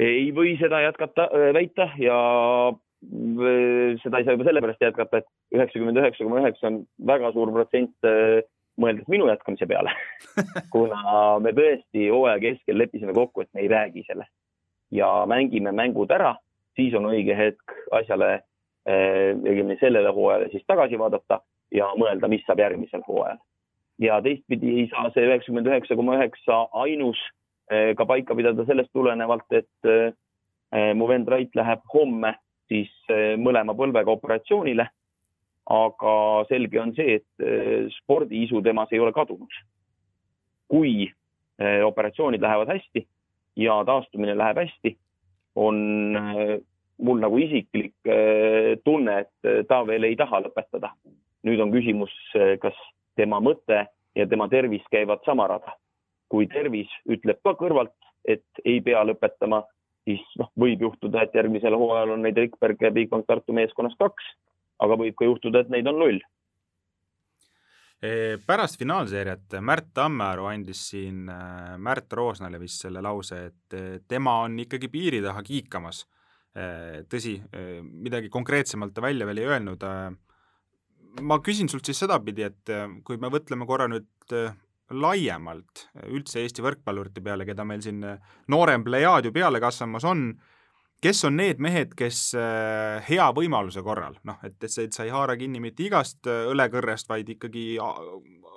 Ei 0.01 0.31
või 0.35 0.55
seda 0.61 0.81
jätkata, 0.81 1.27
väita 1.53 1.89
ja 2.01 2.17
seda 3.03 4.19
ei 4.19 4.25
saa 4.25 4.35
juba 4.35 4.47
sellepärast 4.47 4.81
jätkata, 4.81 5.19
et 5.21 5.27
üheksakümmend 5.55 5.99
üheksa 5.99 6.23
koma 6.23 6.39
üheksa 6.41 6.69
on 6.69 6.83
väga 7.05 7.33
suur 7.35 7.51
protsent 7.51 8.07
mõeldes 8.79 9.09
minu 9.11 9.27
jätkamise 9.29 9.67
peale 9.69 9.91
kuna 10.73 11.39
me 11.43 11.51
tõesti 11.53 12.07
hooaja 12.07 12.39
keskel 12.41 12.79
leppisime 12.79 13.13
kokku, 13.13 13.43
et 13.43 13.51
me 13.53 13.65
ei 13.65 13.69
räägi 13.71 14.05
sellest 14.07 14.33
ja 14.93 15.25
mängime 15.29 15.71
mängud 15.71 16.11
ära, 16.13 16.35
siis 16.77 16.93
on 16.97 17.09
õige 17.09 17.35
hetk 17.37 17.75
asjale, 17.95 18.43
õigemini 18.85 19.79
sellele 19.79 20.11
hooajale 20.13 20.51
siis 20.51 20.65
tagasi 20.67 20.99
vaadata 20.99 21.39
ja 21.73 21.89
mõelda, 21.97 22.29
mis 22.29 22.43
saab 22.47 22.61
järgmisel 22.61 23.03
hooajal. 23.07 23.39
ja 24.01 24.19
teistpidi 24.21 24.73
ei 24.81 24.87
saa 24.91 25.09
see 25.13 25.25
üheksakümmend 25.27 25.69
üheksa 25.69 25.95
koma 25.95 26.17
üheksa 26.17 26.65
ainus 26.83 27.19
eh, 27.19 27.42
ka 27.97 28.05
paika 28.09 28.35
pidada 28.35 28.65
sellest 28.67 28.91
tulenevalt, 28.93 29.47
et 29.55 29.89
eh, 29.89 30.91
mu 30.97 31.07
vend 31.09 31.29
Rait 31.29 31.55
läheb 31.55 31.83
homme 31.93 32.33
siis 32.71 32.91
eh, 33.13 33.33
mõlema 33.39 33.75
põlvega 33.77 34.13
operatsioonile. 34.13 34.89
aga 35.73 36.13
selge 36.49 36.79
on 36.81 36.89
see, 36.91 37.13
et 37.21 37.43
spordiisu 37.95 38.59
temas 38.61 38.89
ei 38.91 38.99
ole 38.99 39.13
kadunud. 39.15 39.53
kui 40.67 41.07
operatsioonid 41.85 42.41
lähevad 42.41 42.67
hästi 42.67 43.05
ja 43.55 43.77
taastumine 43.85 44.35
läheb 44.35 44.57
hästi, 44.57 44.97
on 45.55 45.77
mul 46.97 47.19
nagu 47.21 47.37
isiklik 47.37 47.95
tunne, 48.83 49.19
et 49.19 49.67
ta 49.67 49.83
veel 49.87 50.03
ei 50.03 50.15
taha 50.19 50.41
lõpetada 50.43 50.91
nüüd 51.47 51.61
on 51.63 51.71
küsimus, 51.73 52.13
eh, 52.35 52.55
kas 52.61 52.75
tema 53.19 53.39
mõte 53.43 53.85
ja 54.15 54.27
tema 54.29 54.47
tervis 54.49 54.83
käivad 54.91 55.23
sama 55.25 55.47
rada. 55.51 55.75
Kui 56.33 56.49
tervis 56.49 56.89
ütleb 57.13 57.37
ka 57.45 57.53
kõrvalt, 57.59 57.93
et 58.25 58.65
ei 58.65 58.79
pea 58.81 59.03
lõpetama, 59.05 59.61
siis 60.07 60.23
noh, 60.41 60.49
võib 60.59 60.81
juhtuda, 60.87 61.21
et 61.21 61.35
järgmisel 61.37 61.77
hooajal 61.77 62.15
on 62.15 62.23
neid 62.25 62.39
Rikberge 62.39 62.89
Bigbank 62.95 63.27
Tartu 63.29 63.53
meeskonnas 63.53 63.93
kaks, 63.99 64.31
aga 64.81 64.97
võib 64.99 65.17
ka 65.19 65.27
juhtuda, 65.29 65.61
et 65.61 65.69
neid 65.73 65.87
on 65.91 65.99
null 66.01 66.17
e, 68.01 68.39
pärast 68.47 68.81
finaalseeriat 68.81 69.59
Märt 69.61 69.93
Tammearu 69.95 70.49
andis 70.49 70.81
siin 70.89 71.29
äh, 71.29 71.75
Märt 71.77 72.17
Roosnale 72.17 72.59
vist 72.59 72.81
selle 72.81 73.03
lause, 73.05 73.45
et 73.51 73.77
äh, 73.77 74.01
tema 74.09 74.39
on 74.47 74.57
ikkagi 74.65 74.89
piiri 74.91 75.21
taha 75.23 75.45
kiikamas. 75.45 76.07
Tõsi, 77.09 77.31
midagi 77.81 78.27
konkreetsemalt 78.29 78.91
ta 78.93 79.01
välja 79.01 79.25
veel 79.25 79.39
ei 79.41 79.47
öelnud 79.55 79.85
ma 81.25 81.39
küsin 81.41 81.65
sult 81.65 81.89
siis 81.89 81.97
sedapidi, 82.03 82.43
et 82.45 82.71
kui 83.01 83.17
me 83.17 83.31
mõtleme 83.33 83.65
korra 83.65 83.87
nüüd 83.89 84.05
laiemalt 84.91 85.85
äh, 85.95 86.09
üldse 86.13 86.43
Eesti 86.43 86.65
võrkpallurite 86.65 87.23
peale, 87.23 87.45
keda 87.45 87.65
meil 87.67 87.83
siin 87.85 88.03
noorem 88.51 88.83
plejaad 88.83 89.29
ju 89.29 89.33
peale 89.35 89.61
kasvamas 89.63 90.05
on, 90.09 90.31
kes 91.03 91.23
on 91.27 91.37
need 91.39 91.59
mehed, 91.59 91.95
kes 91.99 92.31
hea 93.07 93.25
võimaluse 93.35 93.83
korral, 93.83 94.15
noh, 94.23 94.37
et, 94.47 94.55
et 94.63 94.95
sa 94.95 95.03
ei 95.03 95.11
haara 95.11 95.35
kinni 95.35 95.59
mitte 95.59 95.83
igast 95.83 96.29
õlekõrrest, 96.31 97.09
vaid 97.11 97.27
ikkagi 97.33 97.73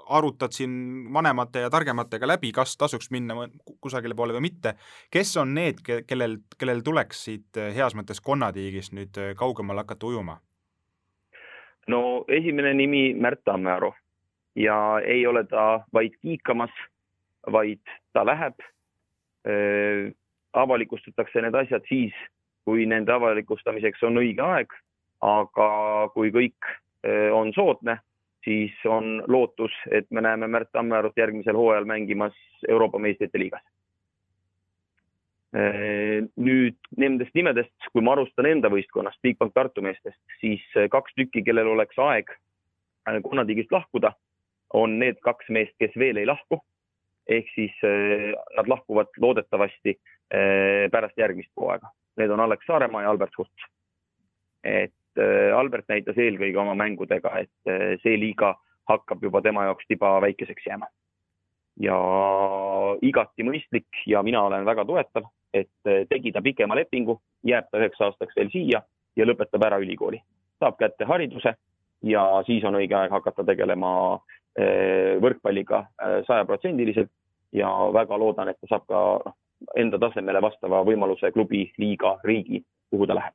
arutad 0.07 0.55
siin 0.55 1.09
vanemate 1.13 1.65
ja 1.65 1.71
targematega 1.71 2.29
läbi, 2.31 2.53
kas 2.55 2.77
tasuks 2.79 3.11
minna 3.11 3.49
kusagile 3.83 4.15
poole 4.15 4.37
või 4.37 4.47
mitte. 4.47 4.77
kes 5.11 5.37
on 5.43 5.55
need, 5.55 5.83
kellel, 6.07 6.39
kellel 6.59 6.85
tuleks 6.87 7.25
siit 7.25 7.59
heas 7.75 7.99
mõttes 7.99 8.23
konnatiigist 8.23 8.95
nüüd 8.95 9.19
kaugemale 9.37 9.83
hakata 9.83 10.07
ujuma? 10.07 10.39
no 11.89 12.25
esimene 12.29 12.75
nimi 12.75 13.15
Märt 13.15 13.45
Tammearu 13.45 13.93
ja 14.57 15.01
ei 15.05 15.27
ole 15.27 15.45
ta 15.45 15.81
vaid 15.93 16.17
kiikamas, 16.23 16.73
vaid 17.53 17.83
ta 18.13 18.27
läheb. 18.27 18.55
avalikustatakse 20.53 21.43
need 21.43 21.55
asjad 21.55 21.85
siis, 21.89 22.15
kui 22.65 22.87
nende 22.87 23.13
avalikustamiseks 23.13 24.03
on 24.03 24.19
õige 24.19 24.43
aeg, 24.43 24.73
aga 25.23 25.69
kui 26.15 26.33
kõik 26.35 26.71
on 27.33 27.53
soodne, 27.55 27.99
siis 28.45 28.75
on 28.85 29.23
lootus, 29.29 29.77
et 29.91 30.11
me 30.11 30.25
näeme 30.25 30.49
Märt 30.51 30.73
Tammearut 30.73 31.15
järgmisel 31.17 31.55
hooajal 31.55 31.87
mängimas 31.87 32.35
Euroopa 32.69 32.99
meistrite 32.99 33.39
liigas 33.39 33.63
nüüd 35.57 36.77
nendest 37.01 37.35
nimedest, 37.37 37.89
kui 37.93 38.05
ma 38.05 38.17
alustan 38.17 38.49
enda 38.51 38.71
võistkonnast, 38.73 39.21
Bigbank 39.25 39.55
Tartu 39.55 39.85
meestest, 39.85 40.19
siis 40.41 40.63
äh, 40.77 40.89
kaks 40.93 41.15
tükki, 41.17 41.45
kellel 41.47 41.71
oleks 41.73 41.99
aeg 42.03 42.33
äh, 42.33 43.21
konnatiigist 43.25 43.73
lahkuda, 43.73 44.13
on 44.75 44.99
need 44.99 45.21
kaks 45.23 45.49
meest, 45.49 45.75
kes 45.79 45.95
veel 45.99 46.17
ei 46.17 46.27
lahku. 46.27 46.61
ehk 47.27 47.49
siis 47.55 47.73
nad 48.57 48.69
lahkuvad 48.71 49.09
loodetavasti 49.19 49.97
pärast 50.93 51.19
järgmist 51.19 51.51
hooaega. 51.59 51.89
Need 52.17 52.31
on 52.31 52.41
Alex 52.41 52.67
Saaremaa 52.67 53.03
ja 53.03 53.11
Albert 53.11 53.35
Hurt. 53.39 53.65
et 54.65 55.23
Albert 55.57 55.89
näitas 55.89 56.19
eelkõige 56.19 56.59
oma 56.59 56.75
mängudega, 56.75 57.33
et 57.41 58.01
see 58.03 58.15
liiga 58.21 58.55
hakkab 58.89 59.23
juba 59.23 59.43
tema 59.43 59.65
jaoks 59.65 59.87
tiba 59.89 60.21
väikeseks 60.23 60.67
jääma 60.67 60.87
ja 61.81 61.97
igati 63.05 63.45
mõistlik 63.47 64.05
ja 64.09 64.23
mina 64.27 64.43
olen 64.47 64.65
väga 64.67 64.85
toetav, 64.89 65.29
et 65.55 65.89
eh, 65.89 66.05
tegi 66.09 66.33
ta 66.33 66.43
pikema 66.45 66.77
lepingu, 66.77 67.19
jääb 67.47 67.69
ta 67.71 67.81
üheks 67.81 68.01
aastaks 68.01 68.37
veel 68.37 68.51
siia 68.53 68.83
ja 69.17 69.29
lõpetab 69.29 69.65
ära 69.67 69.81
ülikooli. 69.83 70.21
saab 70.61 70.79
kätte 70.81 71.05
hariduse 71.05 71.53
ja 72.03 72.23
siis 72.47 72.65
on 72.65 72.79
õige 72.81 72.97
aeg 72.97 73.13
hakata 73.13 73.45
tegelema 73.45 73.91
eh, 74.17 74.36
võrkpalliga 75.23 75.83
eh, 75.87 76.21
sajaprotsendiliselt 76.29 77.11
ja 77.57 77.71
väga 77.93 78.19
loodan, 78.21 78.51
et 78.51 78.61
ta 78.61 78.71
saab 78.71 78.87
ka 78.91 79.03
noh, 79.25 79.37
enda 79.77 80.01
tasemele 80.01 80.41
vastava 80.45 80.83
võimaluse 80.85 81.33
klubi, 81.35 81.67
liiga, 81.81 82.17
riigi, 82.25 82.63
kuhu 82.93 83.09
ta 83.09 83.17
läheb. 83.19 83.35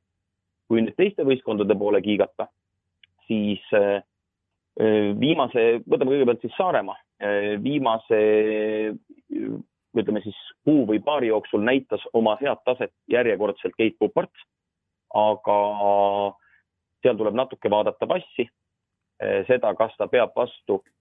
kui 0.72 0.82
nüüd 0.82 0.96
teiste 0.96 1.26
võistkondade 1.28 1.76
poole 1.76 2.00
kiigata, 2.02 2.46
siis 3.28 3.64
viimase, 5.20 5.64
võtame 5.84 6.14
kõigepealt 6.14 6.46
siis 6.46 6.54
Saaremaa, 6.56 6.96
viimase 7.60 8.20
ütleme 9.98 10.22
siis 10.24 10.38
kuu 10.66 10.86
või 10.88 11.02
paari 11.04 11.32
jooksul 11.32 11.64
näitas 11.66 12.04
oma 12.14 12.38
head 12.42 12.62
taset 12.66 12.94
järjekordselt 13.12 13.76
Keit 13.78 13.98
Kupart. 14.00 14.32
aga 15.12 15.56
seal 17.04 17.18
tuleb 17.20 17.36
natuke 17.36 17.70
vaadata 17.70 18.08
passi, 18.08 18.46
eh, 19.20 19.42
seda, 19.48 19.74
kas 19.76 19.92
ta 19.98 20.08
peab 20.08 20.32
vastu 20.36 20.78
eh, 20.80 20.92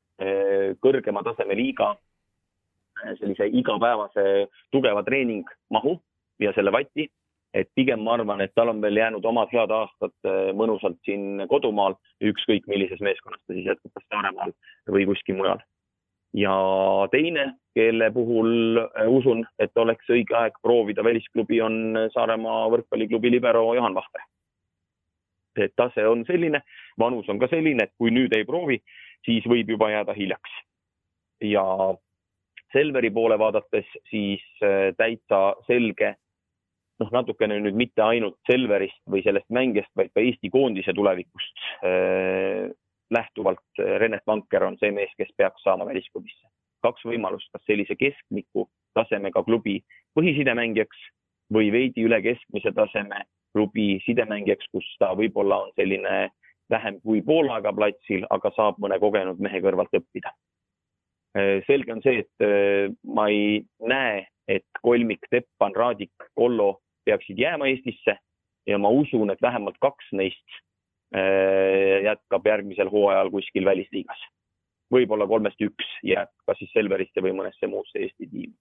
kõrgema 0.84 1.22
taseme 1.26 1.56
liiga 1.58 1.94
eh, 1.94 3.16
sellise 3.20 3.48
igapäevase 3.60 4.26
tugeva 4.72 5.02
treeningmahu 5.06 5.96
ja 6.40 6.52
selle 6.56 6.72
vati, 6.74 7.08
et 7.54 7.68
pigem 7.74 8.04
ma 8.06 8.14
arvan, 8.14 8.40
et 8.40 8.54
tal 8.54 8.70
on 8.70 8.80
veel 8.82 9.00
jäänud 9.00 9.24
omad 9.26 9.50
head 9.52 9.72
aastad 9.74 10.30
mõnusalt 10.56 11.00
siin 11.04 11.42
kodumaal, 11.50 11.98
ükskõik 12.22 12.68
millises 12.70 13.02
meeskonnas 13.02 13.42
ta 13.42 13.56
siis 13.56 13.66
jätkab, 13.66 13.92
kas 13.96 14.06
Saaremaal 14.06 14.54
või 14.94 15.08
kuskil 15.10 15.40
mujal 15.40 15.60
ja 16.36 16.54
teine, 17.10 17.54
kelle 17.74 18.10
puhul 18.14 18.78
usun, 19.08 19.44
et 19.58 19.76
oleks 19.78 20.10
õige 20.10 20.36
aeg 20.36 20.58
proovida 20.62 21.04
välisklubi, 21.04 21.60
on 21.62 22.06
Saaremaa 22.14 22.68
võrkpalliklubi 22.74 23.30
libero 23.30 23.72
Juhan 23.74 23.94
Vahve. 23.94 24.26
et 25.60 25.72
tase 25.76 26.06
on 26.06 26.22
selline, 26.24 26.62
vanus 26.98 27.28
on 27.28 27.38
ka 27.38 27.48
selline, 27.50 27.82
et 27.82 27.92
kui 27.98 28.10
nüüd 28.14 28.32
ei 28.32 28.44
proovi, 28.48 28.78
siis 29.26 29.46
võib 29.48 29.70
juba 29.76 29.90
jääda 29.90 30.16
hiljaks. 30.16 30.50
ja 31.40 31.64
Selveri 32.70 33.10
poole 33.10 33.34
vaadates, 33.38 33.86
siis 34.10 34.42
äh, 34.62 34.92
täitsa 34.96 35.56
selge, 35.66 36.12
noh, 37.02 37.08
natukene 37.10 37.56
nüüd 37.58 37.74
mitte 37.74 38.04
ainult 38.04 38.38
Selverist 38.46 39.00
või 39.10 39.24
sellest 39.26 39.48
mängijast, 39.50 39.90
vaid 39.98 40.12
ka 40.14 40.22
Eesti 40.22 40.52
koondise 40.54 40.94
tulevikust 40.94 41.64
äh, 41.82 42.70
lähtuvalt 43.10 43.82
äh, 43.82 43.96
Rennet 43.98 44.22
Vanker 44.26 44.68
on 44.68 44.78
see 44.78 44.92
mees, 44.94 45.10
kes 45.18 45.32
peaks 45.36 45.66
saama 45.66 45.88
välisklubisse. 45.88 46.46
kaks 46.80 47.02
võimalust, 47.04 47.50
kas 47.52 47.64
sellise 47.68 47.92
keskmiku 47.98 48.68
tasemega 48.94 49.42
klubi 49.44 49.80
põhisidemängijaks 50.16 51.02
või 51.52 51.72
veidi 51.74 52.06
üle 52.06 52.22
keskmise 52.22 52.72
taseme 52.72 53.24
klubi 53.52 53.98
sidemängijaks, 54.06 54.70
kus 54.72 54.86
ta 55.02 55.10
võib-olla 55.18 55.64
on 55.66 55.74
selline 55.76 56.30
vähem 56.70 57.00
kui 57.02 57.22
pool 57.26 57.50
aega 57.50 57.72
platsil, 57.74 58.24
aga 58.30 58.52
saab 58.56 58.78
mõne 58.82 58.98
kogenud 59.02 59.40
mehe 59.42 59.60
kõrvalt 59.64 59.94
õppida 59.98 60.32
Äh, 61.38 61.62
selge 61.66 61.92
on 61.94 62.00
see, 62.02 62.24
et 62.24 62.42
äh, 62.42 62.90
ma 63.06 63.28
ei 63.30 63.60
näe, 63.86 64.24
et 64.50 64.66
kolmik 64.82 65.28
Teppan, 65.30 65.76
Raadik, 65.78 66.26
Kollo 66.34 66.80
peaksid 67.06 67.38
jääma 67.38 67.68
Eestisse 67.70 68.16
ja 68.66 68.78
ma 68.82 68.90
usun, 68.90 69.30
et 69.30 69.42
vähemalt 69.42 69.78
kaks 69.78 70.10
neist 70.18 70.56
äh, 71.14 72.02
jätkab 72.02 72.50
järgmisel 72.50 72.90
hooajal 72.90 73.30
kuskil 73.30 73.68
välisliigas. 73.68 74.26
võib-olla 74.90 75.28
kolmest 75.30 75.60
üks 75.62 75.86
jääb 76.02 76.32
kas 76.50 76.58
siis 76.58 76.72
Selverisse 76.74 77.22
või 77.22 77.36
mõnesse 77.38 77.70
muusse 77.70 78.02
Eesti 78.02 78.26
tiimi. 78.26 78.54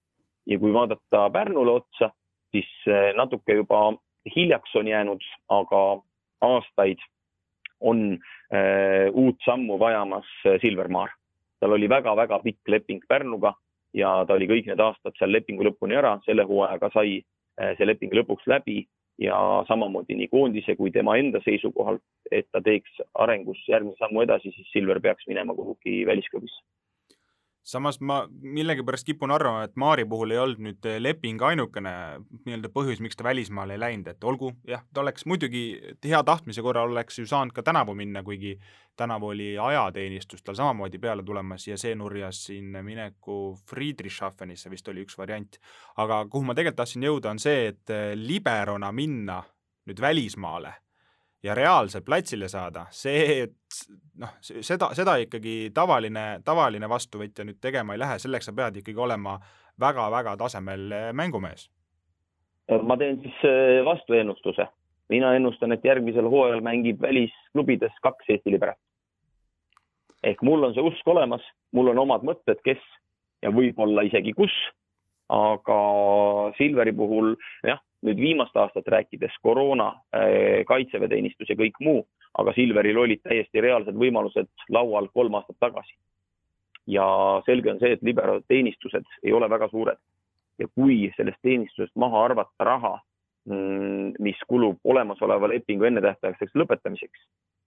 ja 0.46 0.58
kui 0.62 0.70
vaadata 0.72 1.26
Pärnule 1.34 1.80
otsa, 1.82 2.12
siis 2.54 2.70
natuke 3.18 3.54
juba 3.58 3.96
hiljaks 4.36 4.76
on 4.78 4.86
jäänud, 4.86 5.26
aga 5.48 5.82
aastaid 6.40 7.02
on 7.80 8.18
äh, 8.52 9.08
uut 9.12 9.40
sammu 9.44 9.78
vajamas 9.80 10.28
Silvermaar 10.60 11.10
tal 11.60 11.76
oli 11.76 11.88
väga-väga 11.88 12.40
pikk 12.44 12.72
leping 12.72 13.02
Pärnuga 13.08 13.52
ja 13.94 14.24
ta 14.26 14.34
oli 14.34 14.48
kõik 14.50 14.70
need 14.70 14.80
aastad 14.80 15.16
seal 15.18 15.32
lepingu 15.34 15.66
lõpuni 15.66 15.98
ära, 15.98 16.16
selle 16.24 16.46
hooajaga 16.48 16.90
sai 16.94 17.18
eh, 17.20 17.74
see 17.76 17.86
leping 17.86 18.14
lõpuks 18.16 18.48
läbi 18.50 18.84
ja 19.20 19.36
samamoodi 19.68 20.16
nii 20.16 20.30
koondise 20.32 20.76
kui 20.78 20.92
tema 20.94 21.18
enda 21.20 21.42
seisukohalt, 21.44 22.02
et 22.32 22.48
ta 22.52 22.62
teeks 22.64 23.02
arengus 23.20 23.60
järgmise 23.68 24.00
sammu 24.00 24.24
edasi, 24.24 24.52
siis 24.54 24.70
Silver 24.72 25.00
peaks 25.04 25.28
minema 25.28 25.54
kuhugi 25.54 26.04
välisklubisse 26.08 26.62
samas 27.62 28.00
ma 28.00 28.22
millegipärast 28.42 29.06
kipun 29.06 29.30
arvama, 29.30 29.64
et 29.64 29.76
Maari 29.76 30.04
puhul 30.08 30.34
ei 30.34 30.40
olnud 30.40 30.62
nüüd 30.64 30.86
eh, 30.88 30.98
leping 31.00 31.42
ainukene 31.44 31.92
nii-öelda 32.46 32.70
põhjus, 32.72 33.02
miks 33.04 33.18
ta 33.18 33.26
välismaale 33.26 33.76
ei 33.76 33.82
läinud, 33.82 34.08
et 34.10 34.24
olgu, 34.24 34.52
jah, 34.68 34.82
ta 34.94 35.04
oleks 35.04 35.26
muidugi 35.28 35.64
hea 36.04 36.22
tahtmise 36.26 36.64
korral 36.64 36.92
oleks 36.94 37.20
ju 37.20 37.26
saanud 37.28 37.54
ka 37.56 37.64
tänavu 37.66 37.94
minna, 37.94 38.24
kuigi 38.26 38.56
tänavu 38.96 39.32
oli 39.34 39.52
ajateenistus 39.58 40.42
tal 40.42 40.58
samamoodi 40.58 40.98
peale 40.98 41.24
tulemas 41.26 41.68
ja 41.68 41.78
see 41.80 41.94
nurjas 41.94 42.44
siin 42.48 42.76
mineku 42.84 43.56
Friedrichshafenisse 43.70 44.70
vist 44.70 44.88
oli 44.88 45.04
üks 45.06 45.18
variant. 45.18 45.60
aga 45.96 46.24
kuhu 46.28 46.44
ma 46.44 46.54
tegelikult 46.54 46.82
tahtsin 46.82 47.08
jõuda, 47.08 47.34
on 47.34 47.42
see, 47.42 47.72
et 47.74 47.96
eh, 47.96 48.12
liberona 48.16 48.92
minna 48.92 49.42
nüüd 49.88 50.00
välismaale 50.00 50.74
ja 51.42 51.54
reaalselt 51.54 52.04
platsile 52.04 52.48
saada, 52.48 52.86
see, 52.90 53.42
et 53.46 53.78
noh, 54.20 54.34
seda, 54.42 54.90
seda 54.96 55.16
ikkagi 55.24 55.70
tavaline, 55.74 56.40
tavaline 56.44 56.88
vastuvõtja 56.88 57.46
nüüd 57.48 57.60
tegema 57.60 57.96
ei 57.96 58.02
lähe, 58.02 58.18
selleks 58.20 58.50
sa 58.50 58.56
pead 58.56 58.80
ikkagi 58.82 59.00
olema 59.00 59.38
väga-väga 59.80 60.36
tasemel 60.40 60.90
eh, 60.92 61.08
mängumees. 61.16 61.70
ma 62.82 62.96
teen 62.96 63.20
siis 63.22 63.44
eh, 63.44 63.84
vastuennustuse. 63.84 64.66
mina 65.08 65.34
ennustan, 65.34 65.72
et 65.72 65.84
järgmisel 65.84 66.28
hooajal 66.30 66.60
mängib 66.60 67.00
välisklubides 67.02 67.96
kaks 68.02 68.28
Eesti 68.28 68.50
liberat. 68.50 68.78
ehk 70.22 70.42
mul 70.42 70.62
on 70.64 70.74
see 70.74 70.82
usk 70.82 71.08
olemas, 71.08 71.42
mul 71.72 71.88
on 71.88 71.98
omad 71.98 72.22
mõtted, 72.22 72.60
kes 72.64 72.82
ja 73.42 73.50
võib-olla 73.50 74.04
isegi 74.04 74.32
kus, 74.36 74.52
aga 75.32 75.80
Silveri 76.58 76.92
puhul 76.92 77.34
jah, 77.64 77.80
nüüd 78.06 78.20
viimast 78.20 78.56
aastat 78.56 78.88
rääkides, 78.88 79.34
koroona, 79.42 79.90
äh, 80.16 80.64
kaitseväeteenistus 80.66 81.50
ja 81.52 81.56
kõik 81.56 81.76
muu, 81.80 82.06
aga 82.38 82.54
Silveril 82.56 82.98
olid 82.98 83.20
täiesti 83.26 83.60
reaalsed 83.60 83.96
võimalused 83.98 84.48
laual 84.68 85.08
kolm 85.12 85.36
aastat 85.40 85.56
tagasi. 85.60 85.94
ja 86.86 87.04
selge 87.46 87.70
on 87.70 87.78
see, 87.78 87.92
et 87.92 88.02
liberaalteenistused 88.02 89.04
ei 89.22 89.32
ole 89.32 89.46
väga 89.50 89.68
suured 89.70 89.98
ja 90.58 90.66
kui 90.74 91.12
sellest 91.16 91.38
teenistusest 91.42 91.92
maha 91.96 92.24
arvata 92.24 92.64
raha, 92.64 92.94
mm, 93.48 94.16
mis 94.18 94.40
kulub 94.48 94.80
olemasoleva 94.84 95.48
lepingu 95.52 95.86
ennetähtaegseks 95.88 96.56
lõpetamiseks, 96.56 97.22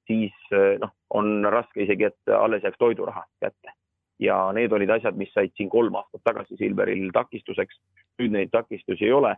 siis 0.09 0.33
äh, 0.51 0.75
noh, 0.81 0.91
on 1.09 1.45
raske 1.45 1.85
isegi, 1.85 2.09
et 2.09 2.35
alles 2.37 2.65
jääks 2.65 2.81
toiduraha 2.81 3.25
kätte. 3.39 3.77
ja 4.19 4.51
need 4.53 4.71
olid 4.71 4.89
asjad, 4.93 5.15
mis 5.17 5.31
said 5.33 5.51
siin 5.57 5.69
kolm 5.69 5.95
aastat 5.95 6.21
tagasi 6.23 6.57
Silveril 6.57 7.09
takistuseks. 7.13 7.79
nüüd 8.21 8.31
neid 8.31 8.49
takistusi 8.51 9.05
ei 9.05 9.11
ole 9.11 9.35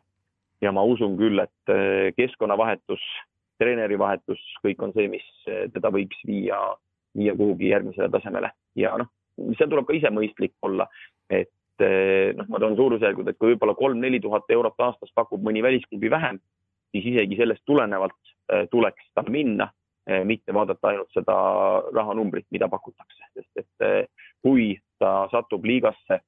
ja 0.63 0.71
ma 0.75 0.83
usun 0.87 1.17
küll, 1.19 1.39
et 1.43 1.73
äh, 1.73 2.11
keskkonnavahetus, 2.17 3.03
treenerivahetus, 3.61 4.41
kõik 4.65 4.81
on 4.83 4.93
see, 4.95 5.09
mis 5.11 5.25
äh, 5.49 5.65
teda 5.73 5.91
võiks 5.93 6.19
viia, 6.27 6.59
viia 7.17 7.35
kuhugi 7.37 7.71
järgmisele 7.71 8.09
tasemele. 8.13 8.51
Ja 8.79 8.95
noh, 8.99 9.11
seal 9.57 9.71
tuleb 9.71 9.87
ka 9.87 9.95
ise 9.97 10.11
mõistlik 10.13 10.55
olla, 10.65 10.87
et 11.29 11.83
äh, 11.83 12.33
noh, 12.37 12.49
ma 12.51 12.61
toon 12.63 12.77
suurusjärgud, 12.79 13.31
et 13.31 13.39
kui 13.39 13.53
võib-olla 13.53 13.77
kolm-neli 13.79 14.21
tuhat 14.23 14.51
eurot 14.55 14.85
aastas 14.87 15.11
pakub 15.15 15.43
mõni 15.43 15.63
välisklubi 15.65 16.11
vähem, 16.11 16.39
siis 16.95 17.11
isegi 17.13 17.39
sellest 17.39 17.65
tulenevalt 17.67 18.15
tuleks 18.69 19.07
tal 19.17 19.25
minna, 19.33 19.65
mitte 20.29 20.53
vaadata 20.53 20.91
ainult 20.91 21.09
seda 21.15 21.33
rahanumbrit, 21.95 22.45
mida 22.53 22.67
pakutakse, 22.69 23.25
sest 23.33 23.63
et 23.63 24.11
kui 24.45 24.67
ta 25.01 25.25
satub 25.31 25.65
liigasse 25.65 26.19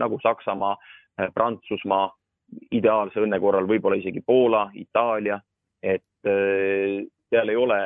nagu 0.00 0.16
Saksamaa, 0.24 0.72
Prantsusmaa, 1.36 2.06
ideaalse 2.70 3.22
õnne 3.22 3.40
korral 3.40 3.68
võib-olla 3.70 3.98
isegi 4.00 4.22
Poola, 4.26 4.66
Itaalia, 4.78 5.38
et 5.82 6.28
äh, 6.28 7.02
seal 7.32 7.48
ei 7.48 7.56
ole 7.56 7.78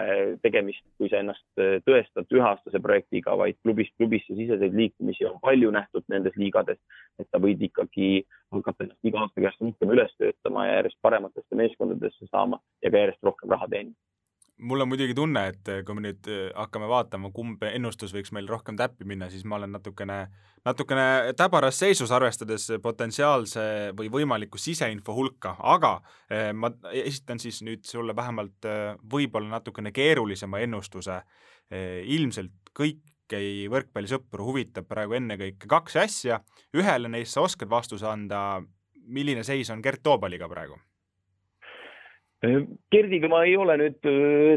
tegemist, 0.42 0.82
kui 0.98 1.10
sa 1.10 1.20
ennast 1.22 1.62
äh, 1.62 1.78
tõestad 1.86 2.30
üheaastase 2.34 2.80
projektiga, 2.82 3.36
vaid 3.38 3.58
klubist 3.62 3.94
klubisse 4.00 4.34
siseseid 4.34 4.74
liikumisi 4.74 5.28
on 5.28 5.38
palju 5.42 5.70
nähtud 5.74 6.06
nendes 6.12 6.36
liigades, 6.40 6.80
et 7.20 7.28
sa 7.30 7.40
võid 7.42 7.62
ikkagi 7.68 8.24
hakata 8.54 8.86
ennast 8.88 9.10
iga 9.10 9.22
aasta 9.22 9.44
käest 9.44 9.62
rohkem 9.62 9.94
üles 9.94 10.12
töötama 10.18 10.66
ja 10.66 10.80
järjest 10.80 11.00
parematesse 11.06 11.62
meeskondadesse 11.62 12.28
saama 12.30 12.60
ja 12.82 12.90
ka 12.90 13.04
järjest 13.04 13.30
rohkem 13.30 13.54
raha 13.54 13.70
teenima 13.70 13.96
mul 14.58 14.80
on 14.80 14.88
muidugi 14.88 15.14
tunne, 15.14 15.42
et 15.52 15.68
eh, 15.68 15.82
kui 15.84 15.96
me 15.96 16.02
nüüd 16.06 16.28
eh, 16.32 16.48
hakkame 16.56 16.88
vaatama, 16.90 17.30
kumb 17.34 17.62
ennustus 17.68 18.14
võiks 18.16 18.32
meil 18.34 18.48
rohkem 18.48 18.78
täppi 18.78 19.06
minna, 19.08 19.28
siis 19.32 19.44
ma 19.48 19.58
olen 19.58 19.74
natukene, 19.76 20.18
natukene 20.64 21.34
täbaras 21.36 21.80
seisus, 21.82 22.12
arvestades 22.14 22.68
potentsiaalse 22.82 23.66
või 23.98 24.10
võimaliku 24.12 24.60
siseinfo 24.60 25.16
hulka, 25.16 25.56
aga 25.74 25.96
eh, 26.30 26.52
ma 26.56 26.72
esitan 26.92 27.42
siis 27.42 27.60
nüüd 27.66 27.84
sulle 27.88 28.16
vähemalt 28.16 28.70
võib-olla 29.12 29.58
natukene 29.58 29.92
keerulisema 29.92 30.62
ennustuse. 30.64 31.20
ilmselt 32.06 32.70
kõiki 32.78 33.68
võrkpallisõpru 33.70 34.44
huvitab 34.46 34.86
praegu 34.86 35.16
ennekõike 35.18 35.66
kaks 35.66 35.96
asja, 35.96 36.40
ühele 36.74 37.08
neist 37.08 37.34
sa 37.34 37.42
oskad 37.42 37.68
vastuse 37.68 38.06
anda, 38.06 38.62
milline 38.94 39.42
seis 39.42 39.70
on 39.70 39.82
Gert 39.82 40.02
Toobaliga 40.02 40.48
praegu? 40.48 40.78
Gerdiga 42.44 43.28
ma 43.32 43.40
ei 43.48 43.54
ole 43.56 43.78
nüüd 43.80 44.06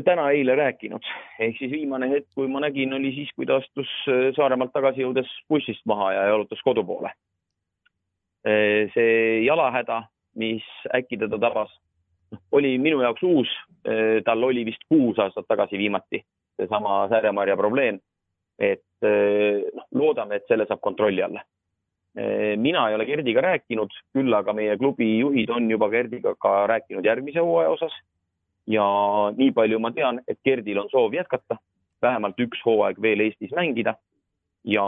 täna-eile 0.03 0.55
rääkinud, 0.59 1.05
ehk 1.39 1.61
siis 1.61 1.71
viimane 1.71 2.09
hetk, 2.11 2.27
kui 2.35 2.49
ma 2.51 2.59
nägin, 2.65 2.91
oli 2.97 3.13
siis, 3.15 3.29
kui 3.37 3.47
ta 3.47 3.61
astus 3.61 3.91
Saaremaalt 4.35 4.73
tagasi 4.75 5.05
jõudes 5.05 5.29
bussist 5.49 5.85
maha 5.87 6.11
ja 6.17 6.25
jalutas 6.33 6.59
kodu 6.65 6.83
poole. 6.83 7.13
see 8.93 9.45
jalahäda, 9.45 10.03
mis 10.35 10.63
äkki 10.95 11.17
teda 11.19 11.39
tabas, 11.39 11.71
oli 12.51 12.77
minu 12.77 13.01
jaoks 13.01 13.23
uus. 13.23 13.55
tal 14.25 14.43
oli 14.43 14.65
vist 14.65 14.83
kuus 14.89 15.19
aastat 15.19 15.47
tagasi 15.47 15.77
viimati 15.77 16.21
seesama 16.59 17.07
sääremarja 17.09 17.55
probleem. 17.57 17.99
et 18.59 18.83
noh, 19.01 19.87
loodame, 19.95 20.35
et 20.35 20.47
selle 20.47 20.65
saab 20.67 20.81
kontrolli 20.83 21.23
alla 21.23 21.43
mina 22.57 22.87
ei 22.89 22.95
ole 22.95 23.05
Gerdiga 23.05 23.41
rääkinud, 23.41 23.93
küll 24.13 24.33
aga 24.33 24.53
meie 24.53 24.77
klubi 24.77 25.07
juhid 25.19 25.51
on 25.55 25.69
juba 25.71 25.89
Gerdiga 25.89 26.35
ka 26.35 26.67
rääkinud 26.67 27.05
järgmise 27.05 27.39
hooaja 27.39 27.69
osas. 27.69 27.93
ja 28.67 28.85
nii 29.37 29.51
palju 29.51 29.79
ma 29.79 29.91
tean, 29.91 30.19
et 30.27 30.37
Gerdil 30.45 30.77
on 30.77 30.89
soov 30.91 31.13
jätkata, 31.13 31.57
vähemalt 32.01 32.37
üks 32.39 32.59
hooaeg 32.65 33.01
veel 33.01 33.23
Eestis 33.25 33.51
mängida. 33.55 33.95
ja 34.63 34.85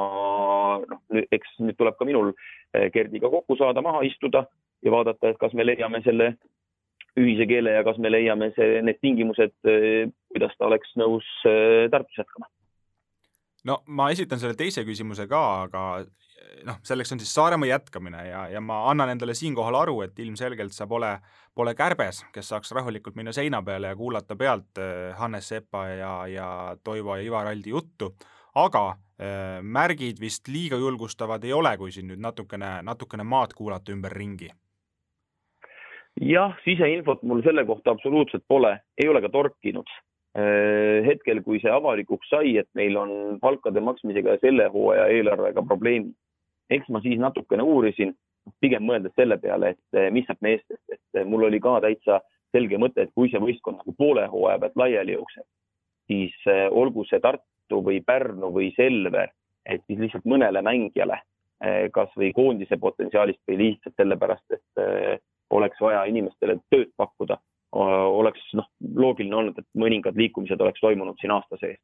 noh, 0.88 1.02
eks 1.32 1.60
nüüd 1.60 1.78
tuleb 1.78 1.98
ka 1.98 2.06
minul 2.06 2.34
eh, 2.74 2.92
Gerdiga 2.92 3.30
kokku 3.30 3.56
saada, 3.56 3.82
maha 3.82 4.02
istuda 4.04 4.46
ja 4.84 4.92
vaadata, 4.92 5.30
et 5.30 5.40
kas 5.40 5.54
me 5.54 5.66
leiame 5.66 6.02
selle 6.04 6.34
ühise 7.18 7.48
keele 7.48 7.72
ja 7.72 7.84
kas 7.84 7.98
me 7.98 8.12
leiame 8.12 8.52
see, 8.56 8.82
need 8.82 9.00
tingimused, 9.02 9.56
eh, 9.66 10.10
kuidas 10.34 10.58
ta 10.58 10.68
oleks 10.68 10.98
nõus 11.00 11.28
Tartus 11.92 12.18
jätkama 12.18 12.50
no 13.68 13.82
ma 13.88 14.10
esitan 14.14 14.42
selle 14.42 14.58
teise 14.58 14.84
küsimuse 14.88 15.28
ka, 15.30 15.42
aga 15.68 15.84
noh, 16.66 16.80
selleks 16.86 17.14
on 17.14 17.22
siis 17.22 17.34
Saaremaa 17.34 17.70
jätkamine 17.70 18.26
ja, 18.28 18.48
ja 18.50 18.62
ma 18.62 18.84
annan 18.92 19.14
endale 19.14 19.34
siinkohal 19.38 19.76
aru, 19.82 20.02
et 20.06 20.20
ilmselgelt 20.20 20.76
sa 20.76 20.88
pole, 20.88 21.14
pole 21.56 21.76
kärbes, 21.78 22.24
kes 22.34 22.52
saaks 22.54 22.72
rahulikult 22.78 23.18
minna 23.20 23.34
seina 23.36 23.62
peale 23.66 23.94
ja 23.94 23.96
kuulata 23.96 24.36
pealt 24.36 24.82
äh, 24.82 25.12
Hannes 25.20 25.50
Sepa 25.50 25.88
ja, 25.88 26.14
ja 26.28 26.50
Toivo 26.84 27.16
ja 27.16 27.26
Ivar 27.26 27.52
Aldi 27.52 27.76
juttu, 27.76 28.14
aga 28.56 28.88
äh, 28.92 29.62
märgid 29.62 30.22
vist 30.22 30.48
liiga 30.52 30.80
julgustavad 30.82 31.44
ei 31.44 31.54
ole, 31.54 31.78
kui 31.78 31.92
siin 31.92 32.12
nüüd 32.12 32.22
natukene, 32.22 32.80
natukene 32.86 33.28
maad 33.28 33.56
kuulata 33.58 33.94
ümberringi 33.96 34.52
jah, 36.20 36.56
siseinfot 36.66 37.22
mul 37.24 37.44
selle 37.46 37.64
kohta 37.66 37.94
absoluutselt 37.96 38.44
pole, 38.48 38.76
ei 38.98 39.08
ole 39.10 39.22
ka 39.24 39.30
torkinud. 39.32 39.88
Äh, 40.32 41.04
hetkel, 41.04 41.42
kui 41.44 41.60
see 41.60 41.72
avalikuks 41.72 42.30
sai, 42.32 42.54
et 42.62 42.70
meil 42.80 42.96
on 43.00 43.40
palkade 43.42 43.82
maksmisega 43.84 44.38
selle 44.44 44.70
hooaja 44.72 45.10
eelarvega 45.12 45.64
probleemid, 45.68 46.14
eks 46.72 46.90
ma 46.90 47.02
siis 47.04 47.20
natukene 47.20 47.64
uurisin, 47.64 48.14
pigem 48.64 48.86
mõeldes 48.88 49.14
selle 49.16 49.38
peale, 49.42 49.76
et 49.76 49.98
äh, 50.00 50.10
mis 50.14 50.26
saab 50.30 50.42
meestest, 50.42 50.84
et 50.90 51.20
äh, 51.20 51.28
mul 51.28 51.46
oli 51.50 51.60
ka 51.62 51.80
täitsa 51.84 52.22
selge 52.56 52.80
mõte, 52.82 53.06
et 53.06 53.14
kui 53.16 53.30
see 53.32 53.42
võistkond 53.42 53.82
nagu 53.82 53.96
poole 53.98 54.26
hooaja 54.28 54.60
pealt 54.64 54.80
laiali 54.80 55.16
jookseb, 55.16 55.46
siis 56.12 56.34
olgu 56.76 57.06
see 57.08 57.22
Tartu 57.24 57.78
või 57.86 58.02
Pärnu 58.04 58.50
või 58.52 58.74
Selver, 58.76 59.32
et 59.64 59.86
siis 59.88 60.02
lihtsalt 60.02 60.28
mõnele 60.28 60.60
mängijale 60.66 61.22
kasvõi 61.96 62.34
koondise 62.36 62.76
potentsiaalist 62.82 63.40
või 63.48 63.58
lihtsalt 63.62 63.96
sellepärast, 64.02 64.58
et 64.58 65.22
oleks 65.56 65.80
vaja 65.80 66.04
inimestele 66.10 66.58
tööd 66.74 66.92
pakkuda, 67.00 67.38
oleks 67.72 68.44
noh, 68.58 68.68
loogiline 68.96 69.36
olnud, 69.36 69.60
et 69.60 69.68
mõningad 69.80 70.18
liikumised 70.20 70.60
oleks 70.62 70.82
toimunud 70.84 71.20
siin 71.22 71.32
aasta 71.36 71.60
sees. 71.62 71.80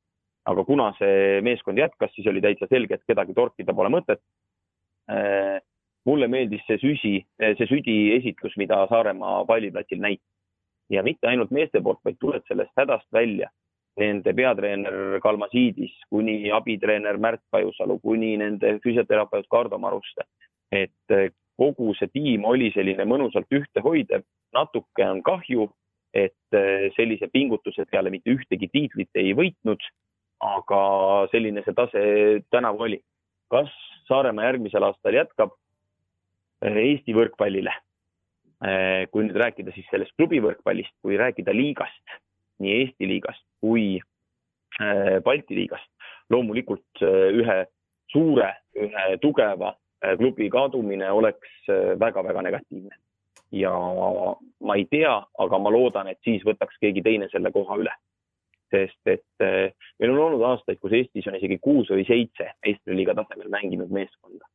aga 0.48 0.64
kuna 0.64 0.94
see 0.96 1.42
meeskond 1.44 1.78
jätkas, 1.78 2.12
siis 2.16 2.28
oli 2.32 2.40
täitsa 2.40 2.70
selge, 2.72 2.96
et 2.96 3.08
kedagi 3.08 3.34
torkida 3.36 3.74
pole 3.76 3.90
mõtet. 3.92 4.22
Mulle 6.08 6.28
meeldis 6.28 6.64
see 6.68 6.80
süsi, 6.82 7.14
see 7.40 7.68
südi 7.70 7.96
esitlus, 8.16 8.56
mida 8.60 8.82
Saaremaa 8.90 9.46
palliplatsil 9.48 10.02
näitas 10.04 10.28
ja 10.92 11.04
mitte 11.04 11.28
ainult 11.28 11.52
meeste 11.52 11.82
poolt, 11.84 12.00
vaid 12.06 12.20
tuled 12.20 12.44
sellest 12.48 12.72
hädast 12.80 13.08
välja. 13.14 13.50
Nende 13.98 14.34
peatreener 14.38 15.18
Kalmasiidis 15.24 15.96
kuni 16.12 16.52
abitreener 16.54 17.18
Märt 17.18 17.42
Pajusalu, 17.52 17.98
kuni 18.00 18.36
nende 18.38 18.78
füsioterapeut 18.84 19.48
Kardo 19.50 19.78
Maruste. 19.78 20.28
et 20.72 21.32
kogu 21.58 21.94
see 21.98 22.10
tiim 22.14 22.46
oli 22.46 22.70
selline 22.76 23.06
mõnusalt 23.08 23.52
ühtehoidev. 23.54 24.24
natuke 24.54 25.04
on 25.06 25.22
kahju, 25.24 25.68
et 26.14 26.56
äh, 26.56 26.88
sellise 26.96 27.28
pingutuse 27.34 27.86
peale 27.92 28.10
mitte 28.10 28.32
ühtegi 28.32 28.70
tiitlit 28.72 29.20
ei 29.20 29.34
võitnud, 29.38 29.82
aga 30.42 30.82
selline 31.34 31.62
see 31.66 31.76
tase 31.78 32.04
tänavu 32.52 32.86
oli. 32.88 33.02
kas 33.52 33.72
Saaremaa 34.08 34.48
järgmisel 34.48 34.86
aastal 34.88 35.18
jätkab 35.20 35.56
äh, 36.64 36.78
Eesti 36.84 37.16
võrkpallile? 37.18 37.74
Äh, 38.64 39.06
kui 39.12 39.28
nüüd 39.28 39.38
rääkida 39.38 39.74
siis 39.76 39.88
sellest 39.92 40.16
klubi 40.18 40.42
võrkpallist, 40.44 40.96
kui 41.06 41.20
rääkida 41.20 41.54
liigast, 41.56 42.18
nii 42.64 42.80
Eesti 42.82 43.10
liigast 43.10 43.44
kui 43.62 43.98
Balti 45.26 45.56
liigast, 45.58 45.88
loomulikult 46.30 47.02
ühe 47.02 47.56
suure, 48.14 48.50
ühe 48.78 49.06
tugeva 49.24 49.72
klubi 50.20 50.50
kadumine 50.54 51.08
oleks 51.12 51.72
väga-väga 51.98 52.44
negatiivne. 52.46 52.94
ja 53.52 53.72
ma 54.60 54.76
ei 54.76 54.86
tea, 54.92 55.16
aga 55.40 55.58
ma 55.58 55.72
loodan, 55.72 56.10
et 56.12 56.20
siis 56.24 56.44
võtaks 56.46 56.78
keegi 56.82 57.02
teine 57.02 57.30
selle 57.32 57.52
koha 57.56 57.78
üle. 57.80 57.94
Sest 58.74 59.12
et 59.12 59.44
äh, 59.44 59.72
meil 60.00 60.14
on 60.14 60.20
olnud 60.26 60.44
aastaid, 60.50 60.80
kus 60.82 60.96
Eestis 60.98 61.28
on 61.30 61.38
isegi 61.40 61.60
kuus 61.64 61.92
või 61.94 62.06
seitse 62.08 62.52
Eesti 62.66 62.96
liiga 62.96 63.16
tasemel 63.18 63.50
mänginud 63.54 63.94
meeskonda. 63.94 64.46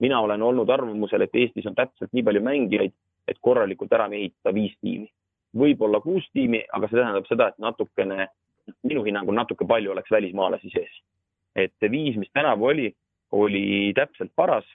mina 0.00 0.20
olen 0.20 0.42
olnud 0.42 0.68
arvamusel, 0.70 1.22
et 1.22 1.34
Eestis 1.34 1.66
on 1.66 1.74
täpselt 1.74 2.12
nii 2.12 2.22
palju 2.24 2.42
mängijaid, 2.42 2.92
et 3.28 3.38
korralikult 3.40 3.92
ära 3.92 4.08
mehitada 4.08 4.54
viis 4.54 4.76
tiimi. 4.80 5.10
võib-olla 5.56 6.00
kuus 6.00 6.26
tiimi, 6.32 6.64
aga 6.72 6.88
see 6.88 6.98
tähendab 6.98 7.26
seda, 7.26 7.48
et 7.48 7.58
natukene, 7.58 8.28
minu 8.82 9.04
hinnangul 9.04 9.34
natuke 9.34 9.66
palju 9.66 9.90
oleks 9.92 10.10
välismaalasi 10.10 10.70
sees. 10.70 11.00
et 11.56 11.90
viis, 11.90 12.16
mis 12.16 12.30
tänavu 12.32 12.66
oli, 12.66 12.94
oli 13.32 13.92
täpselt 13.94 14.32
paras 14.36 14.66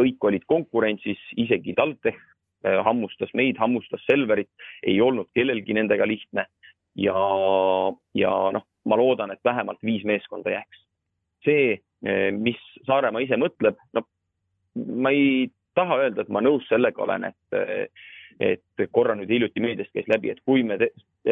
kõik 0.00 0.28
olid 0.30 0.46
konkurentsis, 0.48 1.20
isegi 1.40 1.74
TalTech 1.76 2.16
äh, 2.16 2.80
hammustas 2.86 3.32
meid, 3.36 3.58
hammustas 3.60 4.02
Selverit, 4.08 4.50
ei 4.86 5.00
olnud 5.00 5.30
kellelgi 5.36 5.76
nendega 5.76 6.08
lihtne. 6.08 6.46
Ja, 7.00 7.92
ja 8.14 8.32
noh, 8.52 8.66
ma 8.84 8.96
loodan, 8.96 9.32
et 9.32 9.44
vähemalt 9.44 9.82
viis 9.84 10.04
meeskonda 10.04 10.50
jääks. 10.50 10.86
see, 11.44 11.80
äh, 12.06 12.28
mis 12.36 12.60
Saaremaa 12.86 13.22
ise 13.24 13.38
mõtleb, 13.40 13.78
no 13.96 14.02
ma 14.76 15.12
ei 15.16 15.48
taha 15.74 15.96
öelda, 16.02 16.22
et 16.22 16.28
ma 16.28 16.42
nõus 16.44 16.66
sellega 16.68 17.02
olen, 17.02 17.24
et, 17.30 17.56
äh, 17.56 17.86
et 18.40 18.90
korra 18.92 19.14
nüüd 19.16 19.32
hiljuti 19.32 19.60
meediast 19.60 19.92
käis 19.96 20.08
läbi, 20.08 20.30
et 20.30 20.42
kui 20.44 20.62
me 20.62 20.76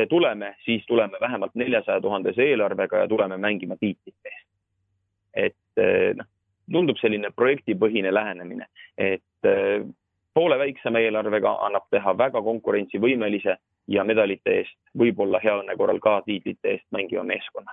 tuleme, 0.09 0.55
siis 0.65 0.85
tuleme 0.87 1.21
vähemalt 1.21 1.55
neljasaja 1.55 2.01
tuhandese 2.01 2.45
eelarvega 2.45 3.05
ja 3.05 3.09
tuleme 3.09 3.37
mängima 3.37 3.77
tiitlite 3.81 4.33
eest. 4.33 4.49
et 5.35 6.17
noh, 6.17 6.27
tundub 6.73 6.99
selline 7.01 7.31
projektipõhine 7.37 8.13
lähenemine, 8.13 8.67
et 8.99 9.49
poole 10.35 10.59
väiksema 10.59 11.01
eelarvega 11.01 11.55
annab 11.69 11.87
teha 11.91 12.13
väga 12.19 12.43
konkurentsivõimelise 12.43 13.57
ja 13.89 14.05
medalite 14.05 14.59
eest, 14.61 14.79
võib-olla 14.99 15.41
hea 15.43 15.57
õnne 15.63 15.77
korral 15.77 16.01
ka 16.05 16.21
tiitlite 16.27 16.75
eest 16.75 16.87
mängiva 16.95 17.25
meeskonna. 17.25 17.73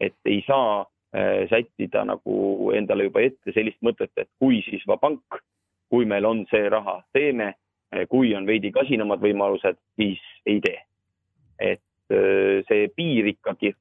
et 0.00 0.16
ei 0.24 0.44
saa 0.46 0.80
äh, 0.80 1.48
sättida 1.50 2.04
nagu 2.04 2.70
endale 2.72 3.04
juba 3.04 3.20
ette 3.20 3.52
sellist 3.52 3.82
mõtet, 3.84 4.12
et 4.16 4.28
kui 4.38 4.62
siis 4.64 4.86
Vabank, 4.88 5.42
kui 5.90 6.06
meil 6.08 6.24
on 6.24 6.46
see 6.50 6.68
raha, 6.68 7.02
teeme, 7.12 7.54
äh, 7.94 8.06
kui 8.08 8.34
on 8.34 8.46
veidi 8.46 8.72
kasinamad 8.72 9.20
võimalused, 9.20 9.76
siis 9.96 10.20
ei 10.46 10.60
tee. 10.60 10.80
et 11.60 11.82
see 12.66 12.88
piir 12.96 13.26
ikkagi 13.30 13.74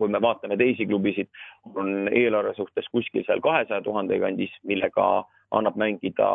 kui 0.00 0.08
me 0.08 0.20
vaatame 0.24 0.56
teisi 0.56 0.86
klubisid, 0.88 1.28
on 1.76 2.08
eelarve 2.08 2.54
suhtes 2.56 2.88
kuskil 2.94 3.26
seal 3.26 3.42
kahesaja 3.44 3.84
tuhande 3.84 4.16
kandis, 4.22 4.52
millega 4.64 5.08
annab 5.56 5.76
mängida 5.80 6.28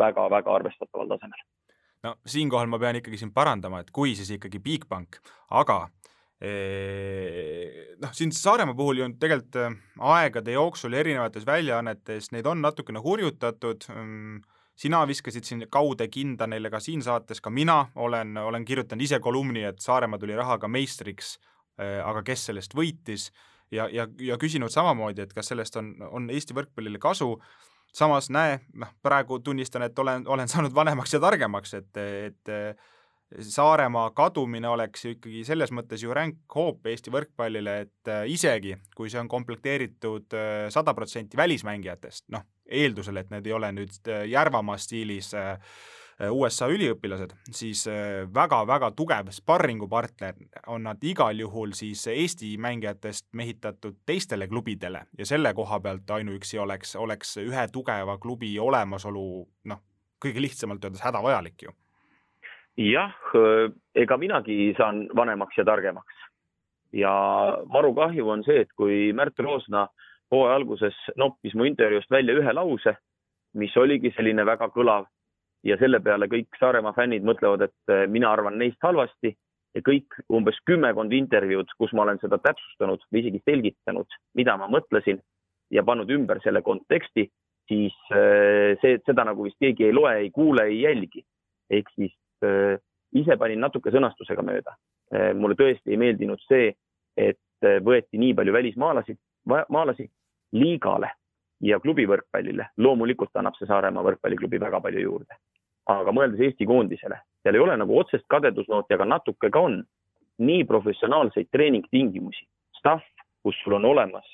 väga-väga 0.00 0.54
arvestataval 0.56 1.10
tasemel. 1.10 1.42
No 2.02 2.14
siinkohal 2.26 2.70
ma 2.70 2.80
pean 2.82 2.98
ikkagi 3.00 3.20
sind 3.20 3.34
parandama, 3.34 3.82
et 3.82 3.90
kui 3.94 4.16
siis 4.18 4.30
ikkagi 4.36 4.60
Bigbank, 4.62 5.20
aga 5.58 5.84
eh, 6.40 7.92
noh, 8.02 8.14
siin 8.16 8.34
Saaremaa 8.34 8.78
puhul 8.78 9.02
ju 9.02 9.06
on 9.06 9.18
tegelikult 9.20 9.60
eh, 9.62 9.78
aegade 10.14 10.56
jooksul 10.56 10.98
erinevates 10.98 11.46
väljaannetes 11.46 12.32
neid 12.34 12.48
on 12.50 12.64
natukene 12.64 13.02
hurjutatud, 13.04 13.86
mm, 13.92 14.42
sina 14.82 15.04
viskasid 15.06 15.46
siin 15.46 15.66
kaude 15.70 16.08
kinda 16.08 16.48
neile 16.50 16.70
ka 16.72 16.80
siin 16.80 17.04
saates, 17.04 17.40
ka 17.40 17.50
mina 17.50 17.86
olen, 17.94 18.36
olen 18.40 18.64
kirjutanud 18.64 19.04
ise 19.04 19.20
kolumni, 19.20 19.64
et 19.68 19.80
Saaremaa 19.84 20.18
tuli 20.18 20.36
rahaga 20.38 20.68
meistriks 20.68 21.36
Äh, 21.80 22.00
aga 22.04 22.22
kes 22.26 22.48
sellest 22.50 22.76
võitis? 22.76 23.30
Ja, 23.72 23.86
ja, 23.88 24.04
ja 24.20 24.36
küsinud 24.40 24.72
samamoodi, 24.72 25.24
et 25.24 25.32
kas 25.32 25.48
sellest 25.48 25.78
on, 25.80 25.94
on 26.12 26.28
Eesti 26.32 26.52
võrkpallile 26.56 27.00
kasu, 27.00 27.38
samas 27.92 28.30
näe, 28.32 28.60
noh, 28.74 28.90
praegu 29.02 29.38
tunnistan, 29.44 29.86
et 29.86 29.98
olen, 29.98 30.26
olen 30.28 30.48
saanud 30.48 30.74
vanemaks 30.74 31.14
ja 31.14 31.20
targemaks, 31.20 31.74
et, 31.74 32.02
et 32.02 32.52
Saaremaa 33.32 34.10
kadumine 34.12 34.68
oleks 34.68 35.06
ju 35.06 35.14
ikkagi 35.14 35.40
selles 35.48 35.70
mõttes 35.72 36.02
ju 36.04 36.12
ränk 36.12 36.52
hoop 36.52 36.84
Eesti 36.86 37.08
võrkpallile, 37.14 37.78
et 37.86 38.10
äh, 38.12 38.26
isegi 38.28 38.74
kui 38.96 39.08
see 39.08 39.22
on 39.22 39.30
komplekteeritud 39.32 40.36
äh, 40.36 40.66
sada 40.74 40.92
protsenti 40.92 41.40
välismängijatest, 41.40 42.26
noh, 42.34 42.44
eeldusel, 42.68 43.22
et 43.22 43.32
need 43.32 43.48
ei 43.48 43.56
ole 43.56 43.72
nüüd 43.72 44.12
Järvamaa 44.28 44.76
stiilis 44.80 45.32
äh, 45.32 45.56
Äh, 45.56 46.01
USA 46.30 46.68
üliõpilased, 46.70 47.32
siis 47.50 47.84
väga-väga 48.34 48.90
äh, 48.90 48.96
tugev 48.96 49.30
sparringupartner 49.34 50.36
on 50.66 50.84
nad 50.86 51.04
igal 51.04 51.38
juhul 51.40 51.72
siis 51.74 52.04
Eesti 52.06 52.54
mängijatest 52.60 53.28
mehitatud 53.32 53.96
teistele 54.06 54.48
klubidele 54.48 55.06
ja 55.18 55.26
selle 55.26 55.54
koha 55.54 55.80
pealt 55.80 56.10
ainuüksi 56.10 56.58
oleks, 56.58 56.96
oleks 56.96 57.36
ühe 57.42 57.66
tugeva 57.72 58.18
klubi 58.18 58.52
olemasolu 58.60 59.24
noh, 59.64 59.82
kõige 60.22 60.44
lihtsamalt 60.44 60.84
öeldes 60.84 61.02
hädavajalik 61.02 61.62
ju. 61.62 61.72
jah, 62.76 63.16
ega 63.94 64.16
minagi 64.16 64.74
saan 64.78 65.06
vanemaks 65.16 65.58
ja 65.58 65.64
targemaks 65.64 66.22
ja 66.92 67.12
maru 67.72 67.94
kahju 67.94 68.28
on 68.28 68.44
see, 68.44 68.62
et 68.62 68.72
kui 68.76 69.12
Märt 69.16 69.38
Roosna 69.40 69.86
hooaja 70.32 70.56
alguses 70.56 70.96
noppis 71.16 71.54
mu 71.54 71.64
intervjuust 71.68 72.10
välja 72.10 72.36
ühe 72.38 72.54
lause, 72.56 72.94
mis 73.56 73.74
oligi 73.76 74.12
selline 74.16 74.44
väga 74.48 74.68
kõlav 74.72 75.08
ja 75.66 75.78
selle 75.80 76.00
peale 76.02 76.28
kõik 76.30 76.58
Saaremaa 76.60 76.94
fännid 76.96 77.26
mõtlevad, 77.26 77.66
et 77.68 77.92
eh, 77.92 78.04
mina 78.10 78.32
arvan 78.32 78.58
neist 78.60 78.80
halvasti 78.82 79.32
ja 79.76 79.82
kõik 79.86 80.18
umbes 80.32 80.58
kümmekond 80.68 81.12
intervjuud, 81.16 81.70
kus 81.78 81.94
ma 81.96 82.04
olen 82.06 82.20
seda 82.22 82.38
täpsustanud 82.42 83.04
või 83.10 83.22
isegi 83.22 83.42
selgitanud, 83.46 84.18
mida 84.36 84.56
ma 84.60 84.68
mõtlesin 84.72 85.22
ja 85.72 85.84
pannud 85.86 86.10
ümber 86.12 86.42
selle 86.44 86.62
konteksti, 86.66 87.28
siis 87.70 87.96
eh, 88.14 88.74
see, 88.82 88.98
seda 89.06 89.26
nagu 89.28 89.46
vist 89.46 89.60
keegi 89.62 89.88
ei 89.88 89.96
loe, 89.96 90.16
ei 90.26 90.32
kuule, 90.34 90.66
ei 90.70 90.82
jälgi. 90.82 91.24
ehk 91.72 91.88
siis 91.94 92.12
äh, 92.44 92.76
ise 93.16 93.36
panin 93.40 93.60
natuke 93.60 93.90
sõnastusega 93.90 94.42
mööda. 94.44 94.74
mulle 95.36 95.54
tõesti 95.54 95.92
ei 95.92 95.96
meeldinud 96.00 96.40
see, 96.48 96.70
et 97.16 97.66
võeti 97.84 98.16
nii 98.16 98.32
palju 98.34 98.52
välismaalasi, 98.52 99.14
maalasi 99.68 100.06
liigale 100.56 101.10
ja 101.62 101.78
klubi 101.80 102.06
võrkpallile, 102.08 102.70
loomulikult 102.76 103.36
annab 103.38 103.56
see 103.58 103.68
Saaremaa 103.68 104.04
võrkpalliklubi 104.06 104.60
väga 104.60 104.80
palju 104.80 105.04
juurde. 105.04 105.36
Aga 105.90 106.14
mõeldes 106.14 106.40
Eesti 106.46 106.66
koondisele, 106.68 107.18
seal 107.42 107.58
ei 107.58 107.64
ole 107.64 107.76
nagu 107.76 107.98
otsest 107.98 108.26
kadedusnooti, 108.30 108.94
aga 108.94 109.08
natuke 109.16 109.50
ka 109.50 109.66
on. 109.70 109.82
nii 110.42 110.64
professionaalseid 110.64 111.46
treeningtingimusi, 111.52 112.46
staff, 112.78 113.04
kus 113.44 113.54
sul 113.62 113.76
on 113.76 113.84
olemas 113.84 114.26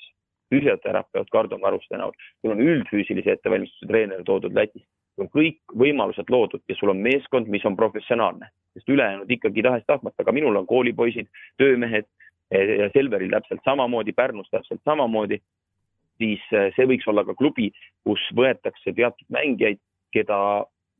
füsioterapeut 0.49 1.29
Kardo 1.29 1.57
Maruste 1.57 1.97
näol, 1.97 2.15
sul 2.41 2.53
on 2.55 2.61
üldfüüsilise 2.63 3.35
ettevalmistuse 3.35 3.85
treener 3.89 4.23
toodud 4.25 4.55
Lätist, 4.55 4.87
sul 5.15 5.27
on 5.27 5.31
kõik 5.33 5.75
võimalused 5.83 6.31
loodud 6.31 6.63
ja 6.71 6.77
sul 6.79 6.93
on 6.95 7.03
meeskond, 7.03 7.51
mis 7.51 7.65
on 7.67 7.77
professionaalne, 7.77 8.49
sest 8.73 8.89
ülejäänud 8.89 9.31
ikkagi 9.35 9.65
tahes-tahtmata, 9.67 10.23
aga 10.23 10.33
minul 10.33 10.57
on 10.61 10.67
koolipoisid, 10.71 11.29
töömehed 11.61 12.07
ja 12.49 12.89
Selveril 12.95 13.35
täpselt 13.35 13.61
samamoodi, 13.67 14.15
Pärnus 14.17 14.49
täpselt 14.49 14.81
samamoodi, 14.87 15.37
siis 16.17 16.41
eh, 16.55 16.71
see 16.75 16.87
võiks 16.89 17.07
olla 17.11 17.25
ka 17.27 17.37
klubi, 17.37 17.69
kus 18.07 18.23
võetakse 18.35 18.95
teatud 18.95 19.27
mängijaid, 19.35 19.81
keda 20.15 20.39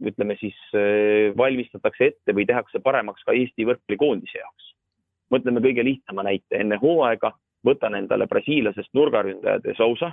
ütleme 0.05 0.35
siis 0.39 0.57
eh, 0.73 1.35
valmistatakse 1.37 2.11
ette 2.11 2.35
või 2.35 2.45
tehakse 2.47 2.79
paremaks 2.83 3.23
ka 3.25 3.35
Eesti 3.35 3.67
võrkpallikoondise 3.67 4.39
jaoks. 4.39 4.73
mõtleme 5.33 5.61
kõige 5.61 5.83
lihtsama 5.85 6.23
näite, 6.23 6.55
enne 6.57 6.79
hooaega 6.81 7.33
võtan 7.65 7.95
endale 7.95 8.27
brasiillasest 8.27 8.93
nurgaründaja 8.93 9.59
De 9.63 9.75
Sousa, 9.77 10.11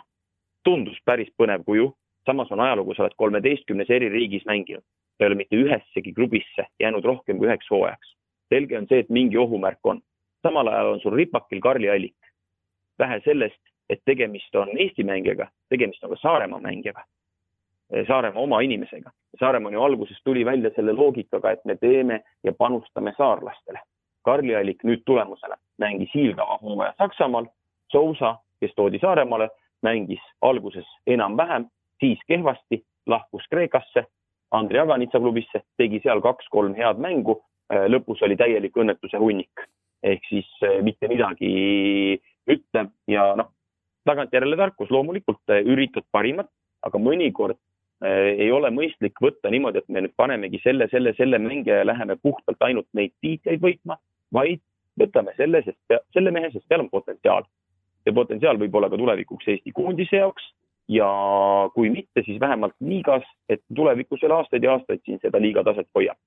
tundus 0.65 0.99
päris 1.05 1.31
põnev 1.39 1.65
kuju, 1.65 1.93
samas 2.27 2.51
on 2.51 2.61
ajalugu, 2.61 2.95
sa 2.95 3.05
oled 3.05 3.15
kolmeteistkümnes 3.17 3.91
eri 3.91 4.09
riigis 4.13 4.45
mänginud, 4.47 4.83
ta 5.17 5.25
ei 5.25 5.31
ole 5.31 5.39
mitte 5.41 5.57
ühessegi 5.57 6.13
klubisse 6.15 6.67
jäänud 6.83 7.05
rohkem 7.05 7.39
kui 7.39 7.49
üheks 7.49 7.71
hooajaks. 7.71 8.15
selge 8.49 8.79
on 8.79 8.87
see, 8.89 8.99
et 8.99 9.11
mingi 9.11 9.39
ohumärk 9.39 9.79
on. 9.85 10.01
samal 10.43 10.69
ajal 10.69 10.93
on 10.95 11.01
sul 11.01 11.17
ripakil 11.17 11.61
Karli 11.61 11.91
Allik. 11.91 12.17
vähe 12.99 13.21
sellest, 13.25 13.61
et 13.89 14.01
tegemist 14.05 14.55
on 14.55 14.69
Eesti 14.79 15.05
mängijaga, 15.05 15.49
tegemist 15.69 16.05
on 16.05 16.11
ka 16.11 16.17
Saaremaa 16.23 16.61
mängijaga. 16.61 17.05
Saaremaa 18.07 18.43
oma 18.43 18.61
inimesega. 18.61 19.11
Saaremaa 19.41 19.73
ju 19.73 19.83
alguses 19.83 20.19
tuli 20.25 20.45
välja 20.45 20.71
selle 20.75 20.93
loogikaga, 20.93 21.51
et 21.51 21.65
me 21.65 21.77
teeme 21.77 22.21
ja 22.45 22.53
panustame 22.53 23.15
saarlastele 23.19 23.81
Karli 24.27 24.57
Allik 24.57 24.83
nüüd 24.83 25.05
tulemusena 25.07 25.55
mängis 25.79 26.11
hiilgava 26.15 26.59
hooaja 26.63 26.95
Saksamaal, 26.99 27.47
Sousa, 27.93 28.35
kes 28.61 28.75
toodi 28.75 28.99
Saaremaale, 28.99 29.49
mängis 29.87 30.23
alguses 30.43 30.87
enam-vähem, 31.07 31.69
siis 32.01 32.21
kehvasti, 32.27 32.83
lahkus 33.07 33.47
Kreekasse, 33.51 34.07
Andrei 34.51 34.81
Aganitsa 34.83 35.21
klubisse, 35.23 35.63
tegi 35.79 36.01
seal 36.03 36.23
kaks-kolm 36.25 36.75
head 36.75 36.99
mängu, 37.03 37.39
äh, 37.71 37.87
lõpus 37.93 38.23
oli 38.27 38.37
täielik 38.37 38.77
õnnetuse 38.77 39.23
hunnik. 39.23 39.67
ehk 40.03 40.27
siis 40.29 40.47
äh, 40.63 40.83
mitte 40.83 41.09
midagi 41.09 42.21
ütlev 42.51 42.91
ja 43.11 43.23
noh, 43.35 43.49
tagantjärele 44.05 44.57
tarkus, 44.57 44.91
loomulikult 44.91 45.55
äh, 45.55 45.63
üritad 45.65 46.05
parimat, 46.13 46.51
aga 46.83 46.99
mõnikord 46.99 47.59
ei 48.05 48.51
ole 48.53 48.69
mõistlik 48.75 49.17
võtta 49.25 49.49
niimoodi, 49.49 49.81
et 49.81 49.89
me 49.89 50.03
nüüd 50.05 50.13
panemegi 50.21 50.59
selle, 50.61 50.85
selle, 50.93 51.15
selle 51.17 51.39
mängija 51.41 51.79
ja 51.79 51.87
läheme 51.89 52.19
puhtalt 52.21 52.61
ainult 52.67 52.89
neid 52.93 53.15
tiitleid 53.25 53.63
võitma, 53.63 53.97
vaid 54.37 54.61
võtame 55.01 55.33
selle, 55.37 55.63
sest 55.65 55.97
selle 56.13 56.33
mehe, 56.35 56.51
sest 56.53 56.67
seal 56.69 56.85
on 56.85 56.91
potentsiaal. 56.93 57.47
see 58.05 58.15
potentsiaal 58.15 58.59
võib 58.61 58.75
olla 58.79 58.91
ka 58.93 58.99
tulevikuks 59.01 59.49
Eesti 59.49 59.73
koondise 59.75 60.21
jaoks 60.21 60.45
ja 60.89 61.09
kui 61.75 61.91
mitte, 61.91 62.23
siis 62.25 62.41
vähemalt 62.41 62.75
liigas, 62.81 63.25
et 63.49 63.63
tulevikus 63.75 64.23
veel 64.23 64.37
aastaid 64.39 64.65
ja 64.65 64.77
aastaid 64.77 65.03
siin 65.05 65.19
seda 65.23 65.41
liiga 65.43 65.65
taset 65.67 65.89
hoiab. 65.95 66.19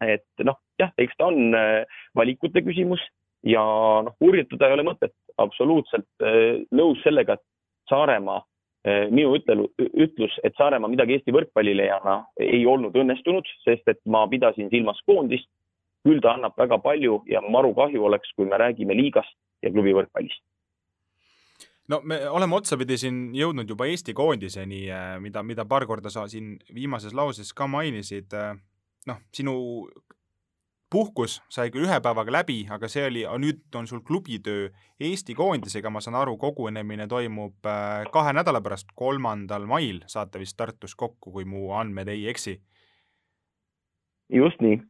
et 0.00 0.44
noh, 0.44 0.56
jah, 0.80 0.92
eks 0.96 1.16
ta 1.18 1.26
on 1.28 1.54
äh, 1.54 1.84
valikute 2.16 2.62
küsimus 2.64 3.02
ja 3.44 3.60
noh, 4.06 4.14
hurjutada 4.20 4.70
ei 4.70 4.76
ole 4.78 4.86
mõtet, 4.86 5.12
absoluutselt 5.36 6.08
äh, 6.24 6.62
nõus 6.72 7.02
sellega, 7.04 7.36
et 7.36 7.44
Saaremaa, 7.90 8.38
äh, 8.40 8.46
minu 8.86 9.34
ütlelu, 9.36 9.66
ütlus, 9.76 10.32
et 10.40 10.54
Saaremaa 10.56 10.88
midagi 10.88 11.18
Eesti 11.18 11.34
võrkpallile 11.36 11.84
ei 11.84 11.90
anna, 11.92 12.14
ei 12.40 12.62
olnud 12.66 12.94
õnnestunud, 12.96 13.48
sest 13.60 13.88
et 13.92 13.98
ma 14.08 14.22
pidasin 14.32 14.70
silmas 14.72 15.02
koondist 15.04 15.50
küll 16.06 16.20
ta 16.24 16.34
annab 16.36 16.56
väga 16.58 16.78
palju 16.82 17.20
ja 17.28 17.42
maru 17.44 17.74
kahju 17.76 18.06
oleks, 18.08 18.32
kui 18.36 18.48
me 18.48 18.58
räägime 18.60 18.96
liigast 18.96 19.36
ja 19.62 19.72
klubi 19.72 19.92
võrkpallist. 19.96 20.42
no 21.88 22.00
me 22.04 22.20
oleme 22.30 22.56
otsapidi 22.56 22.96
siin 22.98 23.34
jõudnud 23.34 23.68
juba 23.68 23.88
Eesti 23.90 24.14
koondiseni, 24.16 24.84
äh, 24.90 25.16
mida, 25.20 25.42
mida 25.42 25.66
paar 25.68 25.86
korda 25.86 26.10
sa 26.10 26.26
siin 26.28 26.56
viimases 26.74 27.14
lauses 27.14 27.52
ka 27.52 27.66
mainisid, 27.66 28.32
äh, 28.32 28.54
noh, 29.06 29.20
sinu 29.34 29.54
puhkus 30.90 31.38
sai 31.48 31.70
küll 31.70 31.86
ühe 31.86 31.98
päevaga 32.02 32.32
läbi, 32.34 32.64
aga 32.70 32.88
see 32.90 33.06
oli, 33.06 33.22
nüüd 33.42 33.78
on 33.78 33.86
sul 33.86 34.02
klubitöö 34.06 34.68
Eesti 35.00 35.34
koondisega, 35.38 35.90
ma 35.90 36.02
saan 36.02 36.18
aru, 36.18 36.36
kogunemine 36.40 37.06
toimub 37.08 37.66
äh, 37.66 38.04
kahe 38.12 38.34
nädala 38.36 38.60
pärast, 38.64 38.90
kolmandal 38.98 39.66
mail. 39.70 40.02
Saate 40.10 40.42
vist 40.42 40.58
Tartus 40.58 40.96
kokku, 40.98 41.32
kui 41.32 41.46
mu 41.48 41.70
andmed 41.78 42.08
ei 42.08 42.26
eksi. 42.28 42.60
just 44.30 44.60
nii. 44.60 44.82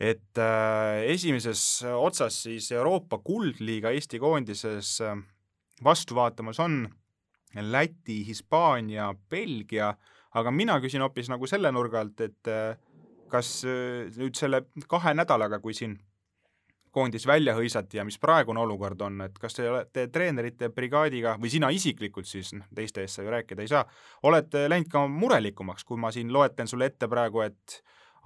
Et 0.00 0.38
äh, 0.38 1.06
esimeses 1.08 1.84
otsas 1.96 2.42
siis 2.42 2.72
Euroopa 2.72 3.18
Kuldliiga 3.24 3.90
Eesti 3.96 4.18
koondises 4.20 5.00
äh, 5.00 5.16
vastu 5.84 6.14
vaatamas 6.14 6.60
on 6.60 6.88
Läti, 7.54 8.26
Hispaania, 8.26 9.14
Belgia, 9.30 9.94
aga 10.34 10.50
mina 10.50 10.76
küsin 10.80 11.00
hoopis 11.00 11.30
nagu 11.32 11.48
selle 11.48 11.72
nurga 11.72 12.02
alt, 12.04 12.20
et 12.20 12.50
äh, 12.52 12.76
kas 13.30 13.60
äh, 13.66 14.06
nüüd 14.16 14.36
selle 14.38 14.64
kahe 14.90 15.14
nädalaga, 15.16 15.60
kui 15.62 15.74
siin 15.76 15.98
koondis 16.96 17.26
välja 17.28 17.52
hõisati 17.56 17.98
ja 17.98 18.04
mis 18.08 18.16
praegune 18.20 18.62
olukord 18.62 19.02
on, 19.04 19.20
et 19.26 19.34
kas 19.40 19.58
te 19.58 19.66
olete 19.68 20.06
treenerite 20.12 20.70
brigaadiga 20.72 21.34
või 21.40 21.50
sina 21.52 21.68
isiklikult 21.74 22.28
siis, 22.28 22.54
noh, 22.56 22.64
teiste 22.74 23.04
eest 23.04 23.18
sa 23.18 23.26
ju 23.26 23.34
rääkida 23.34 23.64
ei 23.64 23.72
saa, 23.72 23.84
olete 24.24 24.64
läinud 24.72 24.88
ka 24.92 25.04
murelikumaks, 25.12 25.84
kui 25.84 26.00
ma 26.00 26.12
siin 26.14 26.32
loetlen 26.32 26.70
sulle 26.70 26.88
ette 26.88 27.08
praegu, 27.12 27.44
et 27.44 27.80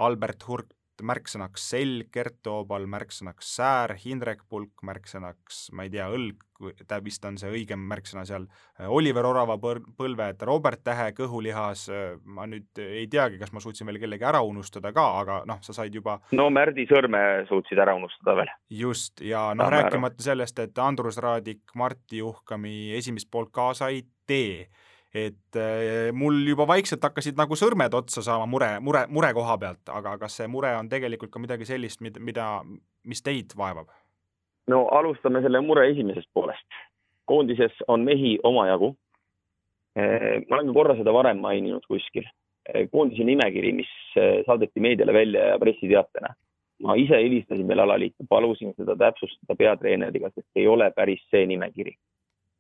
Albert 0.06 0.46
Hurt 0.46 0.76
märksõnaks 1.06 1.70
selg, 1.72 2.10
Gert 2.14 2.40
Toobal 2.44 2.86
märksõnaks 2.90 3.54
säär, 3.56 3.94
Hindrek 4.00 4.44
Pulk 4.48 4.84
märksõnaks, 4.86 5.68
ma 5.76 5.86
ei 5.86 5.92
tea, 5.92 6.08
õlg, 6.12 6.42
ta 6.88 6.98
vist 7.04 7.24
on 7.24 7.38
see 7.40 7.50
õigem 7.52 7.82
märksõna 7.88 8.26
seal, 8.28 8.44
Oliver 8.92 9.26
Orava 9.28 9.56
põl-, 9.62 9.82
põlved, 9.96 10.42
Robert 10.48 10.82
Tähe 10.84 11.10
kõhulihas, 11.16 11.86
ma 12.24 12.46
nüüd 12.50 12.82
ei 12.84 13.06
teagi, 13.10 13.40
kas 13.40 13.54
ma 13.56 13.62
suutsin 13.64 13.88
veel 13.88 14.00
kellegi 14.02 14.26
ära 14.28 14.42
unustada 14.46 14.92
ka, 14.96 15.06
aga 15.22 15.40
noh, 15.48 15.62
sa 15.64 15.76
said 15.76 15.96
juba 15.96 16.18
no 16.36 16.50
Märdi 16.52 16.86
Sõrme 16.90 17.22
suutsid 17.48 17.80
ära 17.80 17.96
unustada 17.98 18.36
veel. 18.42 18.52
just, 18.82 19.24
ja 19.24 19.50
noh, 19.56 19.72
rääkimata 19.72 20.22
sellest, 20.30 20.60
et 20.62 20.78
Andrus 20.78 21.20
Raadik 21.22 21.74
Marti 21.74 22.20
Juhkami 22.20 22.92
esimest 22.98 23.30
poolt 23.30 23.52
kaasa 23.54 23.90
ei 23.94 24.04
tee 24.28 24.68
et 25.14 25.56
äh, 25.58 26.12
mul 26.14 26.44
juba 26.46 26.66
vaikselt 26.70 27.02
hakkasid 27.02 27.38
nagu 27.38 27.56
sõrmed 27.58 27.94
otsa 27.98 28.22
saama 28.22 28.46
mure, 28.46 28.68
mure, 28.84 29.04
mure 29.10 29.32
koha 29.34 29.56
pealt, 29.58 29.82
aga 29.90 30.14
kas 30.20 30.38
see 30.38 30.46
mure 30.50 30.70
on 30.78 30.88
tegelikult 30.90 31.32
ka 31.34 31.42
midagi 31.42 31.66
sellist, 31.66 32.00
mida, 32.04 32.22
mida, 32.22 32.46
mis 33.04 33.22
teid 33.26 33.56
vaevab? 33.58 33.90
no 34.70 34.84
alustame 34.94 35.42
selle 35.42 35.62
mure 35.66 35.88
esimesest 35.90 36.30
poolest. 36.34 36.78
koondises 37.26 37.74
on 37.88 38.04
mehi 38.06 38.38
omajagu. 38.42 38.94
Äh, 39.98 40.46
ma 40.46 40.58
olen 40.58 40.70
ka 40.70 40.74
korra 40.74 40.94
seda 40.98 41.12
varem 41.14 41.42
maininud 41.42 41.82
kuskil. 41.90 42.26
Äh, 42.70 42.86
koondise 42.92 43.26
nimekiri, 43.26 43.72
mis 43.82 43.90
saadeti 44.46 44.82
meediale 44.82 45.14
välja 45.14 45.48
ja 45.52 45.58
pressiteatena. 45.58 46.34
ma 46.80 46.94
ise 46.96 47.18
helistasin 47.18 47.68
veel 47.68 47.82
alaliitu, 47.82 48.24
palusin 48.28 48.70
seda 48.72 48.94
täpsustada 48.96 49.56
peatreeneriga, 49.58 50.30
sest 50.32 50.48
ei 50.56 50.66
ole 50.66 50.90
päris 50.90 51.20
see 51.30 51.46
nimekiri. 51.46 51.96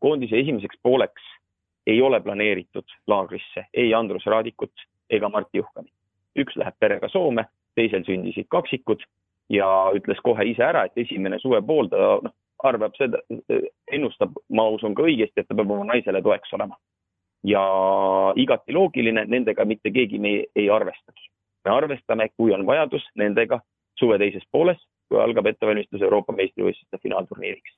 koondise 0.02 0.38
esimeseks 0.38 0.82
pooleks 0.82 1.22
ei 1.86 2.02
ole 2.02 2.20
planeeritud 2.20 2.84
laagrisse 3.06 3.66
ei 3.74 3.94
Andrus 3.94 4.26
Raadikut 4.26 4.72
ega 5.10 5.28
Martti 5.28 5.58
Juhkamit. 5.58 5.92
üks 6.38 6.56
läheb 6.56 6.74
perega 6.78 7.08
Soome, 7.08 7.44
teisel 7.74 8.04
sündisid 8.06 8.46
kaksikud 8.48 9.02
ja 9.50 9.66
ütles 9.94 10.20
kohe 10.22 10.44
ise 10.46 10.62
ära, 10.62 10.84
et 10.86 10.98
esimene 11.04 11.38
suvepool 11.42 11.90
ta 11.90 12.12
noh, 12.22 12.34
arvab 12.64 12.94
seda, 12.98 13.20
ennustab, 13.90 14.36
ma 14.52 14.68
usun 14.70 14.94
ka 14.94 15.06
õigesti, 15.08 15.42
et 15.42 15.48
ta 15.48 15.56
peab 15.56 15.70
oma 15.72 15.88
naisele 15.88 16.22
toeks 16.22 16.52
olema. 16.58 16.76
ja 17.44 17.60
igati 18.36 18.74
loogiline, 18.76 19.22
nendega 19.24 19.64
mitte 19.64 19.88
keegi 19.90 20.18
me 20.20 20.28
ei, 20.28 20.46
ei 20.56 20.70
arvestaks. 20.70 21.28
me 21.64 21.72
arvestame, 21.72 22.28
kui 22.36 22.52
on 22.54 22.66
vajadus, 22.66 23.06
nendega 23.16 23.60
suve 23.98 24.18
teises 24.18 24.44
pooles, 24.52 24.78
kui 25.08 25.20
algab 25.20 25.46
ettevalmistus 25.46 26.02
Euroopa 26.02 26.32
meistrivõistluste 26.36 27.00
finaalturniiriks. 27.02 27.72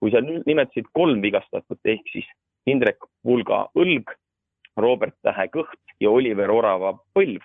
kui 0.00 0.10
sa 0.10 0.20
nüüd 0.20 0.46
nimetasid 0.46 0.88
kolm 0.98 1.20
vigastatut, 1.22 1.78
ehk 1.84 2.08
siis 2.12 2.26
Indrek 2.66 3.02
Vulga 3.26 3.66
õlg, 3.78 4.12
Robert 4.78 5.16
Tähe 5.26 5.48
kõht 5.52 5.94
ja 6.00 6.10
Oliver 6.10 6.50
Orava 6.50 6.94
põlv, 7.16 7.42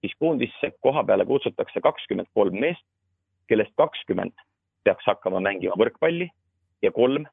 siis 0.00 0.14
koondisse 0.18 0.72
koha 0.80 1.02
peale 1.06 1.26
kutsutakse 1.26 1.82
kakskümmend 1.82 2.30
kolm 2.34 2.58
meest, 2.62 2.84
kellest 3.50 3.74
kakskümmend 3.76 4.34
peaks 4.86 5.06
hakkama 5.06 5.42
mängima 5.42 5.76
võrkpalli 5.78 6.30
ja 6.82 6.92
kolm 6.94 7.26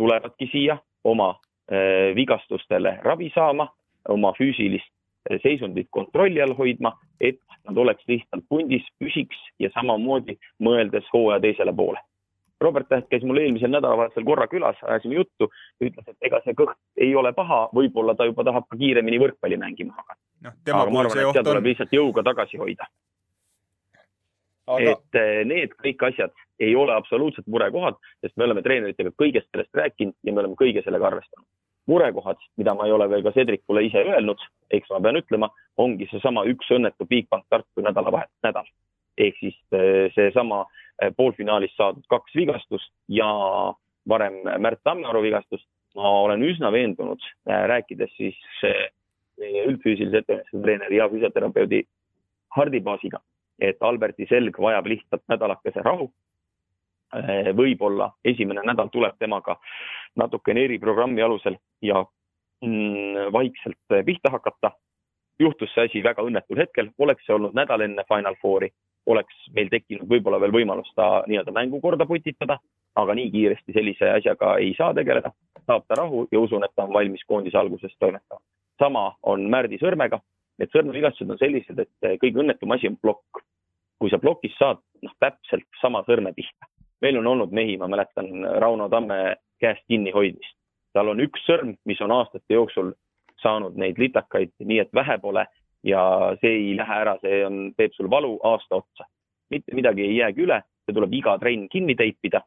tulevadki 0.00 0.48
siia 0.52 0.78
oma 1.04 1.34
äh, 1.34 2.10
vigastustele 2.16 2.98
ravi 3.04 3.30
saama, 3.34 3.68
oma 4.08 4.32
füüsilist 4.38 4.90
äh, 5.30 5.40
seisundit 5.44 5.88
kontrolli 5.90 6.42
all 6.42 6.56
hoidma, 6.56 6.96
et 7.20 7.40
nad 7.68 7.76
oleks 7.76 8.04
lihtsalt 8.08 8.44
pundis, 8.48 8.86
püsiks 8.98 9.38
ja 9.60 9.70
samamoodi 9.76 10.38
mõeldes 10.64 11.08
hooaja 11.12 11.44
teisele 11.44 11.76
poole 11.76 12.00
Robert 12.60 12.88
Täht 12.88 13.06
käis 13.08 13.22
mul 13.24 13.40
eelmisel 13.40 13.72
nädalavahetusel 13.72 14.26
korra 14.28 14.46
külas, 14.50 14.80
ajasime 14.82 15.16
juttu, 15.20 15.50
ütles, 15.80 16.06
et 16.08 16.28
ega 16.28 16.42
see 16.44 16.56
kõht 16.58 16.76
ei 17.00 17.14
ole 17.16 17.32
paha, 17.36 17.62
võib-olla 17.76 18.16
ta 18.16 18.26
juba 18.28 18.44
tahab 18.44 18.66
ka 18.68 18.76
kiiremini 18.80 19.20
võrkpalli 19.22 19.60
mängima 19.60 19.96
hakata 19.96 20.20
no,. 20.44 20.52
aga 20.52 20.90
ma 20.90 21.04
arvan, 21.04 21.22
et 21.22 21.38
seal 21.38 21.46
tuleb 21.46 21.70
lihtsalt 21.72 21.96
jõuga 21.96 22.26
tagasi 22.26 22.60
hoida 22.60 22.88
aga... 24.70 24.92
et 24.92 25.18
eh, 25.20 25.40
need 25.48 25.74
kõik 25.80 26.04
asjad 26.10 26.34
ei 26.60 26.74
ole 26.76 26.94
absoluutselt 26.94 27.48
murekohad, 27.50 27.96
sest 28.20 28.36
me 28.36 28.46
oleme 28.46 28.62
treeneritega 28.64 29.12
kõigest 29.18 29.48
sellest 29.50 29.72
rääkinud 29.76 30.16
ja 30.26 30.34
me 30.34 30.42
oleme 30.44 30.58
kõige 30.60 30.84
sellega 30.84 31.08
arvestanud. 31.10 31.46
murekohad, 31.90 32.38
mida 32.60 32.74
ma 32.76 32.86
ei 32.86 32.92
ole 32.92 33.08
veel 33.10 33.24
ka 33.24 33.32
Cedricule 33.34 33.82
ise 33.86 34.04
öelnud, 34.04 34.42
eks 34.70 34.90
ma 34.92 35.00
pean 35.00 35.18
ütlema, 35.18 35.48
ongi 35.80 36.06
seesama 36.10 36.44
üks 36.46 36.68
õnnetu 36.76 37.06
Bigbank 37.08 37.48
Tartu 37.50 37.82
nädalavahet, 37.82 38.30
nädal. 38.46 38.68
Ehk 39.20 39.38
siis 39.40 39.58
eh, 39.76 40.08
seesama 40.14 40.64
eh, 41.02 41.12
poolfinaalis 41.16 41.74
saadud 41.76 42.06
kaks 42.08 42.34
vigastust 42.36 42.92
ja 43.08 43.28
varem 44.08 44.40
Märt 44.58 44.82
Tammearu 44.84 45.22
vigastust. 45.22 45.68
ma 45.94 46.10
olen 46.22 46.42
üsna 46.46 46.68
veendunud, 46.70 47.18
rääkides 47.66 48.12
siis 48.14 48.36
meie 49.42 49.64
üldfüüsilise 49.66 50.20
ettevalmistuse 50.22 50.62
treeneri 50.62 51.00
ja 51.00 51.08
füsioterapeudi 51.10 51.80
Hardi 52.56 52.80
Baasiga, 52.80 53.18
et 53.58 53.82
Alberti 53.82 54.26
selg 54.30 54.58
vajab 54.58 54.86
lihtsalt 54.86 55.24
nädalakese 55.32 55.82
rahu. 55.86 56.10
Eh, 57.10 57.50
võib-olla 57.58 58.12
esimene 58.24 58.62
nädal 58.66 58.90
tuleb 58.94 59.16
temaga 59.18 59.56
natukene 60.20 60.62
eriprogrammi 60.68 61.22
alusel 61.22 61.56
ja 61.82 62.04
mm, 62.62 63.32
vaikselt 63.34 63.98
pihta 64.06 64.30
hakata. 64.30 64.70
juhtus 65.40 65.72
see 65.74 65.86
asi 65.88 66.02
väga 66.04 66.22
õnnetul 66.22 66.58
hetkel, 66.60 66.90
oleks 66.98 67.24
see 67.26 67.34
olnud 67.34 67.54
nädal 67.56 67.80
enne 67.80 68.04
Final 68.08 68.36
Fouri, 68.42 68.68
oleks 69.06 69.34
meil 69.54 69.70
tekkinud 69.72 70.08
võib-olla 70.08 70.40
veel 70.40 70.52
võimalus 70.54 70.90
ta 70.96 71.22
nii-öelda 71.26 71.54
mängukorda 71.56 72.06
putitada, 72.06 72.58
aga 72.96 73.14
nii 73.14 73.30
kiiresti 73.30 73.72
sellise 73.72 74.10
asjaga 74.16 74.56
ei 74.58 74.74
saa 74.78 74.94
tegeleda, 74.94 75.32
saab 75.66 75.86
ta 75.88 75.98
rahu 76.02 76.26
ja 76.32 76.40
usun, 76.40 76.64
et 76.64 76.74
ta 76.76 76.84
on 76.84 76.92
valmis 76.94 77.24
koondise 77.26 77.58
alguses 77.58 77.94
toimetama. 77.98 78.40
sama 78.78 79.14
on 79.22 79.48
Märdi 79.50 79.78
Sõrmega, 79.78 80.20
need 80.58 80.70
sõrmevigastused 80.72 81.30
on 81.30 81.38
sellised, 81.38 81.78
et 81.78 82.20
kõige 82.22 82.40
õnnetum 82.40 82.72
asi 82.72 82.88
on 82.88 82.96
plokk 82.96 83.42
kui 84.00 84.10
sa 84.10 84.18
plokis 84.18 84.56
saad 84.58 84.80
noh, 85.04 85.12
täpselt 85.20 85.68
sama 85.80 86.02
sõrme 86.08 86.32
pihta. 86.36 86.66
meil 87.00 87.16
on 87.16 87.26
olnud 87.26 87.52
mehi, 87.56 87.76
ma 87.80 87.88
mäletan 87.88 88.28
Rauno 88.60 88.88
Tamme 88.88 89.36
käest 89.60 89.84
kinnihoidmist. 89.88 90.56
tal 90.92 91.08
on 91.08 91.20
üks 91.20 91.44
sõrm, 91.46 91.76
mis 91.84 92.00
on 92.00 92.10
aastate 92.10 92.54
jooksul 92.54 92.92
saanud 93.42 93.76
neid 93.76 93.98
litakaid 93.98 94.52
nii, 94.58 94.80
et 94.80 94.92
vähe 94.94 95.18
pole 95.18 95.46
ja 95.86 96.02
see 96.40 96.52
ei 96.58 96.76
lähe 96.76 97.00
ära, 97.04 97.16
see 97.22 97.42
on, 97.46 97.58
teeb 97.76 97.94
sul 97.96 98.10
valu 98.10 98.36
aasta 98.44 98.82
otsa. 98.82 99.08
mitte 99.50 99.74
midagi 99.74 100.04
ei 100.06 100.16
jäägi 100.16 100.44
üle, 100.44 100.60
see 100.86 100.94
tuleb 100.94 101.14
iga 101.14 101.36
trenn 101.38 101.68
kinni 101.68 101.96
teipida 101.98 102.42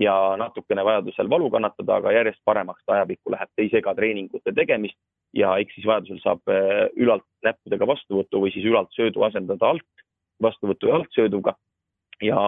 ja 0.00 0.14
natukene 0.40 0.84
vajadusel 0.84 1.28
valu 1.30 1.50
kannatada, 1.50 1.98
aga 1.98 2.12
järjest 2.12 2.40
paremaks 2.44 2.84
ta 2.86 2.94
ajapikku 2.94 3.34
läheb, 3.34 3.50
ta 3.50 3.62
ei 3.62 3.70
sega 3.72 3.94
treeningute 3.94 4.54
tegemist 4.54 4.96
ja 5.36 5.56
eks 5.60 5.74
siis 5.74 5.86
vajadusel 5.86 6.20
saab 6.22 6.54
äh, 6.54 6.86
ülalt 6.96 7.26
näppudega 7.44 7.86
vastuvõtu 7.86 8.44
või 8.44 8.52
siis 8.54 8.64
ülalt 8.70 8.94
söödu 8.96 9.26
asendada 9.26 9.74
alt 9.74 10.06
vastuvõtu 10.42 10.88
jalgsööduga 10.88 11.54
ja 12.22 12.40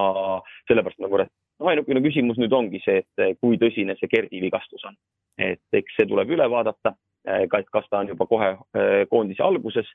sellepärast 0.69 1.03
ma 1.03 1.11
muret-, 1.11 1.33
noh, 1.61 1.71
ainukene 1.73 2.03
küsimus 2.05 2.39
nüüd 2.41 2.55
ongi 2.57 2.81
see, 2.85 3.03
et 3.03 3.39
kui 3.43 3.59
tõsine 3.61 3.97
see 3.99 4.11
Gerdi 4.11 4.41
vigastus 4.43 4.85
on. 4.89 4.97
et 5.41 5.63
eks 5.73 5.95
see 5.97 6.09
tuleb 6.09 6.31
üle 6.35 6.47
vaadata, 6.53 6.95
et 7.25 7.71
kas 7.73 7.89
ta 7.91 8.01
on 8.01 8.09
juba 8.09 8.27
kohe 8.27 8.51
eh, 8.55 9.07
koondise 9.11 9.43
alguses 9.43 9.89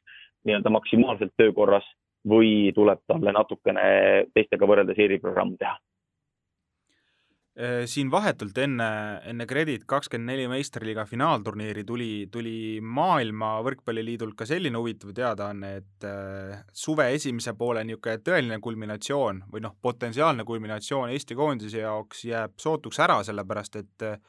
nii-öelda 0.45 0.69
maksimaalselt 0.69 1.33
töökorras 1.37 1.87
või 2.27 2.71
tuleb 2.75 3.01
talle 3.07 3.33
natukene 3.33 3.85
teistega 4.33 4.69
võrreldes 4.69 5.01
eriprogramm 5.01 5.57
teha? 5.57 5.77
Äh, 7.55 7.85
siin 7.87 8.09
vahetult 8.11 8.57
enne, 8.59 8.85
enne 9.31 9.45
Credit 9.47 9.85
kakskümmend 9.87 10.27
neli 10.27 10.47
meistriliiga 10.51 11.05
finaalturniiri 11.07 11.85
tuli, 11.87 12.09
tuli 12.27 12.81
Maailma 12.83 13.53
Võrkpalliliidult 13.63 14.35
ka 14.35 14.43
selline 14.49 14.75
huvitav 14.75 15.13
teadaanne, 15.15 15.69
et 15.79 16.07
äh, 16.09 16.65
suve 16.75 17.05
esimese 17.15 17.53
poole 17.55 17.85
niisugune 17.87 18.19
tõeline 18.27 18.59
kulminatsioon 18.59 19.45
või 19.53 19.63
noh, 19.63 19.77
potentsiaalne 19.87 20.43
kulminatsioon 20.43 21.13
Eesti 21.15 21.39
koondise 21.39 21.79
jaoks 21.85 22.25
jääb 22.27 22.59
sootuks 22.59 22.99
ära, 23.07 23.21
sellepärast 23.23 23.79
et 23.79 24.03
äh, 24.03 24.19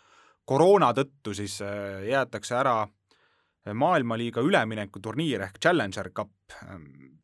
koroona 0.47 0.93
tõttu 0.95 1.35
siis 1.35 1.59
jäetakse 2.07 2.55
ära 2.55 2.79
maailmaliiga 3.75 4.43
üleminekuturniir 4.45 5.47
ehk 5.49 5.61
Challenger 5.63 6.11
Cup. 6.15 6.31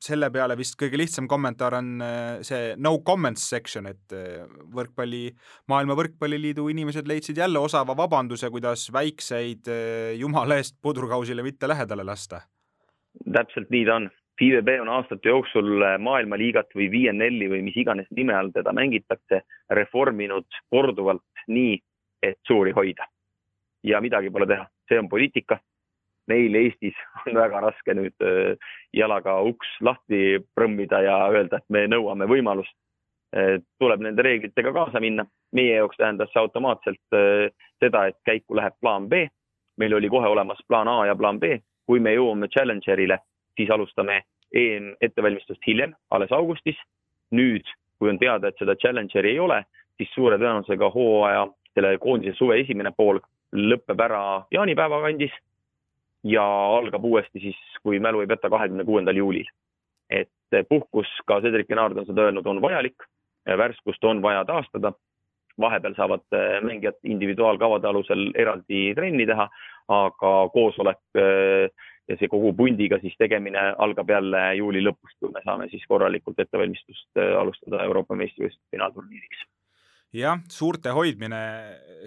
selle 0.03 0.33
peale 0.35 0.57
vist 0.59 0.75
kõige 0.75 0.99
lihtsam 0.99 1.29
kommentaar 1.31 1.77
on 1.79 1.91
äh, 2.03 2.41
see 2.43 2.73
no 2.77 2.97
comments 3.07 3.45
section, 3.49 3.87
et 3.87 4.15
äh, 4.17 4.43
võrkpalli, 4.75 5.29
Maailma 5.71 5.95
Võrkpalliliidu 5.95 6.65
inimesed 6.73 7.07
leidsid 7.07 7.39
jälle 7.39 7.63
osava 7.63 7.95
vabanduse, 7.95 8.51
kuidas 8.51 8.89
väikseid 8.93 9.71
äh, 9.71 10.17
jumala 10.19 10.59
eest 10.59 10.75
pudrukausile 10.83 11.45
mitte 11.47 11.71
lähedale 11.71 12.03
lasta. 12.05 12.43
täpselt 13.33 13.71
nii 13.71 13.85
ta 13.87 14.01
on. 14.01 14.11
FIVB 14.41 14.69
on 14.81 14.89
aastate 14.89 15.29
jooksul 15.29 15.85
maailmaliigat 16.03 16.73
või 16.75 16.89
VNL-i 16.91 17.51
või 17.53 17.61
mis 17.63 17.77
iganes 17.79 18.09
nime 18.11 18.35
all 18.35 18.51
teda 18.51 18.73
mängitakse, 18.75 19.43
reforminud 19.71 20.49
korduvalt 20.73 21.45
nii, 21.47 21.77
et 22.23 22.39
suuri 22.47 22.73
hoida. 22.73 23.07
ja 23.85 24.01
midagi 24.01 24.31
pole 24.31 24.47
teha, 24.47 24.67
see 24.89 24.99
on 24.99 25.09
poliitika 25.09 25.59
meil 26.27 26.55
Eestis 26.55 26.95
on 27.27 27.37
väga 27.39 27.61
raske 27.67 27.95
nüüd 27.97 28.25
äh, 28.25 28.55
jalaga 28.95 29.39
uks 29.49 29.69
lahti 29.81 30.39
prõmmida 30.57 31.03
ja 31.05 31.19
öelda, 31.33 31.59
et 31.59 31.69
me 31.69 31.87
nõuame 31.91 32.29
võimalust. 32.31 32.75
tuleb 33.81 34.03
nende 34.05 34.23
reeglitega 34.23 34.73
kaasa 34.73 35.01
minna. 35.01 35.25
meie 35.57 35.77
jaoks 35.77 35.97
tähendas 35.97 36.29
see 36.33 36.41
automaatselt 36.41 37.17
äh, 37.17 37.49
seda, 37.81 38.07
et 38.07 38.19
käiku 38.25 38.57
läheb 38.57 38.75
plaan 38.81 39.09
B. 39.09 39.27
meil 39.79 39.95
oli 39.95 40.09
kohe 40.09 40.29
olemas 40.29 40.61
plaan 40.69 40.89
A 40.89 41.07
ja 41.07 41.17
plaan 41.17 41.41
B. 41.41 41.59
kui 41.87 42.01
me 42.01 42.13
jõuame 42.15 42.49
Challengerile, 42.49 43.19
siis 43.57 43.71
alustame 43.71 44.23
EM 44.55 44.95
ettevalmistust 45.01 45.67
hiljem, 45.67 45.95
alles 46.11 46.33
augustis. 46.33 46.77
nüüd, 47.33 47.65
kui 47.99 48.11
on 48.11 48.19
teada, 48.19 48.49
et 48.49 48.59
seda 48.59 48.77
Challengeri 48.77 49.31
ei 49.31 49.39
ole, 49.39 49.63
siis 49.97 50.11
suure 50.15 50.37
tõenäosusega 50.37 50.91
hooaja, 50.93 51.47
selle 51.75 51.97
koondise 51.99 52.37
suve 52.39 52.61
esimene 52.61 52.93
pool 52.97 53.21
lõpeb 53.53 54.01
ära 54.01 54.23
jaanipäeva 54.53 55.01
kandis 55.05 55.33
ja 56.25 56.45
algab 56.79 57.05
uuesti 57.05 57.41
siis, 57.41 57.59
kui 57.83 58.01
mälu 58.01 58.23
ei 58.23 58.31
peta, 58.31 58.51
kahekümne 58.51 58.85
kuuendal 58.85 59.17
juulil. 59.17 59.47
et 60.13 60.29
puhkus, 60.69 61.09
ka 61.27 61.41
Cedric 61.41 61.69
Genard 61.69 61.97
on 61.97 62.05
seda 62.05 62.27
öelnud, 62.27 62.47
on 62.47 62.59
vajalik, 62.61 63.01
värskust 63.49 64.05
on 64.05 64.21
vaja 64.23 64.45
taastada, 64.45 64.93
vahepeal 65.61 65.95
saavad 65.97 66.37
eh, 66.37 66.59
mängijad 66.65 66.99
individuaalkavade 67.05 67.89
alusel 67.89 68.27
eraldi 68.35 68.93
trenni 68.95 69.27
teha, 69.27 69.49
aga 69.89 70.33
koosolek 70.53 71.01
eh, 71.17 71.71
ja 72.09 72.19
see 72.19 72.29
kogu 72.29 72.53
pundiga 72.59 72.99
siis 73.01 73.17
tegemine 73.19 73.63
algab 73.87 74.11
jälle 74.11 74.43
juuli 74.59 74.85
lõpust, 74.85 75.17
kui 75.21 75.33
me 75.33 75.41
saame 75.45 75.69
siis 75.73 75.85
korralikult 75.89 76.45
ettevalmistust 76.45 77.21
eh, 77.21 77.35
alustada 77.41 77.85
Euroopa 77.89 78.19
meistrivõistluste 78.19 78.77
finaalturniiriks 78.77 79.47
jah, 80.17 80.41
suurte 80.51 80.93
hoidmine 80.93 81.41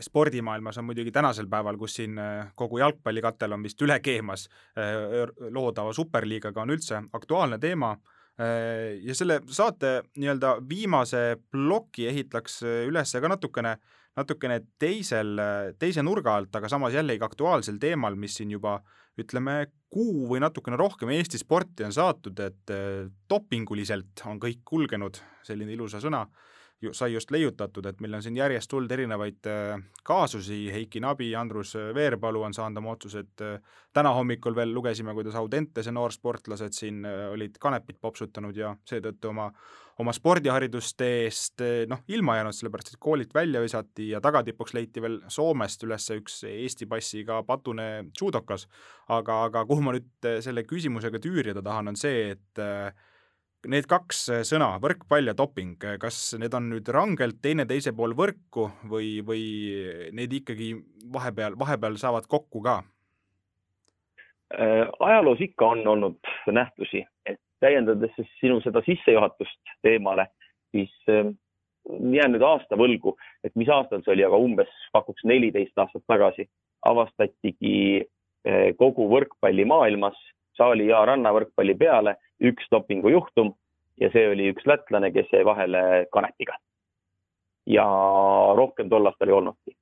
spordimaailmas 0.03 0.77
on 0.77 0.85
muidugi 0.89 1.11
tänasel 1.13 1.47
päeval, 1.49 1.77
kus 1.79 1.97
siin 1.99 2.19
äh, 2.21 2.51
kogu 2.55 2.79
jalgpallikatel 2.81 3.55
on 3.55 3.63
vist 3.65 3.81
üle 3.81 3.97
keemas 4.03 4.47
äh, 4.77 5.25
loodava 5.53 5.93
superliigaga, 5.95 6.61
on 6.61 6.75
üldse 6.75 7.01
aktuaalne 7.17 7.59
teema 7.61 7.95
äh, 7.95 8.95
ja 9.03 9.15
selle 9.17 9.39
saate 9.49 9.97
nii-öelda 10.17 10.57
viimase 10.69 11.25
ploki 11.51 12.09
ehitaks 12.11 12.61
üles 12.65 13.15
ka 13.15 13.31
natukene, 13.31 13.77
natukene 14.15 14.61
teisel, 14.79 15.39
teise 15.79 16.03
nurga 16.05 16.37
alt, 16.37 16.53
aga 16.55 16.69
samas 16.71 16.93
jällegi 16.95 17.25
aktuaalsel 17.25 17.79
teemal, 17.81 18.15
mis 18.19 18.37
siin 18.37 18.53
juba 18.53 18.77
ütleme, 19.19 19.65
kuu 19.91 20.27
või 20.27 20.41
natukene 20.43 20.77
rohkem 20.77 21.09
Eesti 21.15 21.39
sporti 21.39 21.85
on 21.87 21.93
saatud, 21.95 22.39
et 22.43 22.71
dopinguliselt 23.31 24.25
on 24.27 24.41
kõik 24.43 24.59
kulgenud, 24.67 25.21
selline 25.47 25.71
ilusa 25.71 26.01
sõna 26.03 26.25
sai 26.93 27.13
just 27.13 27.31
leiutatud, 27.31 27.85
et 27.85 28.01
meil 28.03 28.17
on 28.17 28.23
siin 28.23 28.37
järjest 28.37 28.69
tulnud 28.71 28.91
erinevaid 28.91 29.47
äh, 29.49 29.79
kaasusi, 30.03 30.65
Heiki 30.73 30.99
Nabi, 31.03 31.31
Andrus 31.35 31.73
Veerpalu 31.95 32.43
on 32.45 32.53
saanud 32.53 32.81
oma 32.81 32.93
otsused, 32.95 33.31
äh, 33.41 33.79
täna 33.93 34.11
hommikul 34.15 34.55
veel 34.55 34.73
lugesime, 34.73 35.13
kuidas 35.17 35.37
Audentese 35.39 35.93
noorsportlased 35.95 36.75
siin 36.77 37.05
äh, 37.05 37.25
olid 37.33 37.57
kanepit 37.61 37.97
popsutanud 38.01 38.57
ja 38.57 38.75
seetõttu 38.89 39.31
oma, 39.31 39.47
oma 40.03 40.13
spordiharidustee 40.13 41.23
eest 41.23 41.63
noh, 41.89 42.03
ilma 42.11 42.37
jäänud, 42.39 42.57
sellepärast 42.57 42.93
et 42.93 42.99
koolilt 42.99 43.33
välja 43.33 43.63
visati 43.63 44.09
ja 44.11 44.21
tagatipuks 44.21 44.75
leiti 44.75 45.01
veel 45.01 45.21
Soomest 45.31 45.83
üles 45.87 46.09
üks 46.17 46.41
Eesti 46.51 46.85
passiga 46.91 47.41
patune 47.47 47.89
judokas. 48.19 48.67
aga, 49.07 49.43
aga 49.49 49.65
kuhu 49.65 49.81
ma 49.81 49.95
nüüd 49.95 50.31
selle 50.41 50.63
küsimusega 50.67 51.21
tüürida 51.21 51.63
tahan, 51.63 51.93
on 51.93 51.99
see, 51.99 52.31
et 52.35 52.63
need 53.71 53.87
kaks 53.89 54.25
äh, 54.31 54.41
sõna, 54.47 54.75
võrkpall 54.81 55.31
ja 55.31 55.35
doping, 55.37 55.77
äh, 55.85 55.97
kas 56.01 56.35
need 56.39 56.53
on 56.57 56.69
nüüd 56.73 56.89
rangelt 56.93 57.39
teineteise 57.43 57.93
pool 57.97 58.15
võrku 58.17 58.69
või, 58.91 59.19
või 59.25 59.45
need 60.15 60.33
ikkagi 60.41 60.73
vahepeal, 61.13 61.57
vahepeal 61.59 61.97
saavad 62.01 62.27
kokku 62.31 62.61
ka? 62.65 62.79
Äh, 64.55 64.85
ajaloos 64.99 65.41
ikka 65.41 65.71
on 65.75 65.85
olnud 65.95 66.33
nähtusi, 66.53 67.05
et 67.25 67.41
täiendades 67.63 68.13
siis 68.17 68.31
sinu 68.41 68.59
seda 68.63 68.83
sissejuhatust 68.85 69.75
teemale, 69.85 70.27
siis 70.75 70.91
jään 71.07 72.33
nüüd 72.33 72.43
aasta 72.45 72.77
võlgu, 72.77 73.15
et 73.45 73.55
mis 73.57 73.69
aastal 73.71 74.03
see 74.03 74.13
oli, 74.13 74.25
aga 74.27 74.37
umbes 74.41 74.71
pakuks 74.93 75.25
neliteist 75.25 75.77
aastat 75.81 76.03
tagasi 76.09 76.47
avastatigi 76.85 78.03
kogu 78.77 79.07
võrkpallimaailmas 79.09 80.17
saali 80.57 80.89
ja 80.91 80.99
rannavõrkpalli 81.07 81.73
peale 81.79 82.15
üks 82.43 82.67
dopingujuhtum 82.71 83.53
ja 84.01 84.09
see 84.13 84.27
oli 84.31 84.49
üks 84.51 84.65
lätlane, 84.67 85.11
kes 85.15 85.31
jäi 85.33 85.45
vahele 85.45 86.05
kanepiga. 86.11 86.57
ja 87.65 87.85
rohkem 88.55 88.89
tol 88.89 89.05
aastal 89.05 89.29
ei 89.29 89.33
olnudki. 89.33 89.75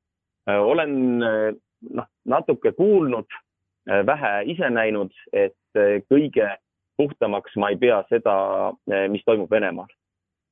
olen 0.48 0.94
noh, 1.20 2.08
natuke 2.26 2.72
kuulnud, 2.72 3.28
vähe 4.06 4.32
ise 4.54 4.70
näinud, 4.70 5.12
et 5.34 5.82
kõige 6.12 6.48
puhtamaks 6.98 7.56
ma 7.58 7.74
ei 7.74 7.78
pea 7.82 8.04
seda, 8.10 8.36
mis 9.10 9.26
toimub 9.26 9.52
Venemaal. 9.52 9.90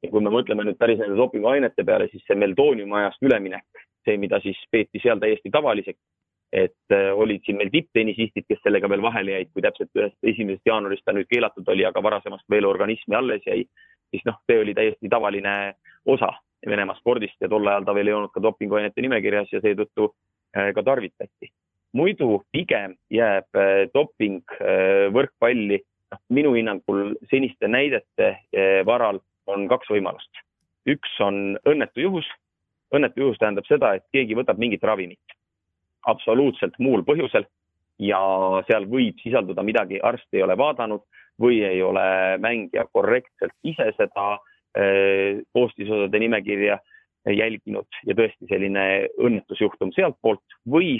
ja 0.03 0.09
kui 0.09 0.21
me 0.21 0.33
mõtleme 0.33 0.65
nüüd 0.65 0.79
päris 0.81 0.99
nende 0.99 1.15
dopinguainete 1.15 1.83
peale, 1.85 2.07
siis 2.09 2.23
see 2.25 2.35
meldooniumi 2.35 2.97
ajast 3.03 3.21
üleminek, 3.21 3.83
see, 4.05 4.17
mida 4.17 4.39
siis 4.41 4.57
peeti 4.71 4.99
seal 5.03 5.21
täiesti 5.21 5.51
tavaliseks, 5.53 5.99
et 6.51 6.91
äh, 6.91 7.09
olid 7.15 7.43
siin 7.45 7.57
meil 7.59 7.71
tipptennisistid, 7.71 8.45
kes 8.49 8.59
sellega 8.65 8.89
veel 8.91 9.03
vahele 9.03 9.37
jäid, 9.37 9.51
kui 9.53 9.63
täpselt 9.63 9.91
ühest 9.95 10.31
esimesest 10.33 10.67
jaanuarist 10.67 11.05
ta 11.07 11.15
nüüd 11.15 11.29
keelatud 11.31 11.67
oli, 11.71 11.85
aga 11.87 12.03
varasemast 12.03 12.45
veel 12.51 12.67
organismi 12.67 13.15
alles 13.15 13.45
jäi, 13.47 13.63
siis 14.11 14.25
noh, 14.27 14.39
see 14.49 14.59
oli 14.59 14.75
täiesti 14.77 15.11
tavaline 15.11 15.75
osa 16.05 16.33
Venemaa 16.67 16.93
spordist 16.99 17.41
ja 17.41 17.47
tol 17.49 17.65
ajal 17.65 17.87
ta 17.87 17.93
veel 17.97 18.11
ei 18.11 18.13
olnud 18.13 18.29
ka 18.35 18.41
dopinguainete 18.43 19.01
nimekirjas 19.01 19.49
ja 19.49 19.63
seetõttu 19.63 20.11
äh, 20.11 20.69
ka 20.75 20.83
tarvitati. 20.85 21.49
muidu 21.97 22.43
pigem 22.51 22.93
jääb 23.11 23.57
äh, 23.57 23.87
doping 23.93 24.43
võrkpalli, 25.15 25.81
noh, 26.11 26.21
minu 26.29 26.53
hinnangul 26.53 27.15
seniste 27.31 27.67
näidete 27.67 28.35
varal 28.85 29.23
on 29.47 29.67
kaks 29.71 29.89
võimalust. 29.89 30.43
üks 30.85 31.19
on 31.19 31.57
õnnetu 31.65 32.03
juhus, 32.03 32.27
õnnetu 32.93 33.23
juhus 33.23 33.39
tähendab 33.39 33.65
seda, 33.65 33.95
et 33.95 34.05
keegi 34.11 34.35
võtab 34.35 34.59
mingit 34.59 34.83
ravimit 34.83 35.39
absoluutselt 36.09 36.77
muul 36.79 37.03
põhjusel 37.07 37.45
ja 38.01 38.19
seal 38.67 38.87
võib 38.89 39.19
sisalduda 39.21 39.63
midagi, 39.65 39.99
arst 40.01 40.27
ei 40.33 40.43
ole 40.45 40.57
vaadanud 40.57 41.03
või 41.41 41.61
ei 41.65 41.81
ole 41.85 42.37
mängija 42.41 42.87
korrektselt 42.93 43.53
ise 43.63 43.91
seda 43.97 44.33
eh, 44.77 45.41
koostisosade 45.53 46.19
nimekirja 46.21 46.79
jälginud 47.29 48.01
ja 48.07 48.17
tõesti 48.17 48.49
selline 48.49 48.85
õnnetusjuhtum 49.21 49.93
sealtpoolt 49.93 50.57
või 50.65 50.97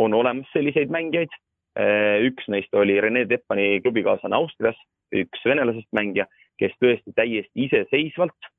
on 0.00 0.14
olemas 0.16 0.50
selliseid 0.54 0.90
mängijaid. 0.90 1.32
Eh, 1.78 2.26
üks 2.26 2.48
neist 2.50 2.74
oli 2.74 2.98
Rene 3.00 3.26
Teppani 3.30 3.78
klubikaaslane 3.84 4.34
Austrias, 4.36 4.78
üks 5.14 5.44
venelasest 5.46 5.90
mängija, 5.94 6.26
kes 6.58 6.74
tõesti 6.82 7.14
täiesti 7.14 7.66
iseseisvalt 7.68 8.50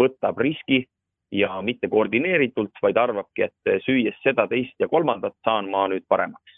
võtab 0.00 0.40
riski 0.40 0.86
ja 1.32 1.62
mitte 1.62 1.88
koordineeritult, 1.88 2.76
vaid 2.82 2.96
arvabki, 2.96 3.48
et 3.48 3.82
süües 3.84 4.16
seda, 4.22 4.46
teist 4.50 4.76
ja 4.80 4.88
kolmandat 4.88 5.34
saan 5.44 5.70
ma 5.70 5.86
nüüd 5.90 6.06
paremaks. 6.08 6.52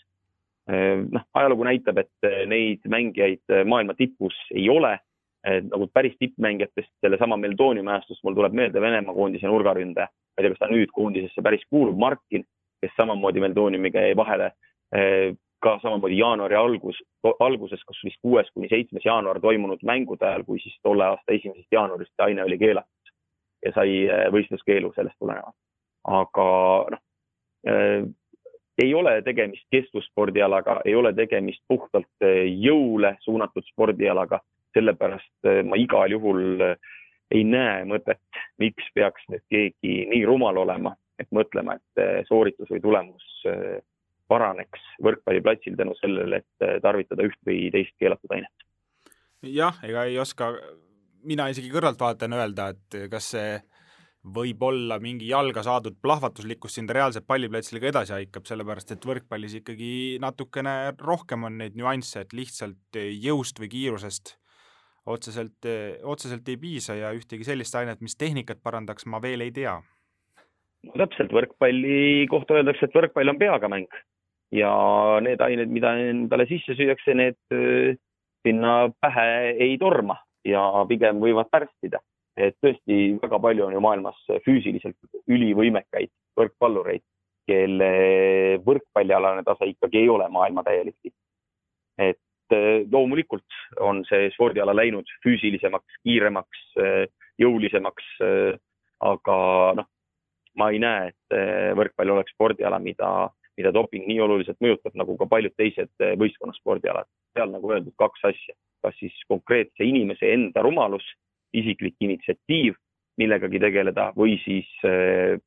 noh, 0.69 1.23
ajalugu 1.35 1.65
näitab, 1.65 1.99
et 1.99 2.47
neid 2.47 2.83
mängijaid 2.85 3.65
maailma 3.65 3.95
tipus 3.95 4.37
ei 4.55 4.69
ole. 4.69 4.99
nagu 5.49 5.87
päris 5.95 6.17
tippmängijatest, 6.19 6.91
sellesama 7.01 7.37
Meldooniumi 7.37 7.91
ajastust 7.91 8.25
mul 8.25 8.35
tuleb 8.35 8.53
meelde 8.53 8.81
Venemaa 8.81 9.15
koondise 9.15 9.47
nurgaründaja. 9.47 10.07
ma 10.07 10.43
ei 10.43 10.45
tea, 10.45 10.51
kas 10.51 10.59
ta 10.59 10.69
nüüd 10.69 10.91
koondisesse 10.93 11.43
päris 11.43 11.63
kuulub, 11.71 11.97
Markin, 11.97 12.45
kes 12.83 12.93
samamoodi 12.97 13.41
Meldooniumiga 13.41 14.01
jäi 14.01 14.17
vahele 14.17 14.53
ka 15.63 15.79
samamoodi 15.83 16.19
jaanuari 16.19 16.55
algus, 16.55 16.99
alguses, 17.41 17.81
kas 17.87 18.05
vist 18.05 18.21
kuues 18.23 18.51
kuni 18.55 18.69
seitsmes 18.69 19.05
jaanuar 19.05 19.41
toimunud 19.41 19.83
mängude 19.83 20.27
ajal, 20.27 20.45
kui 20.45 20.61
siis 20.61 20.77
tolle 20.83 21.05
aasta 21.05 21.33
esimesest 21.33 21.73
jaanuarist 21.73 22.13
see 22.15 22.25
aine 22.27 22.45
oli 22.45 22.59
keelatud 22.59 22.98
ja 23.65 23.73
sai 23.75 24.05
äh, 24.07 24.29
võistluskeelu 24.35 24.93
sellest 24.95 25.19
tulenevalt. 25.19 25.57
aga 26.09 26.49
noh 26.95 27.03
äh,, 27.69 28.07
ei 28.79 28.93
ole 28.95 29.17
tegemist 29.27 29.67
kestvusspordialaga, 29.75 30.77
ei 30.87 30.95
ole 30.95 31.11
tegemist 31.15 31.65
puhtalt 31.69 32.23
äh, 32.23 32.47
jõule 32.47 33.17
suunatud 33.25 33.67
spordialaga, 33.73 34.41
sellepärast 34.77 35.49
ma 35.67 35.77
igal 35.81 36.13
juhul 36.13 36.61
ei 37.33 37.41
näe 37.45 37.87
mõtet, 37.89 38.21
miks 38.61 38.85
peaks 38.95 39.25
nüüd 39.33 39.43
keegi 39.51 39.95
nii 40.13 40.21
rumal 40.29 40.61
olema, 40.61 40.93
et 41.19 41.27
mõtlema, 41.35 41.75
et 41.81 42.27
sooritus 42.29 42.69
või 42.71 42.83
tulemus 42.85 43.25
paraneks 44.29 44.85
võrkpalliplatsil 45.03 45.75
tänu 45.81 45.97
sellele, 45.99 46.43
et 46.45 46.83
tarvitada 46.85 47.25
üht 47.27 47.41
või 47.49 47.73
teist 47.75 47.97
keelatud 47.99 48.37
ainet. 48.37 48.69
jah, 49.43 49.81
ega 49.89 50.05
ei 50.05 50.21
oska 50.21 50.53
mina 51.29 51.49
isegi 51.53 51.71
kõrvaltvaatajana 51.73 52.41
öelda, 52.43 52.71
et 52.75 52.99
kas 53.13 53.33
see 53.35 53.59
võib 54.35 54.63
olla 54.67 54.99
mingi 55.01 55.29
jalga 55.31 55.63
saadud 55.65 55.97
plahvatuslikkus 56.03 56.75
sind 56.79 56.91
reaalselt 56.93 57.27
palliplatsil 57.29 57.81
ka 57.81 57.91
edasi 57.93 58.15
aikab, 58.17 58.49
sellepärast 58.49 58.93
et 58.95 59.07
võrkpallis 59.07 59.59
ikkagi 59.61 59.93
natukene 60.23 60.95
rohkem 61.01 61.47
on 61.49 61.61
neid 61.63 61.79
nüansse, 61.79 62.25
et 62.25 62.35
lihtsalt 62.37 62.99
jõust 62.99 63.61
või 63.63 63.71
kiirusest 63.73 64.35
otseselt, 65.09 65.69
otseselt 66.05 66.49
ei 66.53 66.59
piisa 66.61 66.99
ja 66.99 67.15
ühtegi 67.17 67.47
sellist 67.47 67.77
ainet, 67.79 68.03
mis 68.05 68.19
tehnikat 68.19 68.61
parandaks, 68.65 69.07
ma 69.07 69.23
veel 69.23 69.47
ei 69.47 69.55
tea. 69.55 69.79
no 70.85 70.93
täpselt, 71.01 71.33
võrkpalli 71.33 72.27
kohta 72.31 72.59
öeldakse, 72.59 72.89
et 72.89 72.99
võrkpall 72.99 73.33
on 73.33 73.41
peaga 73.41 73.71
mäng 73.73 74.03
ja 74.55 74.71
need 75.25 75.41
ained, 75.45 75.73
mida 75.73 75.95
endale 76.11 76.47
sisse 76.51 76.77
süüakse, 76.77 77.15
need 77.17 77.39
äh, 77.55 77.97
sinna 78.47 78.89
pähe 79.01 79.55
ei 79.57 79.79
torma 79.81 80.19
ja 80.45 80.85
pigem 80.89 81.21
võivad 81.23 81.51
pärssida. 81.51 82.01
et 82.39 82.55
tõesti 82.63 83.19
väga 83.19 83.39
palju 83.43 83.65
on 83.67 83.73
ju 83.75 83.81
maailmas 83.83 84.19
füüsiliselt 84.45 84.95
ülivõimekaid 85.27 86.11
võrkpallureid, 86.39 87.03
kelle 87.49 87.91
võrkpallialane 88.63 89.43
tase 89.47 89.73
ikkagi 89.73 90.05
ei 90.05 90.09
ole 90.13 90.29
maailma 90.31 90.63
täielik 90.63 90.97
tipp. 91.03 91.17
et 91.99 92.55
eh, 92.55 92.85
loomulikult 92.93 93.59
on 93.81 94.05
see 94.07 94.31
spordiala 94.37 94.75
läinud 94.77 95.09
füüsilisemaks, 95.25 95.99
kiiremaks, 96.07 96.61
eh, 96.85 97.07
jõulisemaks, 97.43 98.07
eh, 98.23 98.55
aga 99.01 99.39
noh, 99.81 99.89
ma 100.59 100.71
ei 100.71 100.79
näe, 100.83 101.11
et 101.13 101.75
võrkpall 101.79 102.11
oleks 102.11 102.33
spordiala, 102.35 102.81
mida, 102.83 103.29
mida 103.59 103.73
doping 103.75 104.07
nii 104.07 104.21
oluliselt 104.23 104.59
mõjutab, 104.63 104.95
nagu 104.95 105.17
ka 105.19 105.27
paljud 105.27 105.55
teised 105.59 105.91
võistkonnaspordialad. 106.21 107.11
seal 107.35 107.51
nagu 107.51 107.75
öeldud, 107.75 107.95
kaks 107.99 108.25
asja 108.31 108.55
kas 108.83 108.97
siis 109.01 109.15
konkreetse 109.29 109.87
inimese 109.87 110.33
enda 110.33 110.63
rumalus, 110.63 111.05
isiklik 111.57 111.97
initsiatiiv 112.05 112.77
millegagi 113.19 113.61
tegeleda 113.63 114.11
või 114.17 114.37
siis 114.45 114.69
äh, 114.87 115.39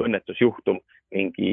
õnnetusjuhtum 0.00 0.80
mingi 1.14 1.50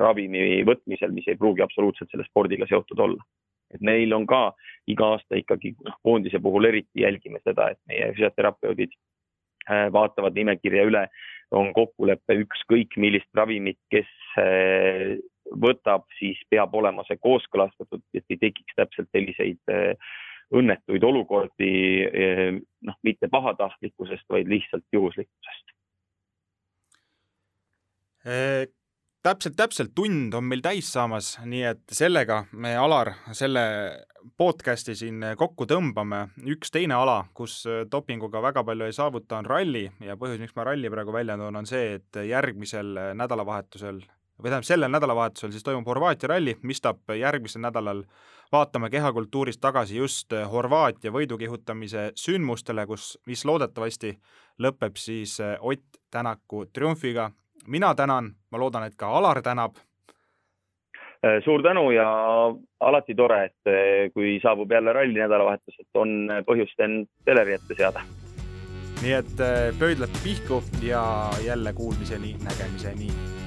ravimi 0.00 0.62
võtmisel, 0.68 1.12
mis 1.12 1.28
ei 1.28 1.38
pruugi 1.40 1.62
absoluutselt 1.64 2.10
selle 2.10 2.26
spordiga 2.28 2.68
seotud 2.68 2.98
olla. 2.98 3.22
et 3.70 3.82
meil 3.86 4.12
on 4.12 4.24
ka 4.26 4.50
iga 4.90 5.12
aasta 5.14 5.38
ikkagi 5.38 5.76
noh, 5.86 5.94
koondise 6.02 6.40
puhul 6.42 6.64
eriti 6.66 7.04
jälgime 7.04 7.38
seda, 7.44 7.68
et 7.70 7.78
meie 7.86 8.08
füsioterapeudid 8.16 8.96
äh, 9.70 9.86
vaatavad 9.92 10.34
nimekirja 10.34 10.84
üle, 10.88 11.04
on 11.50 11.72
kokkulepe 11.74 12.34
ükskõik 12.44 12.96
millist 12.96 13.30
ravimit, 13.34 13.78
kes 13.90 14.10
võtab, 15.60 16.04
siis 16.18 16.38
peab 16.50 16.74
olema 16.78 17.02
see 17.08 17.18
kooskõlastatud, 17.18 18.02
et 18.14 18.24
ei 18.30 18.38
tekiks 18.38 18.76
täpselt 18.78 19.08
selliseid 19.10 19.62
õnnetuid 20.54 21.04
olukordi 21.06 21.70
eh, 22.06 22.58
noh, 22.86 22.98
mitte 23.06 23.30
pahatahtlikkusest, 23.30 24.26
vaid 24.30 24.50
lihtsalt 24.50 24.86
juhuslikkusest. 24.92 25.74
E 28.26 28.66
täpselt, 29.24 29.56
täpselt. 29.56 29.92
Tund 29.96 30.34
on 30.36 30.46
meil 30.48 30.62
täis 30.64 30.90
saamas, 30.92 31.34
nii 31.44 31.62
et 31.70 31.82
sellega 31.94 32.42
me, 32.52 32.74
Alar, 32.80 33.12
selle 33.36 33.62
podcasti 34.36 34.96
siin 34.98 35.22
kokku 35.38 35.68
tõmbame. 35.70 36.26
üks 36.52 36.72
teine 36.72 36.98
ala, 36.98 37.22
kus 37.34 37.62
dopinguga 37.92 38.42
väga 38.42 38.64
palju 38.64 38.88
ei 38.88 38.96
saavuta, 38.96 39.38
on 39.38 39.48
ralli. 39.48 39.86
Ja 40.04 40.16
põhjus, 40.20 40.40
miks 40.42 40.56
ma 40.56 40.66
ralli 40.68 40.90
praegu 40.92 41.14
välja 41.14 41.38
toon, 41.40 41.62
on 41.62 41.68
see, 41.68 42.00
et 42.00 42.22
järgmisel 42.26 42.96
nädalavahetusel 43.16 44.02
või 44.42 44.50
tähendab, 44.50 44.66
sellel 44.66 44.90
nädalavahetusel 44.92 45.52
siis 45.52 45.64
toimub 45.64 45.86
Horvaatia 45.86 46.28
ralli, 46.32 46.56
mistab 46.62 47.12
järgmisel 47.18 47.62
nädalal 47.62 48.04
vaatame 48.52 48.90
kehakultuurist 48.90 49.60
tagasi 49.60 49.96
just 49.96 50.32
Horvaatia 50.52 51.12
võidukihutamise 51.12 52.10
sündmustele, 52.18 52.86
kus, 52.86 53.18
mis 53.26 53.44
loodetavasti 53.44 54.16
lõpeb 54.62 54.96
siis 54.96 55.38
Ott 55.60 56.00
Tänaku 56.10 56.66
triumfiga. 56.72 57.30
mina 57.66 57.94
tänan, 57.94 58.34
ma 58.50 58.58
loodan, 58.58 58.84
et 58.84 58.94
ka 58.96 59.06
Alar 59.18 59.42
tänab. 59.42 59.76
suur 61.44 61.62
tänu 61.62 61.90
ja 61.90 62.08
alati 62.80 63.14
tore, 63.14 63.44
et 63.44 64.12
kui 64.14 64.40
saabub 64.42 64.72
jälle 64.72 64.92
ralli 64.92 65.20
nädalavahetus, 65.20 65.74
et 65.80 65.88
on 65.94 66.28
põhjust 66.46 66.78
end 66.78 67.06
teleri 67.24 67.52
ette 67.52 67.74
seada. 67.76 68.00
nii 69.02 69.12
et 69.12 69.36
pöidlad 69.78 70.10
pihku 70.24 70.62
ja 70.82 71.30
jälle 71.44 71.72
kuulmiseni, 71.72 72.36
nägemiseni 72.44 73.39